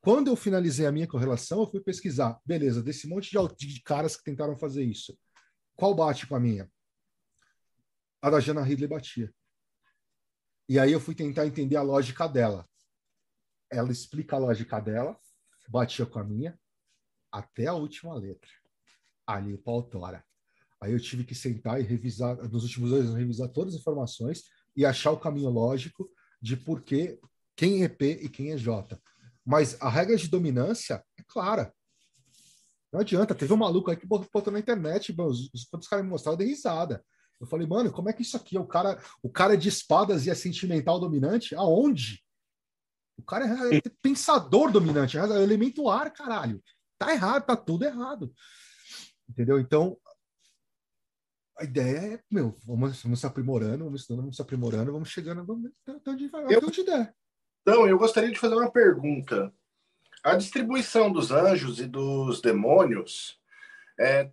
[0.00, 4.16] Quando eu finalizei a minha correlação, eu fui pesquisar, beleza, desse monte de, de caras
[4.16, 5.18] que tentaram fazer isso,
[5.74, 6.70] qual bate com a minha?
[8.22, 9.32] A da Jana Ridley batia.
[10.68, 12.66] E aí eu fui tentar entender a lógica dela.
[13.70, 15.18] Ela explica a lógica dela,
[15.68, 16.58] batia com a minha,
[17.30, 18.50] até a última letra.
[19.26, 20.24] Ali, pautora.
[20.80, 24.44] Aí eu tive que sentar e revisar, nos últimos anos, revisar todas as informações
[24.76, 26.08] e achar o caminho lógico
[26.40, 27.18] de por que,
[27.56, 29.00] quem é P e quem é J.
[29.44, 31.72] Mas a regra de dominância é clara.
[32.92, 33.34] Não adianta.
[33.34, 36.48] Teve um maluco aí que botou na internet, os, os caras me mostraram, eu dei
[36.48, 37.04] risada.
[37.40, 38.58] Eu falei, mano, como é que isso aqui?
[38.58, 41.54] O cara, o cara é de espadas e é sentimental dominante?
[41.54, 42.22] Aonde?
[43.18, 46.62] O cara é, é pensador dominante, é elemento ar, caralho.
[46.98, 48.32] Tá errado, tá tudo errado.
[49.28, 49.58] Entendeu?
[49.58, 49.98] Então,
[51.58, 55.44] a ideia é, meu, vamos, vamos se aprimorando, vamos estudando, vamos se aprimorando, vamos chegando
[55.44, 57.14] vamos, até onde, eu, onde der.
[57.62, 59.52] Então, eu gostaria de fazer uma pergunta.
[60.22, 63.40] A distribuição dos anjos e dos demônios
[63.98, 64.30] é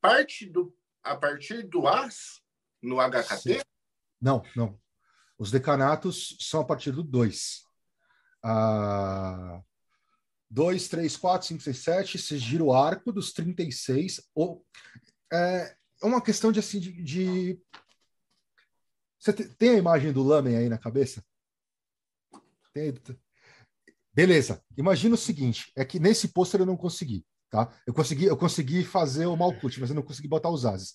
[0.00, 2.42] parte do a partir do As
[2.82, 3.58] no HKT?
[3.58, 3.60] Sim.
[4.20, 4.78] Não, não.
[5.38, 7.64] Os decanatos são a partir do 2.
[8.42, 9.62] Ah,
[10.50, 14.22] 2, 3, 4, 5, 6, 7, você gira o arco dos 36.
[14.34, 14.64] Ou,
[15.32, 17.60] é, é uma questão de assim de, de...
[19.18, 21.24] você tem a imagem do Lamen aí na cabeça?
[22.72, 22.94] Tem...
[24.12, 24.62] Beleza.
[24.76, 27.72] Imagina o seguinte, é que nesse pôster eu não consegui, tá?
[27.84, 30.94] Eu consegui, eu consegui fazer o Malkuth, mas eu não consegui botar os ases.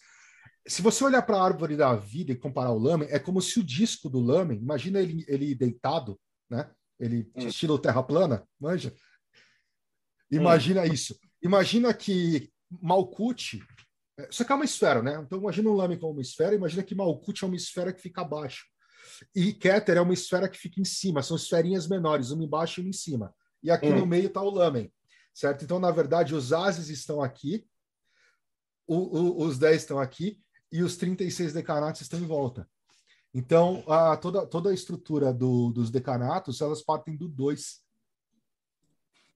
[0.68, 3.60] Se você olhar para a árvore da vida e comparar o Lamen, é como se
[3.60, 6.70] o disco do Lamen, imagina ele, ele deitado, né?
[7.00, 7.48] Ele hum.
[7.48, 8.94] estilo terra plana, manja.
[10.30, 10.94] Imagina hum.
[10.94, 11.18] isso.
[11.42, 13.56] Imagina que Malkuth
[14.20, 15.16] é, só que é uma esfera, né?
[15.26, 18.22] Então imagina um lame como uma esfera, imagina que Malkuth é uma esfera que fica
[18.22, 18.66] abaixo.
[19.34, 22.84] E Keter é uma esfera que fica em cima, são esferinhas menores, uma embaixo e
[22.84, 23.34] uma em cima.
[23.64, 24.00] E aqui hum.
[24.00, 24.92] no meio está o lamen,
[25.34, 25.64] certo?
[25.64, 27.66] Então, na verdade, os ases estão aqui,
[28.86, 30.40] o, o, os 10 estão aqui,
[30.72, 32.70] e os 36 decanatos estão em volta.
[33.34, 37.82] Então, a, toda, toda a estrutura do, dos decanatos, elas partem do 2.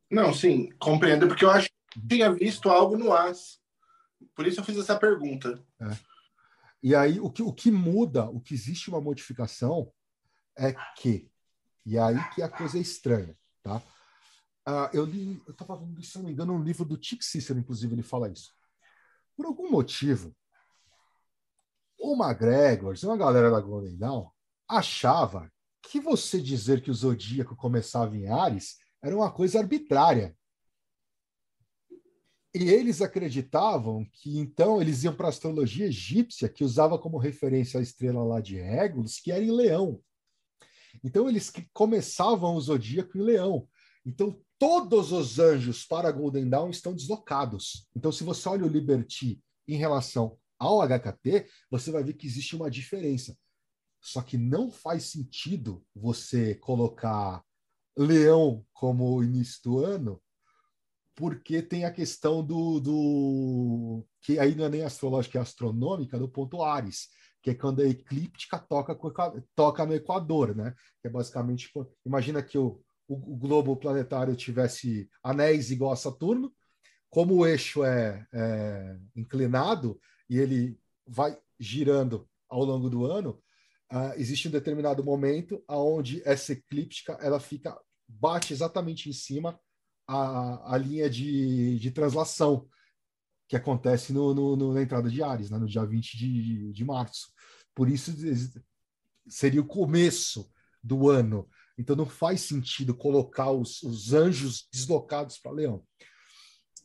[0.09, 3.59] Não, sim, compreendo, porque eu acho que tinha visto algo no as.
[4.36, 5.63] Por isso eu fiz essa pergunta.
[5.79, 5.97] É.
[6.81, 9.91] E aí, o que, o que muda, o que existe uma modificação
[10.57, 11.29] é que,
[11.86, 13.81] e aí que a coisa é estranha, tá?
[14.67, 17.93] Uh, eu li, eu estava vendo, se não me engano, um livro do Cícero, inclusive,
[17.93, 18.53] ele fala isso.
[19.36, 20.34] Por algum motivo,
[22.03, 24.27] o McGregor uma galera da Golden Dawn
[24.67, 25.49] achava
[25.81, 30.35] que você dizer que o zodíaco começava em Ares era uma coisa arbitrária.
[32.53, 37.79] E eles acreditavam que então eles iam para a astrologia egípcia, que usava como referência
[37.79, 39.99] a estrela lá de Regulus, que era em Leão.
[41.03, 43.67] Então eles começavam o zodíaco em Leão.
[44.05, 47.87] Então todos os anjos para Golden Dawn estão deslocados.
[47.95, 52.55] Então se você olha o Liberty em relação ao HKT, você vai ver que existe
[52.55, 53.37] uma diferença.
[54.01, 57.43] Só que não faz sentido você colocar
[57.97, 60.21] Leão como início do ano
[61.15, 66.27] porque tem a questão do, do que aí não é nem astrológica, é astronômica, do
[66.27, 67.09] ponto Ares,
[67.41, 68.97] que é quando a eclíptica toca,
[69.55, 70.73] toca no Equador, né?
[71.01, 71.69] Que é basicamente,
[72.05, 76.51] imagina que o, o, o globo planetário tivesse anéis igual a Saturno,
[77.09, 79.99] como o eixo é, é inclinado
[80.30, 83.41] e ele vai girando ao longo do ano,
[83.91, 89.59] uh, existe um determinado momento aonde essa eclíptica ela fica bate exatamente em cima
[90.07, 92.67] a, a linha de, de translação
[93.47, 96.86] que acontece no, no, no, na entrada de Ares, né, no dia 20 de, de
[96.86, 97.28] março.
[97.76, 98.11] Por isso
[99.28, 100.49] seria o começo
[100.82, 101.47] do ano.
[101.78, 105.84] Então não faz sentido colocar os, os anjos deslocados para Leão.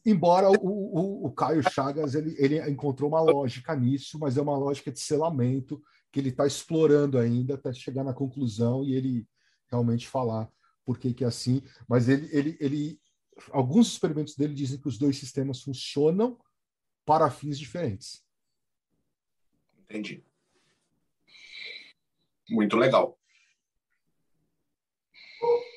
[0.05, 4.57] Embora o, o, o, Caio Chagas ele, ele encontrou uma lógica nisso, mas é uma
[4.57, 9.27] lógica de selamento que ele está explorando ainda até chegar na conclusão e ele
[9.71, 10.49] realmente falar
[10.85, 11.63] por que, que é assim.
[11.87, 13.01] Mas ele, ele, ele
[13.51, 16.39] alguns experimentos dele dizem que os dois sistemas funcionam
[17.05, 18.25] para fins diferentes.
[19.79, 20.25] Entendi.
[22.49, 23.19] Muito legal.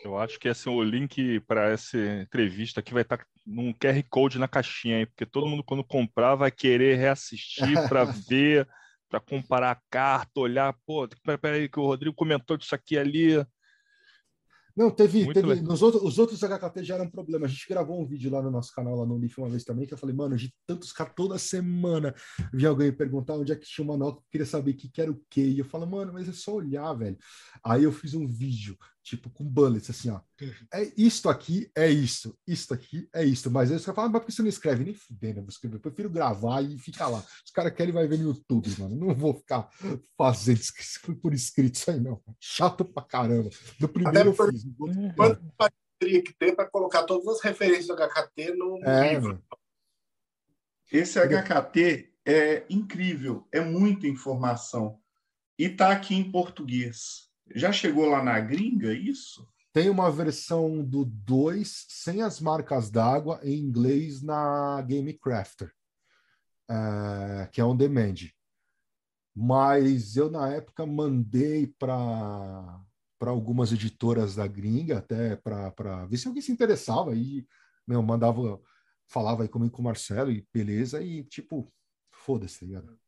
[0.03, 4.01] Eu acho que esse, o link para essa entrevista aqui vai estar tá num QR
[4.09, 8.67] Code na caixinha, aí, porque todo mundo, quando comprar, vai querer reassistir para ver,
[9.09, 11.07] para comparar a carta, olhar, pô,
[11.41, 13.45] peraí que o Rodrigo comentou disso aqui ali.
[14.75, 17.45] Não, teve, teve nos outros, os outros HKT já eram um problema.
[17.45, 19.85] A gente gravou um vídeo lá no nosso canal, lá no Leaf, uma vez também,
[19.85, 22.15] que eu falei, mano, de tantos caras toda semana
[22.53, 25.11] vi alguém perguntar onde é que tinha uma nota, queria saber o que, que era
[25.11, 25.41] o quê.
[25.41, 27.17] E eu falo, mano, mas é só olhar, velho.
[27.63, 30.21] Aí eu fiz um vídeo, tipo, com bullets, assim, ó.
[30.73, 33.49] É isto aqui, é isso, isto aqui, é isto.
[33.49, 34.83] Mas aí os caras falam, ah, mas por que você não escreve?
[34.83, 35.75] Nem fudendo, eu vou escrever.
[35.75, 37.19] Eu prefiro gravar e ficar lá.
[37.45, 38.95] Os caras querem, vai ver no YouTube, mano.
[38.95, 39.69] Não vou ficar
[40.17, 40.59] fazendo
[41.21, 42.21] por escrito isso aí, não.
[42.39, 43.49] Chato pra caramba.
[43.79, 44.63] Do primeiro eu fiz.
[45.15, 49.29] Quanto teria que ter para colocar todas as referências do HKT no, é, livro?
[49.29, 49.43] Mano.
[50.91, 54.99] Esse HKT é incrível, é muita informação.
[55.57, 57.30] E está aqui em português.
[57.55, 59.47] Já chegou lá na gringa isso?
[59.73, 65.71] Tem uma versão do 2 sem as marcas d'água em inglês na Game Crafter,
[66.69, 68.15] é, que é on demand.
[69.33, 72.81] Mas eu, na época, mandei para
[73.21, 77.15] algumas editoras da gringa, até para ver se alguém se interessava.
[77.15, 77.47] E
[77.87, 78.61] meu, mandava,
[79.07, 81.71] falava aí comigo com o Marcelo, e beleza, e tipo,
[82.11, 82.99] foda-se, tá ligado?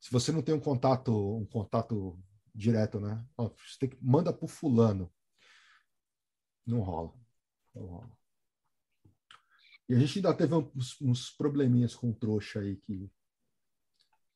[0.00, 2.18] Se você não tem um contato, um contato
[2.54, 3.24] direto, né?
[3.36, 5.12] Ó, você tem que, manda pro fulano.
[6.66, 7.12] Não rola.
[7.74, 8.18] Não rola.
[9.88, 13.10] E a gente ainda teve uns, uns probleminhas com trouxa aí que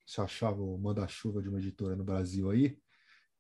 [0.07, 2.79] se achava o manda-chuva de uma editora no Brasil aí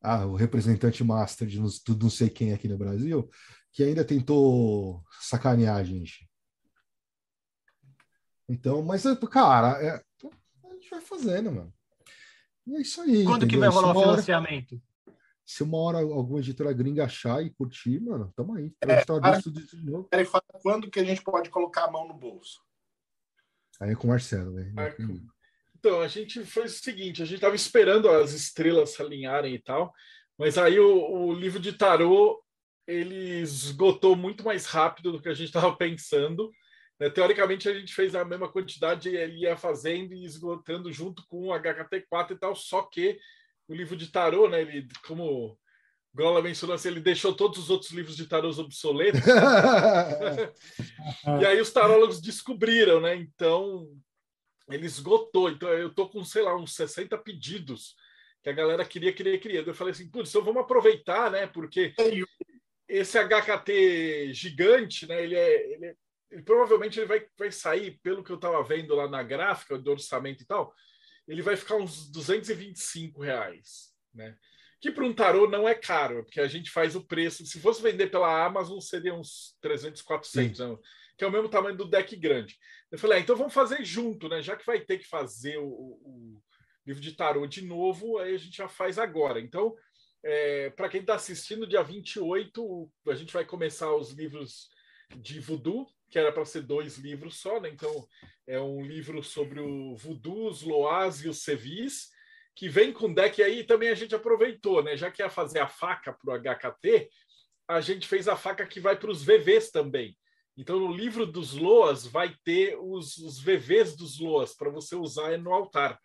[0.00, 1.68] ah, o representante master de não,
[2.00, 3.28] não sei quem aqui no Brasil,
[3.72, 6.28] que ainda tentou sacanear a gente.
[8.48, 11.74] Então, mas, cara, é, a gente vai fazendo, mano.
[12.68, 13.24] E é isso aí.
[13.24, 13.48] Quando entendeu?
[13.48, 14.74] que vai rolar o financiamento?
[14.74, 18.70] Hora, se uma hora alguma editora gringa achar e curtir, mano, tamo aí.
[18.82, 20.08] É, para, de novo.
[20.60, 22.60] quando que a gente pode colocar a mão no bolso?
[23.80, 24.74] Aí é com o Marcelo, velho.
[24.74, 24.94] Né?
[25.78, 29.58] Então, a gente fez o seguinte: a gente estava esperando as estrelas se alinharem e
[29.58, 29.94] tal,
[30.36, 32.44] mas aí o, o livro de tarô
[32.86, 36.50] ele esgotou muito mais rápido do que a gente estava pensando.
[36.98, 37.10] Né?
[37.10, 41.52] Teoricamente, a gente fez a mesma quantidade, ele ia fazendo e esgotando junto com o
[41.52, 43.18] HKT4 e tal, só que
[43.68, 45.58] o livro de tarô, né, ele, como o
[46.14, 49.20] Grola mencionou, assim, ele deixou todos os outros livros de tarôs obsoletos.
[51.40, 53.14] e aí os tarólogos descobriram, né?
[53.14, 53.86] Então,
[54.68, 55.50] ele esgotou.
[55.50, 57.94] Então eu tô com, sei lá, uns 60 pedidos
[58.42, 59.60] que a galera queria, queria, queria.
[59.60, 61.46] Eu falei assim, putz, então vamos aproveitar, né?
[61.46, 61.94] Porque
[62.88, 65.22] esse HKT gigante, né?
[65.22, 65.94] Ele é, ele, é,
[66.30, 69.90] ele provavelmente ele vai, vai sair, pelo que eu estava vendo lá na gráfica do
[69.90, 70.74] orçamento e tal,
[71.26, 74.36] ele vai ficar uns 225 reais, né?
[74.80, 77.44] Que para um tarô não é caro, porque a gente faz o preço.
[77.44, 80.76] Se fosse vender pela Amazon, seria uns 300, 400, né?
[81.16, 82.56] que é o mesmo tamanho do deck grande.
[82.90, 84.40] Eu falei, ah, então vamos fazer junto, né?
[84.40, 86.42] Já que vai ter que fazer o, o
[86.86, 89.40] livro de tarô de novo, aí a gente já faz agora.
[89.40, 89.74] Então,
[90.24, 94.68] é, para quem está assistindo, dia 28, a gente vai começar os livros
[95.16, 97.68] de voodoo, que era para ser dois livros só, né?
[97.68, 98.06] Então,
[98.46, 102.08] é um livro sobre o voodoo, os loás e os sevis,
[102.54, 104.96] que vem com deck aí também a gente aproveitou, né?
[104.96, 107.08] Já que ia fazer a faca para o HKT,
[107.68, 110.16] a gente fez a faca que vai para os VVs também.
[110.56, 115.38] Então, no livro dos Loas, vai ter os, os VVs dos Loas para você usar
[115.38, 116.00] no altar.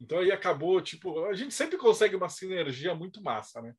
[0.00, 3.74] Então, aí acabou, tipo, a gente sempre consegue uma sinergia muito massa, né?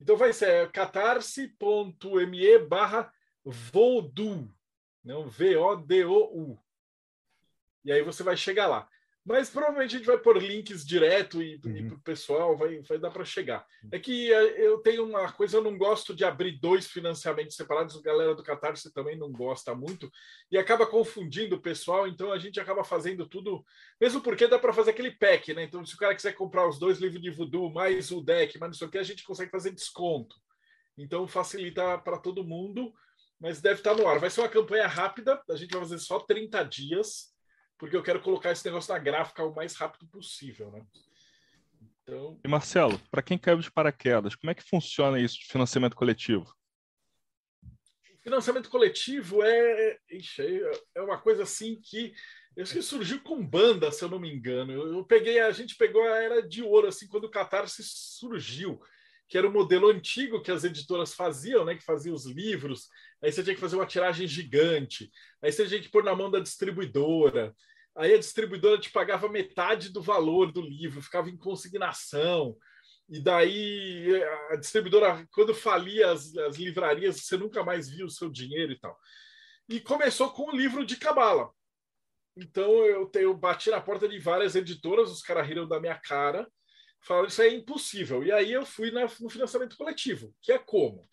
[0.00, 3.10] Então, vai ser catarse.me barra
[3.44, 4.48] Vodou,
[5.04, 6.58] não V-O-D-O-U.
[7.84, 8.88] E aí você vai chegar lá.
[9.26, 11.76] Mas provavelmente a gente vai pôr links direto e, uhum.
[11.76, 13.66] e para o pessoal vai, vai dar para chegar.
[13.90, 17.96] É que eh, eu tenho uma coisa, eu não gosto de abrir dois financiamentos separados,
[17.96, 20.12] a galera do Catarse também não gosta muito,
[20.50, 23.64] e acaba confundindo o pessoal, então a gente acaba fazendo tudo,
[23.98, 25.62] mesmo porque dá para fazer aquele pack, né?
[25.62, 28.72] Então, se o cara quiser comprar os dois livros de voodoo, mais o deck, mais
[28.72, 30.36] não sei o que, a gente consegue fazer desconto.
[30.96, 32.92] Então facilita para todo mundo,
[33.44, 34.18] mas deve estar no ar.
[34.18, 37.34] Vai ser uma campanha rápida, a gente vai fazer só 30 dias
[37.76, 40.86] porque eu quero colocar esse negócio na gráfica o mais rápido possível, né?
[42.02, 42.40] Então...
[42.42, 46.50] E Marcelo, para quem caiu de paraquedas, como é que funciona isso de financiamento coletivo?
[48.22, 50.62] Financiamento coletivo é, ixi,
[50.94, 52.14] é uma coisa assim que
[52.58, 54.72] acho que surgiu com banda, se eu não me engano.
[54.72, 58.80] Eu peguei, a gente pegou a era de ouro assim quando o Catarse surgiu
[59.28, 61.74] que era o modelo antigo que as editoras faziam, né?
[61.74, 62.88] Que faziam os livros.
[63.22, 65.10] Aí você tinha que fazer uma tiragem gigante.
[65.42, 67.54] Aí você tinha que pôr na mão da distribuidora.
[67.96, 72.56] Aí a distribuidora te pagava metade do valor do livro, ficava em consignação.
[73.08, 78.30] E daí a distribuidora, quando falia as, as livrarias, você nunca mais via o seu
[78.30, 78.98] dinheiro e tal.
[79.68, 81.50] E começou com o livro de cabala.
[82.36, 86.48] Então eu, eu bati na porta de várias editoras, os caras riram da minha cara,
[87.06, 88.24] falaram isso é impossível.
[88.24, 91.08] E aí eu fui na, no financiamento coletivo, que é como?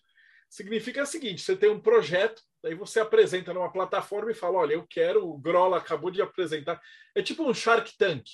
[0.49, 4.73] Significa o seguinte: você tem um projeto, daí você apresenta numa plataforma e fala: olha,
[4.73, 6.81] eu quero, o Grola acabou de apresentar.
[7.15, 8.25] É tipo um Shark Tank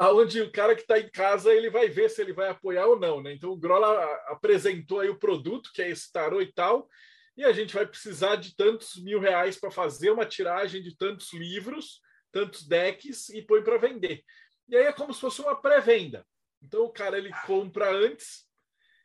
[0.00, 2.98] aonde o cara que está em casa ele vai ver se ele vai apoiar ou
[2.98, 3.34] não, né?
[3.34, 6.88] Então o Grola apresentou aí o produto que é esse tarô e tal,
[7.36, 11.34] e a gente vai precisar de tantos mil reais para fazer uma tiragem de tantos
[11.34, 12.00] livros,
[12.32, 14.24] tantos decks e põe para vender.
[14.70, 16.26] E aí é como se fosse uma pré-venda.
[16.62, 18.46] Então o cara ele compra antes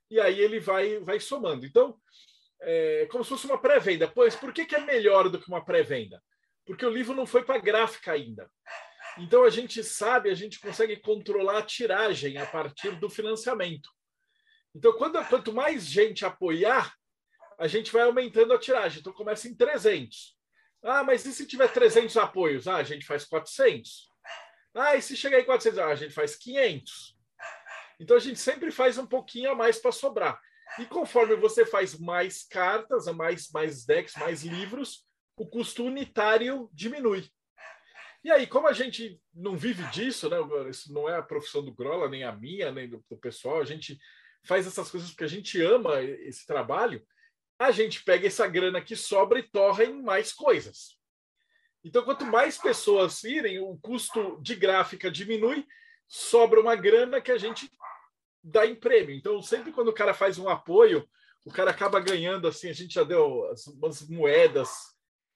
[0.09, 1.65] e aí ele vai vai somando.
[1.65, 1.99] Então
[2.61, 4.07] é como se fosse uma pré-venda.
[4.07, 6.21] Pois por que, que é melhor do que uma pré-venda?
[6.65, 8.49] Porque o livro não foi para gráfica ainda.
[9.17, 13.89] Então a gente sabe, a gente consegue controlar a tiragem a partir do financiamento.
[14.75, 16.93] Então, quando, quanto mais gente apoiar,
[17.57, 18.99] a gente vai aumentando a tiragem.
[18.99, 20.35] Então começa em 300.
[20.83, 22.67] Ah, mas e se tiver 300 apoios?
[22.67, 24.09] Ah, a gente faz 400.
[24.73, 25.79] Ah, e se chegar em 400?
[25.79, 27.14] Ah, a gente faz 500.
[27.99, 30.39] Então a gente sempre faz um pouquinho a mais para sobrar.
[30.79, 35.05] E conforme você faz mais cartas, mais, mais decks, mais livros,
[35.37, 37.29] o custo unitário diminui.
[38.23, 40.37] E aí, como a gente não vive disso, né?
[40.69, 43.65] Isso não é a profissão do Grola, nem a minha, nem do, do pessoal, a
[43.65, 43.99] gente
[44.43, 47.05] faz essas coisas porque a gente ama esse trabalho,
[47.59, 50.97] a gente pega essa grana que sobra e torra em mais coisas.
[51.83, 55.65] Então, quanto mais pessoas irem, o custo de gráfica diminui,
[56.07, 57.69] sobra uma grana que a gente
[58.43, 59.15] dá em prêmio.
[59.15, 61.07] Então, sempre quando o cara faz um apoio,
[61.45, 64.69] o cara acaba ganhando assim, a gente já deu as, umas moedas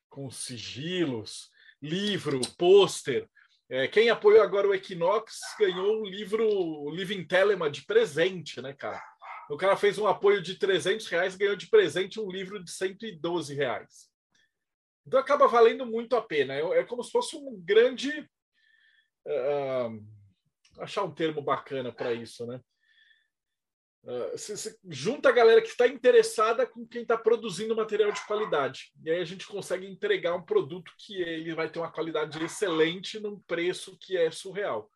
[0.09, 1.49] com sigilos,
[1.81, 3.27] livro, pôster.
[3.69, 9.03] É, quem apoiou agora o Equinox ganhou um livro Living Telema de presente, né, cara?
[9.49, 13.55] O cara fez um apoio de 300 reais ganhou de presente um livro de 112
[13.55, 14.09] reais.
[15.05, 16.53] Então acaba valendo muito a pena.
[16.53, 18.29] É, é como se fosse um grande.
[19.25, 20.05] Uh,
[20.77, 22.61] achar um termo bacana para isso, né?
[24.03, 28.25] Uh, se, se junta a galera que está interessada com quem está produzindo material de
[28.25, 28.93] qualidade.
[29.03, 33.19] E aí a gente consegue entregar um produto que ele vai ter uma qualidade excelente
[33.19, 34.89] num preço que é surreal.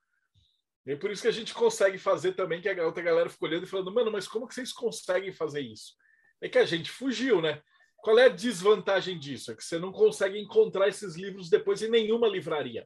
[0.86, 3.48] E é por isso que a gente consegue fazer também, que a outra galera ficou
[3.48, 5.94] olhando e falando, mano, mas como que vocês conseguem fazer isso?
[6.42, 7.62] É que a gente fugiu, né?
[7.98, 9.52] Qual é a desvantagem disso?
[9.52, 12.86] É que você não consegue encontrar esses livros depois em nenhuma livraria.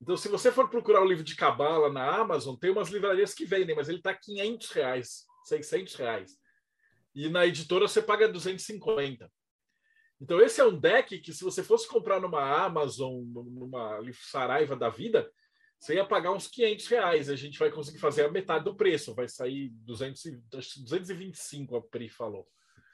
[0.00, 3.44] Então, se você for procurar o livro de Cabala na Amazon, tem umas livrarias que
[3.44, 6.38] vendem, mas ele está 500 reais, 600 reais.
[7.14, 9.30] E na editora você paga 250.
[10.20, 14.00] Então, esse é um deck que, se você fosse comprar numa Amazon, numa
[14.30, 15.30] Saraiva da vida,
[15.78, 17.28] você ia pagar uns 500 reais.
[17.28, 19.14] A gente vai conseguir fazer a metade do preço.
[19.14, 22.46] Vai sair 200, 225, a Pri falou.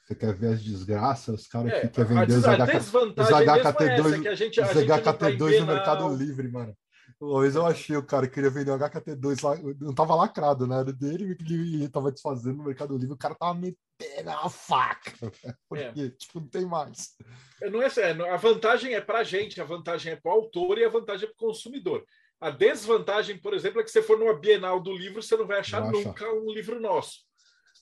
[0.05, 1.41] Você quer ver as desgraças?
[1.41, 6.17] Os caras é, que querem vender os, os HKT2, é gente, os HKT2 no Mercado
[6.17, 6.77] Livre, mano.
[7.19, 10.67] Uma vez eu achei o cara que queria vender um HKT2 lá, não tava lacrado,
[10.67, 10.81] né?
[10.81, 15.13] Era dele e ele tava desfazendo no Mercado Livre, o cara tava metendo a faca.
[15.69, 16.11] Porque, é.
[16.11, 17.17] tipo, não tem mais.
[17.63, 20.85] É, não é sério, a vantagem é pra gente, a vantagem é pro autor e
[20.85, 22.05] a vantagem é pro consumidor.
[22.39, 25.61] A desvantagem, por exemplo, é que você for numa Bienal do livro, você não vai
[25.61, 26.35] achar não nunca achar.
[26.35, 27.25] um livro nosso.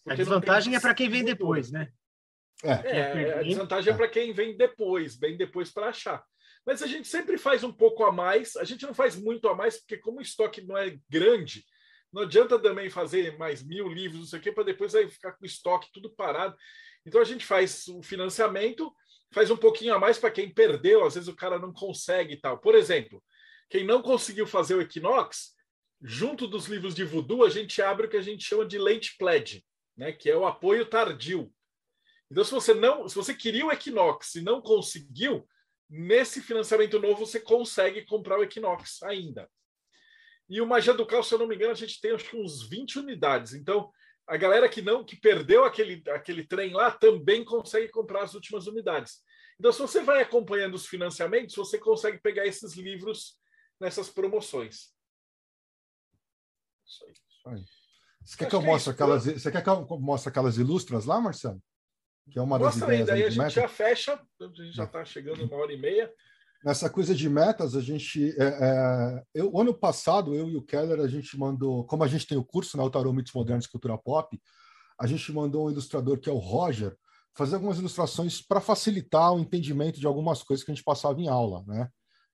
[0.06, 1.88] A desvantagem é para quem vem depois, né?
[2.62, 6.24] É, é a desvantagem é, é para quem vem depois, bem depois para achar.
[6.66, 8.56] Mas a gente sempre faz um pouco a mais.
[8.56, 11.64] A gente não faz muito a mais, porque como o estoque não é grande,
[12.12, 15.32] não adianta também fazer mais mil livros, não sei o quê, para depois aí ficar
[15.32, 16.56] com o estoque tudo parado.
[17.04, 18.94] Então a gente faz o financiamento,
[19.32, 22.40] faz um pouquinho a mais para quem perdeu, às vezes o cara não consegue e
[22.40, 22.58] tal.
[22.58, 23.22] Por exemplo,
[23.68, 25.54] quem não conseguiu fazer o Equinox,
[26.00, 29.16] junto dos livros de voodoo, a gente abre o que a gente chama de late
[29.18, 29.64] pledge,
[29.96, 31.52] né, que é o apoio tardio.
[32.30, 35.46] Então, se você não, se você queria o Equinox e não conseguiu,
[35.88, 39.48] Nesse financiamento novo, você consegue comprar o Equinox ainda.
[40.48, 42.36] E o Magia do Caos, se eu não me engano, a gente tem acho que
[42.36, 43.54] uns 20 unidades.
[43.54, 43.90] Então,
[44.26, 48.66] a galera que não, que perdeu aquele, aquele trem lá, também consegue comprar as últimas
[48.66, 49.22] unidades.
[49.58, 53.38] Então, se você vai acompanhando os financiamentos, você consegue pegar esses livros
[53.80, 54.92] nessas promoções.
[56.86, 57.12] Isso aí.
[57.12, 57.64] Isso aí.
[58.24, 61.20] Você quer que eu é mostre aquelas, você quer que eu mostre aquelas ilustras lá,
[61.20, 61.62] Marcelo?
[62.30, 63.06] Que é uma das Nossa, ideias.
[63.06, 63.50] Daí a gente meta.
[63.50, 66.10] já fecha, a gente já está chegando uma hora e meia.
[66.64, 68.34] Nessa coisa de metas, a gente.
[68.40, 71.84] É, é, eu, ano passado, eu e o Keller, a gente mandou.
[71.84, 74.40] Como a gente tem o curso, né, o Tarot Mitos Modernos Cultura Pop,
[74.98, 76.96] a gente mandou um ilustrador que é o Roger
[77.36, 81.28] fazer algumas ilustrações para facilitar o entendimento de algumas coisas que a gente passava em
[81.28, 81.88] aula, né?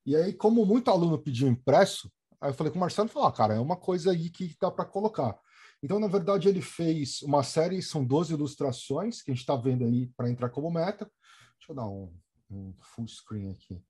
[0.06, 2.10] E aí, como muito aluno pediu impresso,
[2.40, 4.70] aí eu falei com o Marcelo falou: ah, cara, é uma coisa aí que dá
[4.70, 5.36] para colocar.
[5.82, 9.84] Então, na verdade, ele fez uma série, são 12 ilustrações que a gente está vendo
[9.84, 11.10] aí para entrar como meta.
[11.58, 12.12] Deixa eu dar um,
[12.50, 13.82] um, full screen aqui.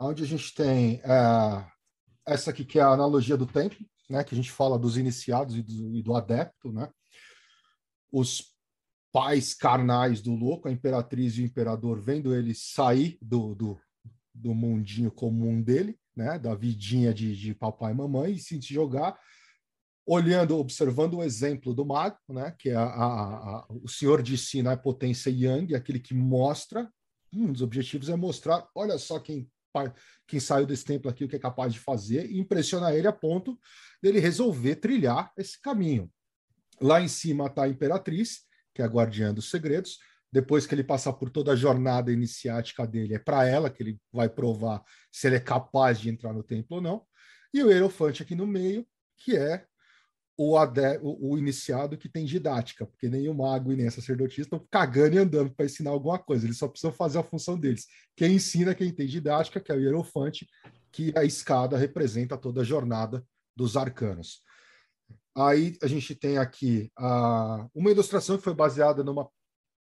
[0.00, 1.66] onde a gente tem é,
[2.26, 3.76] essa aqui que é a analogia do tempo,
[4.10, 6.90] né, que a gente fala dos iniciados e do, e do adepto, né?
[8.10, 8.56] Os
[9.12, 13.80] pais carnais do louco, a imperatriz e o imperador, vendo ele sair do, do,
[14.34, 19.18] do mundinho comum dele, né, da vidinha de, de papai e mamãe, e se jogar,
[20.08, 24.38] olhando, observando o exemplo do mago, né, que é a, a, a, o senhor de
[24.38, 26.90] si na potência Yang, aquele que mostra,
[27.30, 29.46] um dos objetivos é mostrar, olha só quem
[30.26, 33.12] quem saiu desse templo aqui, o que é capaz de fazer, e impressionar ele a
[33.12, 33.56] ponto
[34.02, 36.10] dele resolver trilhar esse caminho.
[36.80, 38.40] Lá em cima está a Imperatriz,
[38.74, 39.98] que é a guardiã dos segredos.
[40.32, 44.00] Depois que ele passar por toda a jornada iniciática dele, é para ela que ele
[44.12, 44.82] vai provar
[45.12, 47.04] se ele é capaz de entrar no templo ou não.
[47.52, 48.84] E o Hierofante aqui no meio,
[49.16, 49.64] que é
[50.40, 53.90] o, ade, o, o, iniciado que tem didática, porque nem o mago e nem a
[53.90, 57.58] sacerdotisa estão cagando e andando para ensinar alguma coisa, eles só precisam fazer a função
[57.58, 57.88] deles.
[58.14, 60.48] Quem ensina, quem tem didática, que é o hierofante,
[60.92, 64.44] que a escada representa toda a jornada dos arcanos.
[65.36, 66.88] Aí a gente tem aqui
[67.74, 69.28] uma ilustração que foi baseada numa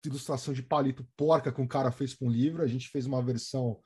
[0.02, 3.22] ilustração de palito porca que um cara fez para um livro, a gente fez uma
[3.22, 3.78] versão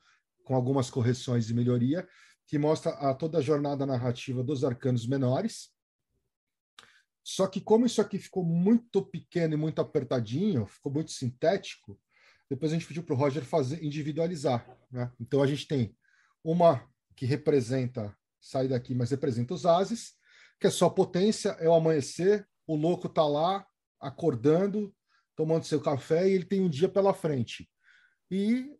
[0.45, 2.07] com algumas correções e melhoria,
[2.47, 5.73] que mostra a, toda a jornada narrativa dos arcanos menores,
[7.23, 11.99] só que como isso aqui ficou muito pequeno e muito apertadinho, ficou muito sintético,
[12.49, 14.67] depois a gente pediu para o Roger fazer individualizar.
[14.91, 15.11] Né?
[15.19, 15.95] Então a gente tem
[16.43, 20.13] uma que representa, sai daqui, mas representa os ases,
[20.59, 23.65] que é só potência, é o amanhecer, o louco está lá
[23.99, 24.93] acordando,
[25.35, 27.69] tomando seu café e ele tem um dia pela frente.
[28.29, 28.75] E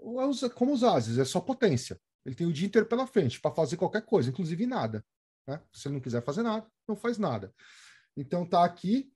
[0.55, 1.99] como os ases, é só potência.
[2.25, 5.05] Ele tem o dia inteiro pela frente para fazer qualquer coisa, inclusive nada.
[5.47, 5.61] Né?
[5.71, 7.53] Se ele não quiser fazer nada, não faz nada.
[8.15, 9.11] Então tá aqui.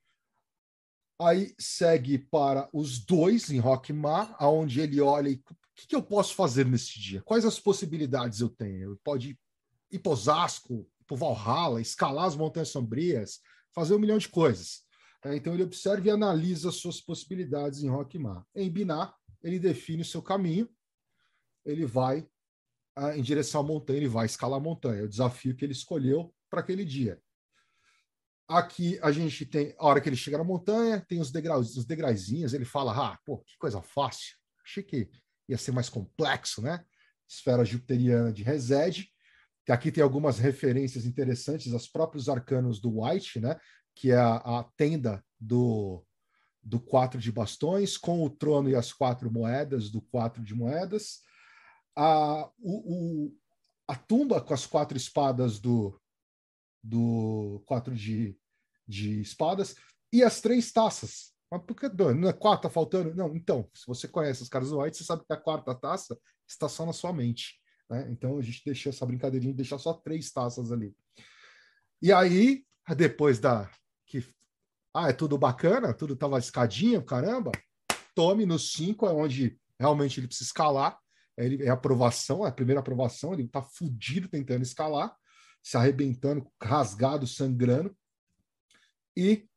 [1.19, 6.03] Aí segue para os dois em Rockmar, aonde ele olha e o que, que, eu
[6.03, 7.21] posso fazer nesse dia?
[7.23, 8.91] Quais as possibilidades eu tenho?
[8.91, 9.39] Ele pode
[9.91, 13.39] ir para Osasco, para Valhalla, escalar as Montanhas Sombrias,
[13.73, 14.83] fazer um milhão de coisas.
[15.23, 18.45] É, então ele observa e analisa as suas possibilidades em Rockmar.
[18.55, 20.69] Em Binar, ele define o seu caminho,
[21.65, 22.27] ele vai
[22.95, 25.73] ah, em direção à montanha, ele vai escalar a montanha, é o desafio que ele
[25.73, 27.21] escolheu para aquele dia.
[28.47, 31.85] Aqui a gente tem, a hora que ele chega na montanha, tem os degraus, os
[31.85, 34.37] degraizinhos, ele fala, ah, pô, que coisa fácil.
[34.65, 35.09] Achei que
[35.49, 36.83] ia ser mais complexo, né?
[37.27, 39.07] Esfera jupiteriana de Resed,
[39.69, 43.59] aqui tem algumas referências interessantes aos próprios arcanos do White, né?
[43.93, 46.03] Que é a, a tenda do,
[46.63, 51.19] do quatro de bastões, com o trono e as quatro moedas do quatro de moedas.
[51.95, 53.37] A, o, o,
[53.87, 55.99] a tumba com as quatro espadas do,
[56.83, 58.37] do quatro de,
[58.87, 59.75] de espadas
[60.11, 61.33] e as três taças.
[61.51, 63.15] Mas por que não é quatro tá faltando?
[63.15, 66.17] Não, então, se você conhece os caras do White, você sabe que a quarta taça
[66.47, 67.59] está só na sua mente.
[67.89, 68.07] Né?
[68.11, 70.93] Então a gente deixou essa brincadeirinha de deixar só três taças ali.
[72.01, 73.69] E aí, depois da
[74.05, 74.23] que
[74.93, 77.51] ah, é tudo bacana, tudo tava escadinha, caramba,
[78.15, 80.97] tome no cinco é onde realmente ele precisa escalar.
[81.37, 85.15] É, ele, é aprovação, é a primeira aprovação, ele tá fudido tentando escalar
[85.63, 87.95] se arrebentando, rasgado, sangrando.
[89.15, 89.47] E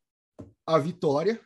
[0.65, 1.39] a vitória,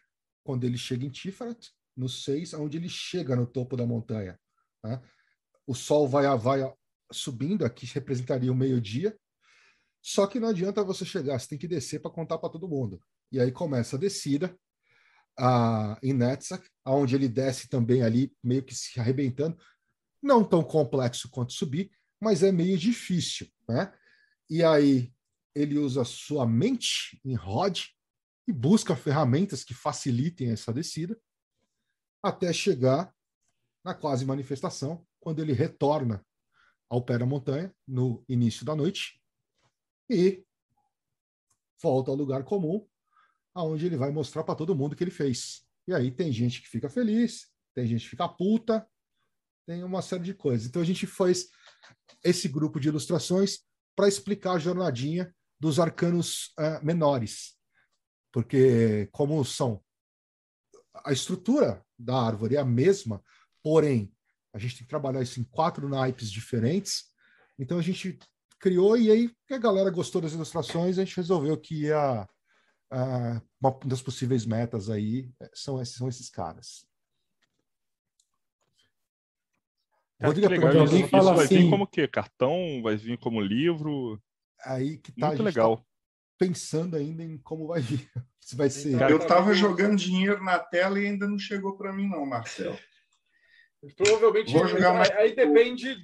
[0.44, 4.40] quando ele chega em Tiferet, no 6, onde ele chega no topo da montanha.
[4.84, 5.02] Né?
[5.66, 6.62] O sol vai, vai
[7.12, 9.18] subindo, aqui representaria o meio-dia.
[10.02, 13.02] Só que não adianta você chegar, você tem que descer para contar para todo mundo.
[13.32, 14.56] E aí começa a descida
[16.02, 19.58] em Netzach, onde ele desce também ali, meio que se arrebentando.
[20.22, 21.92] Não tão complexo quanto subir,
[22.22, 23.48] mas é meio difícil.
[23.68, 23.92] Né?
[24.50, 25.14] E aí
[25.54, 27.86] ele usa sua mente em rod
[28.48, 31.20] e busca ferramentas que facilitem essa descida
[32.22, 33.14] até chegar
[33.84, 36.26] na quase manifestação, quando ele retorna
[36.90, 39.22] ao pé da montanha no início da noite
[40.10, 40.44] e
[41.82, 42.88] volta ao lugar comum,
[43.54, 45.66] aonde ele vai mostrar para todo mundo o que ele fez.
[45.88, 48.88] E aí tem gente que fica feliz, tem gente que fica puta,
[49.68, 50.68] tem uma série de coisas.
[50.68, 51.50] Então a gente fez
[52.24, 53.60] esse grupo de ilustrações
[53.96, 57.56] para explicar a jornadinha dos arcanos uh, menores.
[58.32, 59.82] Porque, como são.
[61.04, 63.24] A estrutura da árvore é a mesma,
[63.64, 64.14] porém,
[64.54, 67.06] a gente tem que trabalhar isso em quatro naipes diferentes.
[67.58, 68.18] Então, a gente
[68.60, 72.28] criou, e aí a galera gostou das ilustrações, a gente resolveu que ia.
[72.94, 76.86] Uh, uma das possíveis metas aí eh, são esses, são esses caras.
[80.20, 80.86] Cara, Rodrigo, que legal.
[80.86, 82.08] Isso, isso vai assim, vir como que?
[82.08, 82.82] Cartão?
[82.82, 84.22] Vai vir como livro?
[84.64, 85.78] Aí que tá, Muito legal.
[85.78, 85.84] Tá
[86.38, 88.10] pensando ainda em como vai vir.
[88.42, 89.02] Se vai ser.
[89.10, 92.78] eu estava jogando dinheiro na tela e ainda não chegou para mim, não, Marcelo.
[93.96, 95.96] Provavelmente Vou jogar aí, aí depende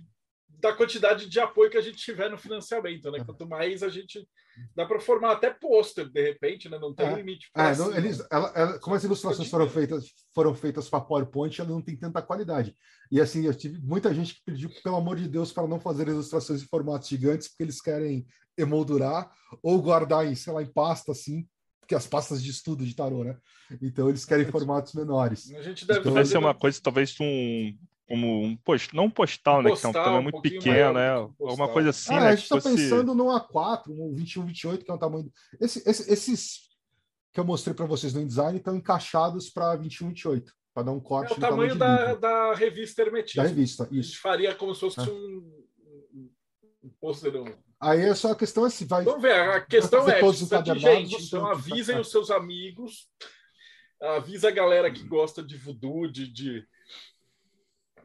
[0.62, 3.24] da quantidade de apoio que a gente tiver no financiamento, né?
[3.26, 4.28] Quanto mais a gente
[4.76, 6.78] dá para formar até pôster de repente, né?
[6.78, 7.16] Não tem É.
[7.16, 7.48] limite.
[7.48, 11.60] É, pra não, eles, ela- ela- como as ilustrações foram feitas foram feitas para PowerPoint,
[11.60, 12.76] ela não tem tanta qualidade.
[13.12, 16.08] E assim, eu tive muita gente que pediu, pelo amor de Deus, para não fazer
[16.08, 18.26] ilustrações em formatos gigantes, porque eles querem
[18.58, 19.30] emoldurar
[19.64, 21.48] ou guardar em, sei lá, em pasta, assim,
[21.80, 23.38] porque as pastas de estudo de tarô, né?
[23.82, 25.52] Então eles querem formatos menores.
[25.56, 27.76] A gente deve Então, Vai ser uma coisa, talvez, um.
[28.12, 29.70] Como um post, não um postal, né?
[29.70, 31.12] Que é um Postal, tamanho um muito pequeno, maior né?
[31.18, 31.74] um Alguma postal.
[31.74, 32.28] coisa assim, ah, né?
[32.28, 35.32] a gente está fosse- pensando no A4, um 21, 28, que é um tamanho.
[35.60, 36.60] Esse, esse- esses
[37.34, 40.98] que eu mostrei para vocês no InDesign estão encaixados para 21, 28, para dar um
[40.98, 43.42] É corte o no tamanho de da, da revista Hermetismo.
[43.44, 43.84] da revista.
[43.84, 44.22] A gente Isso.
[44.22, 45.04] faria como se fosse É.
[45.04, 45.64] um,
[46.84, 47.36] um pôster.
[47.36, 47.46] um-
[47.80, 49.04] Aí é só a questão é se vai.
[49.06, 53.08] Vamos ver, a questão é, de gente, então avisem os seus amigos,
[54.02, 56.64] avisa a galera que gosta de voodoo, de, de,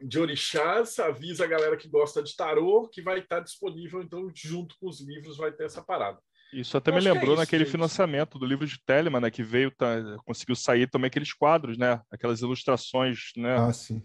[0.01, 4.75] de orixás, avisa a galera que gosta de tarô, que vai estar disponível, então junto
[4.79, 6.19] com os livros vai ter essa parada.
[6.53, 7.71] Isso até Eu me é lembrou isso, naquele gente.
[7.73, 9.29] financiamento do livro de Telemann, né?
[9.29, 9.95] Que veio, tá,
[10.25, 12.01] conseguiu sair também aqueles quadros, né?
[12.09, 13.57] Aquelas ilustrações, né?
[13.57, 14.01] Ah, sim.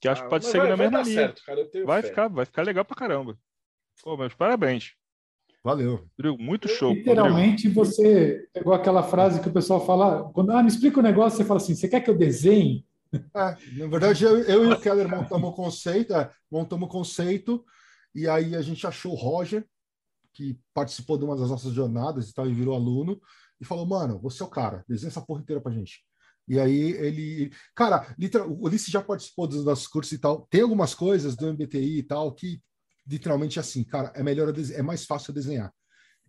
[0.00, 1.14] que acho Ah, que pode seguir vai, na vai mesma linha.
[1.28, 2.08] certo, cara, eu tenho Vai fé.
[2.08, 3.38] ficar, vai ficar legal pra caramba.
[4.02, 4.92] Pô, meus parabéns.
[5.64, 6.06] Valeu.
[6.18, 6.90] Rodrigo, muito show.
[6.90, 7.08] Rodrigo.
[7.08, 11.38] Literalmente, você pegou aquela frase que o pessoal fala, quando ah, me explica o negócio,
[11.38, 12.86] você fala assim, você quer que eu desenhe?
[13.14, 17.64] É, na verdade, eu, eu e o Keller montamos o conceito, é, montamos o conceito,
[18.14, 19.66] e aí a gente achou o Roger,
[20.32, 23.20] que participou de uma das nossas jornadas e tal, e virou aluno,
[23.60, 26.04] e falou, mano, você é o cara, desenha essa porra inteira pra gente.
[26.48, 27.50] E aí ele.
[27.74, 30.46] Cara, literal, o Ulisses já participou dos nossos cursos e tal.
[30.48, 32.62] Tem algumas coisas do MBTI e tal que
[33.04, 35.72] literalmente assim, cara, é melhor é mais fácil desenhar.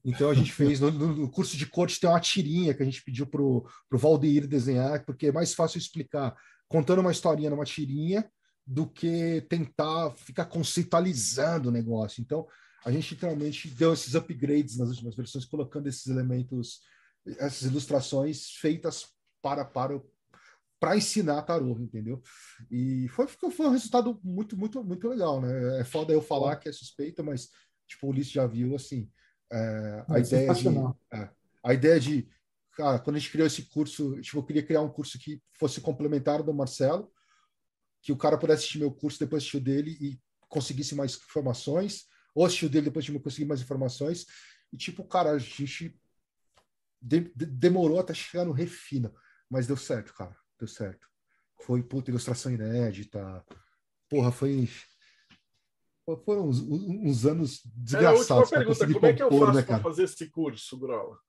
[0.04, 2.86] Então a gente fez no, no- no curso de corte tem uma tirinha que a
[2.86, 6.36] gente pediu pro, pro Valdeir desenhar, porque é mais fácil explicar
[6.68, 8.30] contando uma historinha numa tirinha
[8.65, 12.22] do que tentar ficar conceitualizando o negócio.
[12.22, 12.48] Então,
[12.85, 16.81] a gente literalmente deu esses upgrades nas últimas versões, colocando esses elementos,
[17.39, 19.07] essas ilustrações feitas
[19.41, 20.02] para para
[20.80, 22.22] para ensinar tarô, entendeu?
[22.69, 25.80] E foi, foi um resultado muito, muito, muito legal, né?
[25.80, 27.49] É foda eu falar que é suspeita, mas
[27.88, 29.10] tipo, o Ulisses já viu assim.
[29.52, 30.68] é, a É ideia de,
[31.14, 31.30] é,
[31.64, 32.30] a ideia de
[32.78, 35.82] cara, quando a gente criou esse curso, tipo, eu queria criar um curso que fosse
[35.82, 37.12] complementar do Marcelo,
[38.04, 42.06] que o cara pudesse assistir meu curso, depois assistir o dele e conseguisse mais informações,
[42.36, 44.28] ou assistir o dele, depois de eu conseguir mais informações.
[44.72, 45.99] E, tipo, cara, a gente
[47.02, 49.12] de- de- demorou até chegar no refino,
[49.49, 51.08] mas deu certo, cara, deu certo.
[51.62, 53.44] Foi, puta, ilustração inédita.
[54.08, 54.70] Porra, foi.
[56.24, 59.60] Foram uns, uns anos Era a última desgraçados pergunta, como é que eu compor, faço
[59.60, 61.20] né, para fazer esse curso, Grola?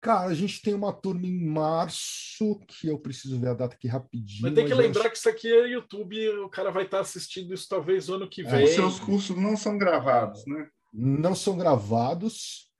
[0.00, 3.88] Cara, a gente tem uma turma em março, que eu preciso ver a data aqui
[3.88, 4.42] rapidinho.
[4.42, 7.00] Mas tem que mas lembrar acho- que isso aqui é YouTube, o cara vai estar
[7.00, 8.64] assistindo isso talvez o ano que É, vem.
[8.64, 10.68] Os seus cursos não são gravados, né?
[10.92, 12.70] não são gravados,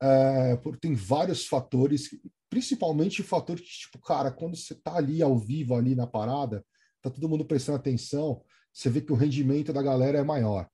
[0.00, 2.08] é, por, tem vários fatores,
[2.48, 6.64] principalmente o fator que, tipo, cara, quando você tá ali ao vivo, ali na parada,
[7.02, 8.42] tá todo mundo prestando atenção,
[8.72, 10.68] você vê que o rendimento da galera é maior.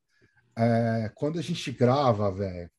[0.56, 2.70] É, quando a gente grava, velho.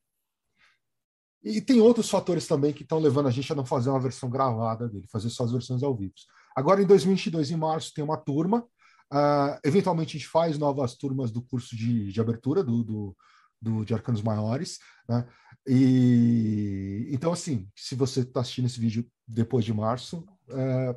[1.45, 4.29] E tem outros fatores também que estão levando a gente a não fazer uma versão
[4.29, 6.13] gravada dele, fazer só as versões ao vivo.
[6.55, 8.65] Agora, em 2022, em março, tem uma turma.
[9.11, 13.17] ah, eventualmente, a gente faz novas turmas do curso de, de abertura do, do,
[13.61, 15.25] do- de arcanos maiores, né?
[15.67, 20.95] E então, assim, se você está assistindo esse vídeo depois de março, é,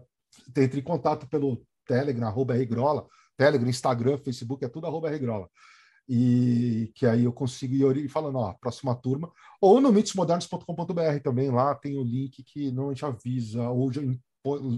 [0.57, 2.55] entre em contato pelo Telegram, arroba
[3.37, 5.49] Telegram, Instagram, Facebook, é tudo arroba Rgrola.
[6.09, 9.31] E que aí eu consigo ir falando, ó, próxima turma,
[9.61, 13.91] ou no mitosmodernos.com.br também, lá tem o link que não te avisa, ou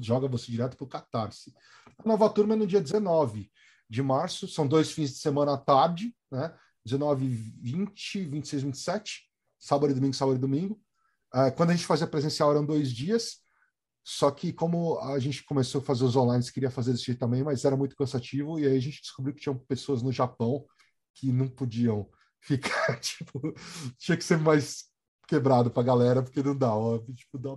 [0.03, 1.55] joga você direto para o Catarse.
[1.99, 3.49] A nova turma é no dia 19
[3.89, 6.53] de março, são dois fins de semana à tarde, né?
[6.85, 10.81] 19, 20, 26, 27, sábado e domingo, sábado e domingo.
[11.33, 13.37] Ah, quando a gente fazia presencial eram dois dias,
[14.03, 17.65] só que como a gente começou a fazer os online, queria fazer jeito também, mas
[17.65, 20.65] era muito cansativo, e aí a gente descobriu que tinham pessoas no Japão
[21.15, 22.09] que não podiam
[22.41, 23.55] ficar, tipo,
[23.99, 24.85] tinha que ser mais
[25.27, 27.57] quebrado pra galera, porque não dá, ó, tipo, dá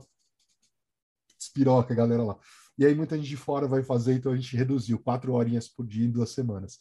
[1.40, 2.38] espiroca a galera lá.
[2.78, 5.86] E aí muita gente de fora vai fazer, então a gente reduziu quatro horinhas por
[5.86, 6.80] dia em duas semanas.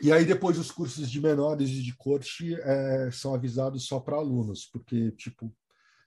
[0.00, 4.16] E aí depois os cursos de menores e de corte é, são avisados só para
[4.16, 5.54] alunos, porque tipo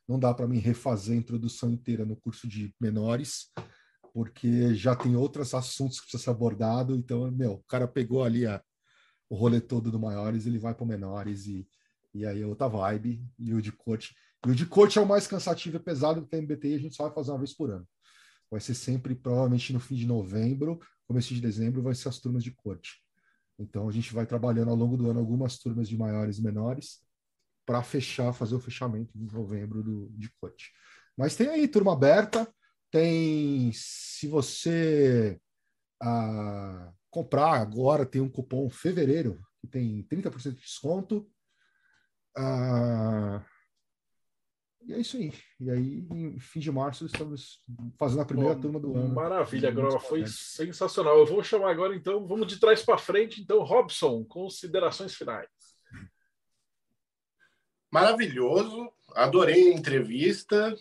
[0.08, 3.52] não dá para mim refazer a introdução inteira no curso de menores,
[4.14, 6.96] porque já tem outros assuntos que precisa ser abordado.
[6.96, 8.62] Então, meu, o cara pegou ali a,
[9.34, 11.68] o rolê todo do maiores, ele vai para menores e,
[12.14, 13.28] e aí é outra vibe.
[13.40, 14.16] E o de corte.
[14.46, 16.96] E o de corte é o mais cansativo e pesado do TMBT e a gente
[16.96, 17.88] só vai fazer uma vez por ano.
[18.52, 22.44] Vai ser sempre, provavelmente no fim de novembro, começo de dezembro, vai ser as turmas
[22.44, 23.04] de corte.
[23.58, 27.00] Então a gente vai trabalhando ao longo do ano algumas turmas de maiores e menores
[27.66, 30.72] para fechar, fazer o fechamento em novembro do, de CUT.
[31.18, 32.48] Mas tem aí turma aberta,
[32.92, 35.40] tem se você
[36.00, 41.30] ah, comprar agora, tem um cupom fevereiro que tem 30% de desconto.
[42.36, 43.46] Ah,
[44.82, 45.32] e é isso aí.
[45.60, 47.64] E aí, em fim de março, estamos
[47.98, 49.14] fazendo a primeira turma do ano.
[49.14, 50.00] Maravilha, Grola.
[50.00, 51.18] Foi sensacional.
[51.20, 53.42] Eu vou chamar agora, então, vamos de trás para frente.
[53.42, 55.48] Então, Robson, considerações finais.
[57.90, 58.92] Maravilhoso.
[59.16, 60.76] Adorei a entrevista.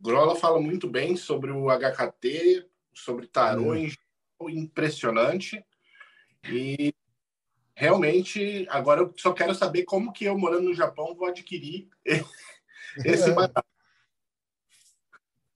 [0.00, 3.90] Grola fala muito bem sobre o HKT, sobre tarô, é.
[4.42, 5.64] Impressionante.
[6.44, 6.94] E
[7.74, 11.88] realmente, agora eu só quero saber como que eu, morando no Japão, vou adquirir
[13.04, 13.66] esse barato.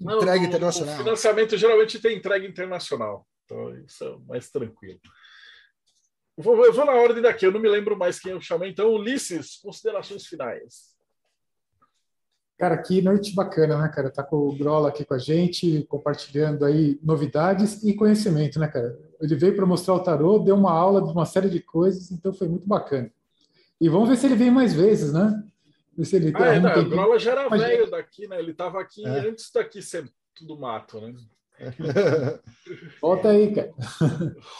[0.01, 0.95] Entrega internacional.
[0.95, 3.27] O financiamento geralmente tem entrega internacional.
[3.45, 5.01] Então, isso é mais tranquilo.
[6.37, 8.71] Eu vou, eu vou na ordem daqui, eu não me lembro mais quem eu chamei.
[8.71, 10.95] Então, Ulisses, considerações finais.
[12.61, 14.11] Cara, que noite bacana, né, cara?
[14.11, 18.99] Tá com o Grola aqui com a gente, compartilhando aí novidades e conhecimento, né, cara?
[19.19, 22.35] Ele veio para mostrar o tarô, deu uma aula de uma série de coisas, então
[22.35, 23.11] foi muito bacana.
[23.81, 25.43] E vamos ver se ele vem mais vezes, né?
[25.97, 27.63] Ver se ele ah, é, não, o Grola já era Mas...
[27.63, 28.39] velho daqui, né?
[28.39, 29.21] Ele estava aqui é.
[29.21, 31.15] antes daqui ser tudo mato, né?
[33.01, 33.73] Volta aí, cara.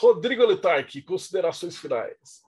[0.01, 2.41] Rodrigo Letarque, considerações finais.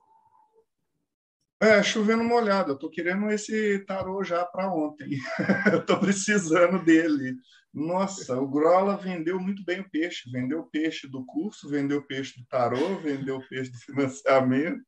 [1.62, 2.72] É, chovendo molhado.
[2.72, 5.10] Eu tô querendo esse tarô já para ontem.
[5.72, 7.36] eu tô precisando dele.
[7.72, 10.28] Nossa, o Grola vendeu muito bem o peixe.
[10.28, 14.84] Vendeu o peixe do curso, vendeu o peixe do tarô, vendeu o peixe do financiamento.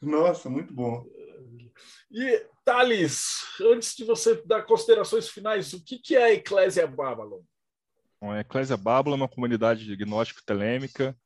[0.00, 1.04] Nossa, muito bom.
[2.12, 7.40] E, Thales, antes de você dar considerações finais, o que, que é a Eclésia Babylon?
[8.20, 11.16] Bom, a Eclésia Babylon é uma comunidade de gnóstico telêmica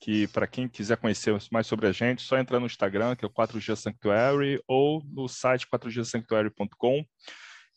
[0.00, 3.28] que para quem quiser conhecer mais sobre a gente, só entrar no Instagram, que é
[3.28, 7.04] o 4G Sanctuary, ou no site 4gsanctuary.com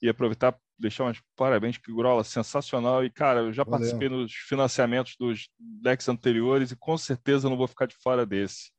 [0.02, 3.80] e aproveitar deixar uns parabéns que Grola sensacional e cara, eu já Valeu.
[3.80, 8.72] participei nos financiamentos dos decks anteriores e com certeza não vou ficar de fora desse.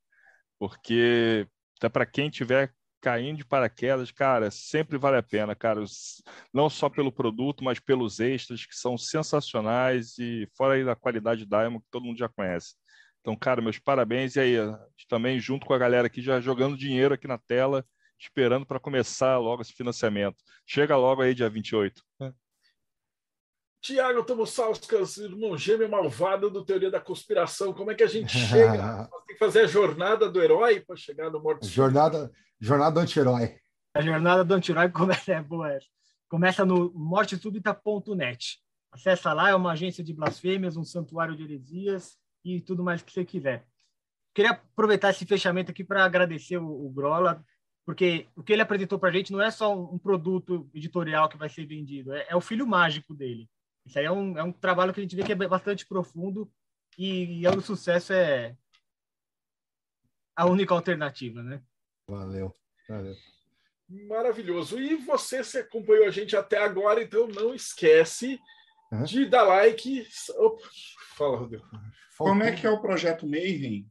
[0.59, 1.47] Porque
[1.79, 5.85] até para quem tiver caindo de paraquedas, cara, sempre vale a pena, cara,
[6.53, 11.45] não só pelo produto, mas pelos extras que são sensacionais e fora aí da qualidade
[11.45, 12.75] Diamond que todo mundo já conhece.
[13.25, 14.37] Então, cara, meus parabéns.
[14.37, 14.57] E aí,
[15.09, 17.83] também junto com a galera aqui, já jogando dinheiro aqui na tela,
[18.21, 20.37] esperando para começar logo esse financiamento.
[20.67, 22.03] Chega logo aí, dia 28.
[23.81, 27.73] Tiago Tomussauskas, irmão gêmeo malvado do Teoria da Conspiração.
[27.73, 29.09] Como é que a gente chega?
[29.27, 31.67] Tem que fazer a jornada do herói para chegar no morto.
[31.67, 32.31] Jornada,
[32.61, 33.57] jornada do anti-herói.
[33.95, 35.79] A jornada do anti-herói começa, é boa,
[36.29, 38.59] começa no mortesúbita.net.
[38.93, 43.13] Acessa lá, é uma agência de blasfêmias, um santuário de heresias e tudo mais que
[43.13, 43.67] você quiser.
[44.35, 47.45] Queria aproveitar esse fechamento aqui para agradecer o, o Grola,
[47.87, 51.29] porque o que ele apresentou para a gente não é só um, um, produto editorial
[51.29, 53.49] que vai ser vendido, é, é, o filho mágico dele.
[53.87, 56.51] Isso aí é um, é um trabalho que a gente vê que é bastante profundo
[56.99, 58.57] e, e é o sucesso é
[60.37, 61.63] a única alternativa, né?
[62.09, 62.53] Valeu,
[62.89, 63.15] valeu.
[63.89, 64.81] Maravilhoso.
[64.81, 68.41] E você se acompanhou a gente até agora, então não esquece
[68.91, 69.05] uhum.
[69.05, 70.07] de dar like.
[70.37, 70.69] Opa,
[71.15, 71.65] fala, Rodrigo.
[72.17, 73.91] Como é que é o projeto Mayhem?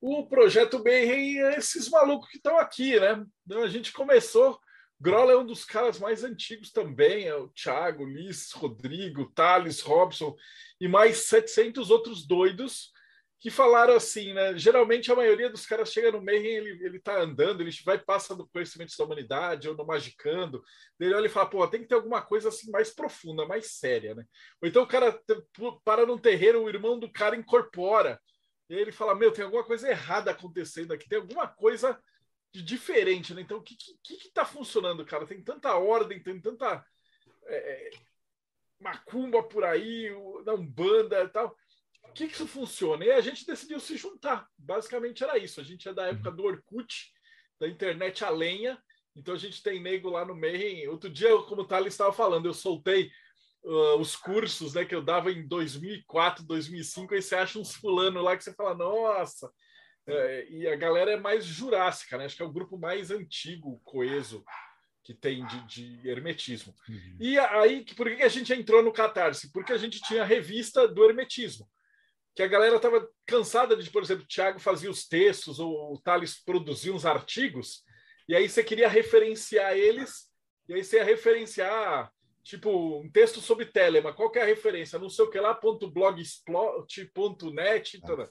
[0.00, 3.24] O projeto Mayhem é esses malucos que estão aqui, né?
[3.44, 4.60] Então, a gente começou.
[5.00, 10.34] Grola é um dos caras mais antigos também, é o Thiago, Liz, Rodrigo, Thales, Robson
[10.80, 12.92] e mais 700 outros doidos
[13.40, 14.56] que falaram assim, né?
[14.58, 18.48] Geralmente a maioria dos caras chega no Mayhem, ele, ele tá andando, ele vai passando
[18.48, 20.62] conhecimento da humanidade ou no Magicando,
[20.98, 24.14] ele olha e fala, pô, tem que ter alguma coisa assim mais profunda, mais séria,
[24.14, 24.24] né?
[24.60, 25.20] Ou então o cara
[25.84, 28.20] para num terreiro, o irmão do cara incorpora,
[28.68, 31.98] e aí ele fala, meu, tem alguma coisa errada acontecendo aqui, tem alguma coisa
[32.52, 33.42] de diferente, né?
[33.42, 35.26] Então, o que, que, que tá funcionando, cara?
[35.26, 36.84] Tem tanta ordem, tem tanta
[37.46, 37.90] é,
[38.80, 40.10] macumba por aí,
[40.44, 41.56] da Umbanda e tal
[42.18, 43.04] que, que isso funciona?
[43.04, 44.48] E a gente decidiu se juntar.
[44.58, 45.60] Basicamente era isso.
[45.60, 47.12] A gente é da época do Orkut,
[47.60, 48.76] da internet a lenha.
[49.14, 50.90] Então a gente tem nego lá no meio.
[50.90, 53.10] Outro dia, como o Thales estava falando, eu soltei
[53.62, 57.14] uh, os cursos né, que eu dava em 2004, 2005.
[57.14, 59.50] Aí você acha uns fulano lá que você fala, nossa.
[60.06, 62.24] É, e a galera é mais jurássica, né?
[62.24, 64.42] Acho que é o grupo mais antigo, coeso,
[65.04, 66.74] que tem de, de hermetismo.
[66.88, 67.16] Uhum.
[67.20, 69.52] E aí, por que a gente entrou no Catarse?
[69.52, 71.68] Porque a gente tinha a revista do hermetismo
[72.38, 76.00] que a galera estava cansada de, por exemplo, o Thiago fazia os textos, ou o
[76.00, 77.82] Thales produzia uns artigos,
[78.28, 80.30] e aí você queria referenciar eles,
[80.68, 82.12] e aí você ia referenciar,
[82.44, 85.00] tipo, um texto sobre Telema, qual que é a referência?
[85.00, 88.30] Não sei o que lá, ponto blogspot.net, ah.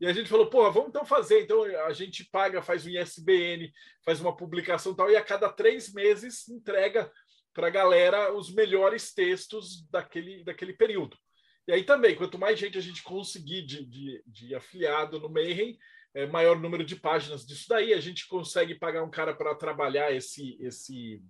[0.00, 1.42] E a gente falou, pô, vamos então fazer.
[1.42, 3.70] Então a gente paga, faz um ISBN,
[4.06, 7.12] faz uma publicação tal, e a cada três meses entrega
[7.52, 11.18] para a galera os melhores textos daquele, daquele período.
[11.66, 15.78] E aí também, quanto mais gente a gente conseguir de, de, de afiliado no Mayhem,
[16.14, 20.12] é, maior número de páginas disso daí, a gente consegue pagar um cara para trabalhar
[20.12, 21.20] esse, esse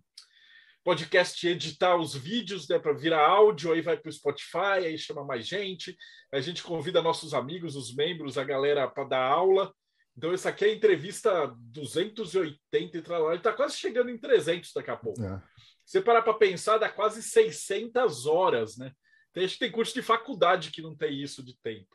[0.85, 5.24] podcast, editar os vídeos né, para virar áudio, aí vai para o Spotify, aí chama
[5.24, 5.97] mais gente,
[6.31, 9.73] a gente convida nossos amigos, os membros, a galera para dar aula.
[10.16, 14.73] Então, essa aqui é a entrevista 280 e tal, ele está quase chegando em 300
[14.74, 15.23] daqui a pouco.
[15.24, 15.43] É.
[15.85, 18.93] Você parar para pensar, dá quase 600 horas, né?
[19.35, 21.94] Tem, que tem curso de faculdade que não tem isso de tempo.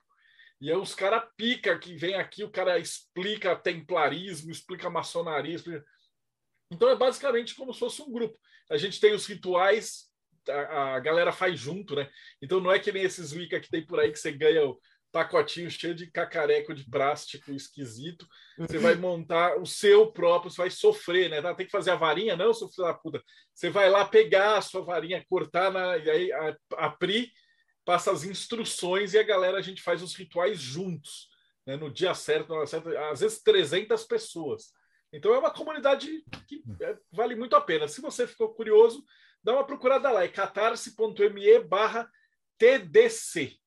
[0.61, 5.55] E aí os caras pica que vem aqui, o cara explica templarismo, explica maçonaria.
[5.55, 5.83] Explica...
[6.69, 8.37] Então é basicamente como se fosse um grupo.
[8.69, 10.11] A gente tem os rituais,
[10.47, 12.11] a, a galera faz junto, né?
[12.41, 14.79] Então não é que nem esses Wicca que tem por aí que você ganha o
[15.11, 18.27] pacotinho cheio de cacareco de plástico esquisito.
[18.57, 21.41] Você vai montar o seu próprio, você vai sofrer, né?
[21.53, 23.23] Tem que fazer a varinha, não, seu filho da puta.
[23.53, 27.31] Você vai lá pegar a sua varinha, cortar na, e aí a, a Pri
[27.85, 31.27] passa as instruções e a galera a gente faz os rituais juntos,
[31.65, 31.75] né?
[31.75, 34.71] no dia certo, na hora certa, às vezes 300 pessoas.
[35.11, 37.87] Então é uma comunidade que é, vale muito a pena.
[37.87, 39.03] Se você ficou curioso,
[39.43, 42.07] dá uma procurada lá, é catarse.me barra
[42.59, 43.58] TDC.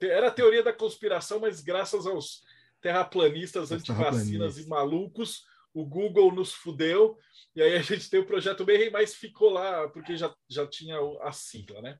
[0.00, 2.42] Era a teoria da conspiração, mas graças aos
[2.80, 7.18] terraplanistas, antivacinas e malucos, o Google nos fudeu,
[7.56, 10.96] e aí a gente tem o projeto Mayhem, mas ficou lá porque já, já tinha
[11.22, 11.98] a sigla, né?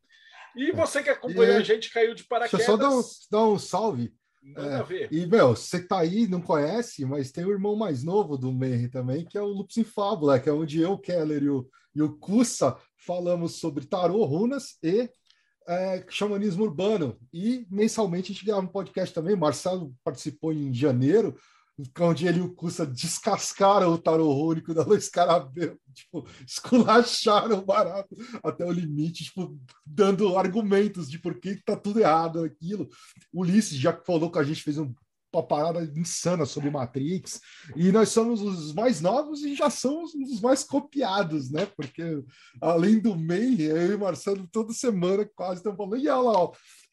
[0.57, 0.73] E é.
[0.73, 2.67] você que acompanhou e, a gente caiu de paraquedas.
[2.67, 4.15] Deixa eu só dar um, dar um salve.
[4.57, 8.53] É, e, meu, você tá aí, não conhece, mas tem o irmão mais novo do
[8.53, 11.69] Mayhem também, que é o Lupus em Fábula, que é onde eu, Keller e o,
[11.95, 15.09] e o Kussa falamos sobre tarô, runas e
[15.67, 17.19] é, xamanismo urbano.
[17.33, 19.37] E mensalmente a gente grava um podcast também.
[19.37, 21.37] Marcelo participou em janeiro,
[22.01, 27.65] onde ele e o Cussa descascaram o tarô único da Luiz Carabel, tipo, esculacharam o
[27.65, 32.89] barato até o limite, tipo, dando argumentos de por que está tudo errado aquilo.
[33.33, 34.93] O Ulisses já falou que a gente fez um
[35.37, 37.41] uma parada insana sobre Matrix,
[37.77, 41.67] e nós somos os mais novos e já somos os mais copiados, né?
[41.67, 42.25] Porque
[42.61, 46.53] além do MEI, eu e Marcelo toda semana quase estão falando, e olha lá, ó,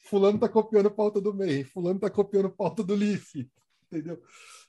[0.10, 3.36] fulano tá copiando pauta do MEI, fulano tá copiando pauta do Leaf,
[3.92, 4.22] entendeu?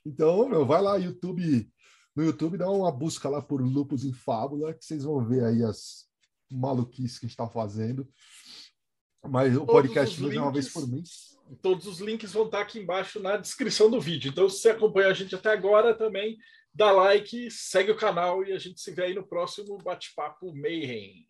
[0.05, 1.69] Então, meu, vai lá, YouTube,
[2.15, 5.63] no YouTube dá uma busca lá por Lupus em Fábula, que vocês vão ver aí
[5.63, 6.05] as
[6.51, 8.07] maluquices que a gente está fazendo.
[9.27, 11.32] Mas o podcast é uma vez por mês.
[11.61, 14.29] Todos os links vão estar aqui embaixo na descrição do vídeo.
[14.29, 16.37] Então, se você acompanhou a gente até agora, também
[16.73, 21.27] dá like, segue o canal e a gente se vê aí no próximo bate-papo Mayhem.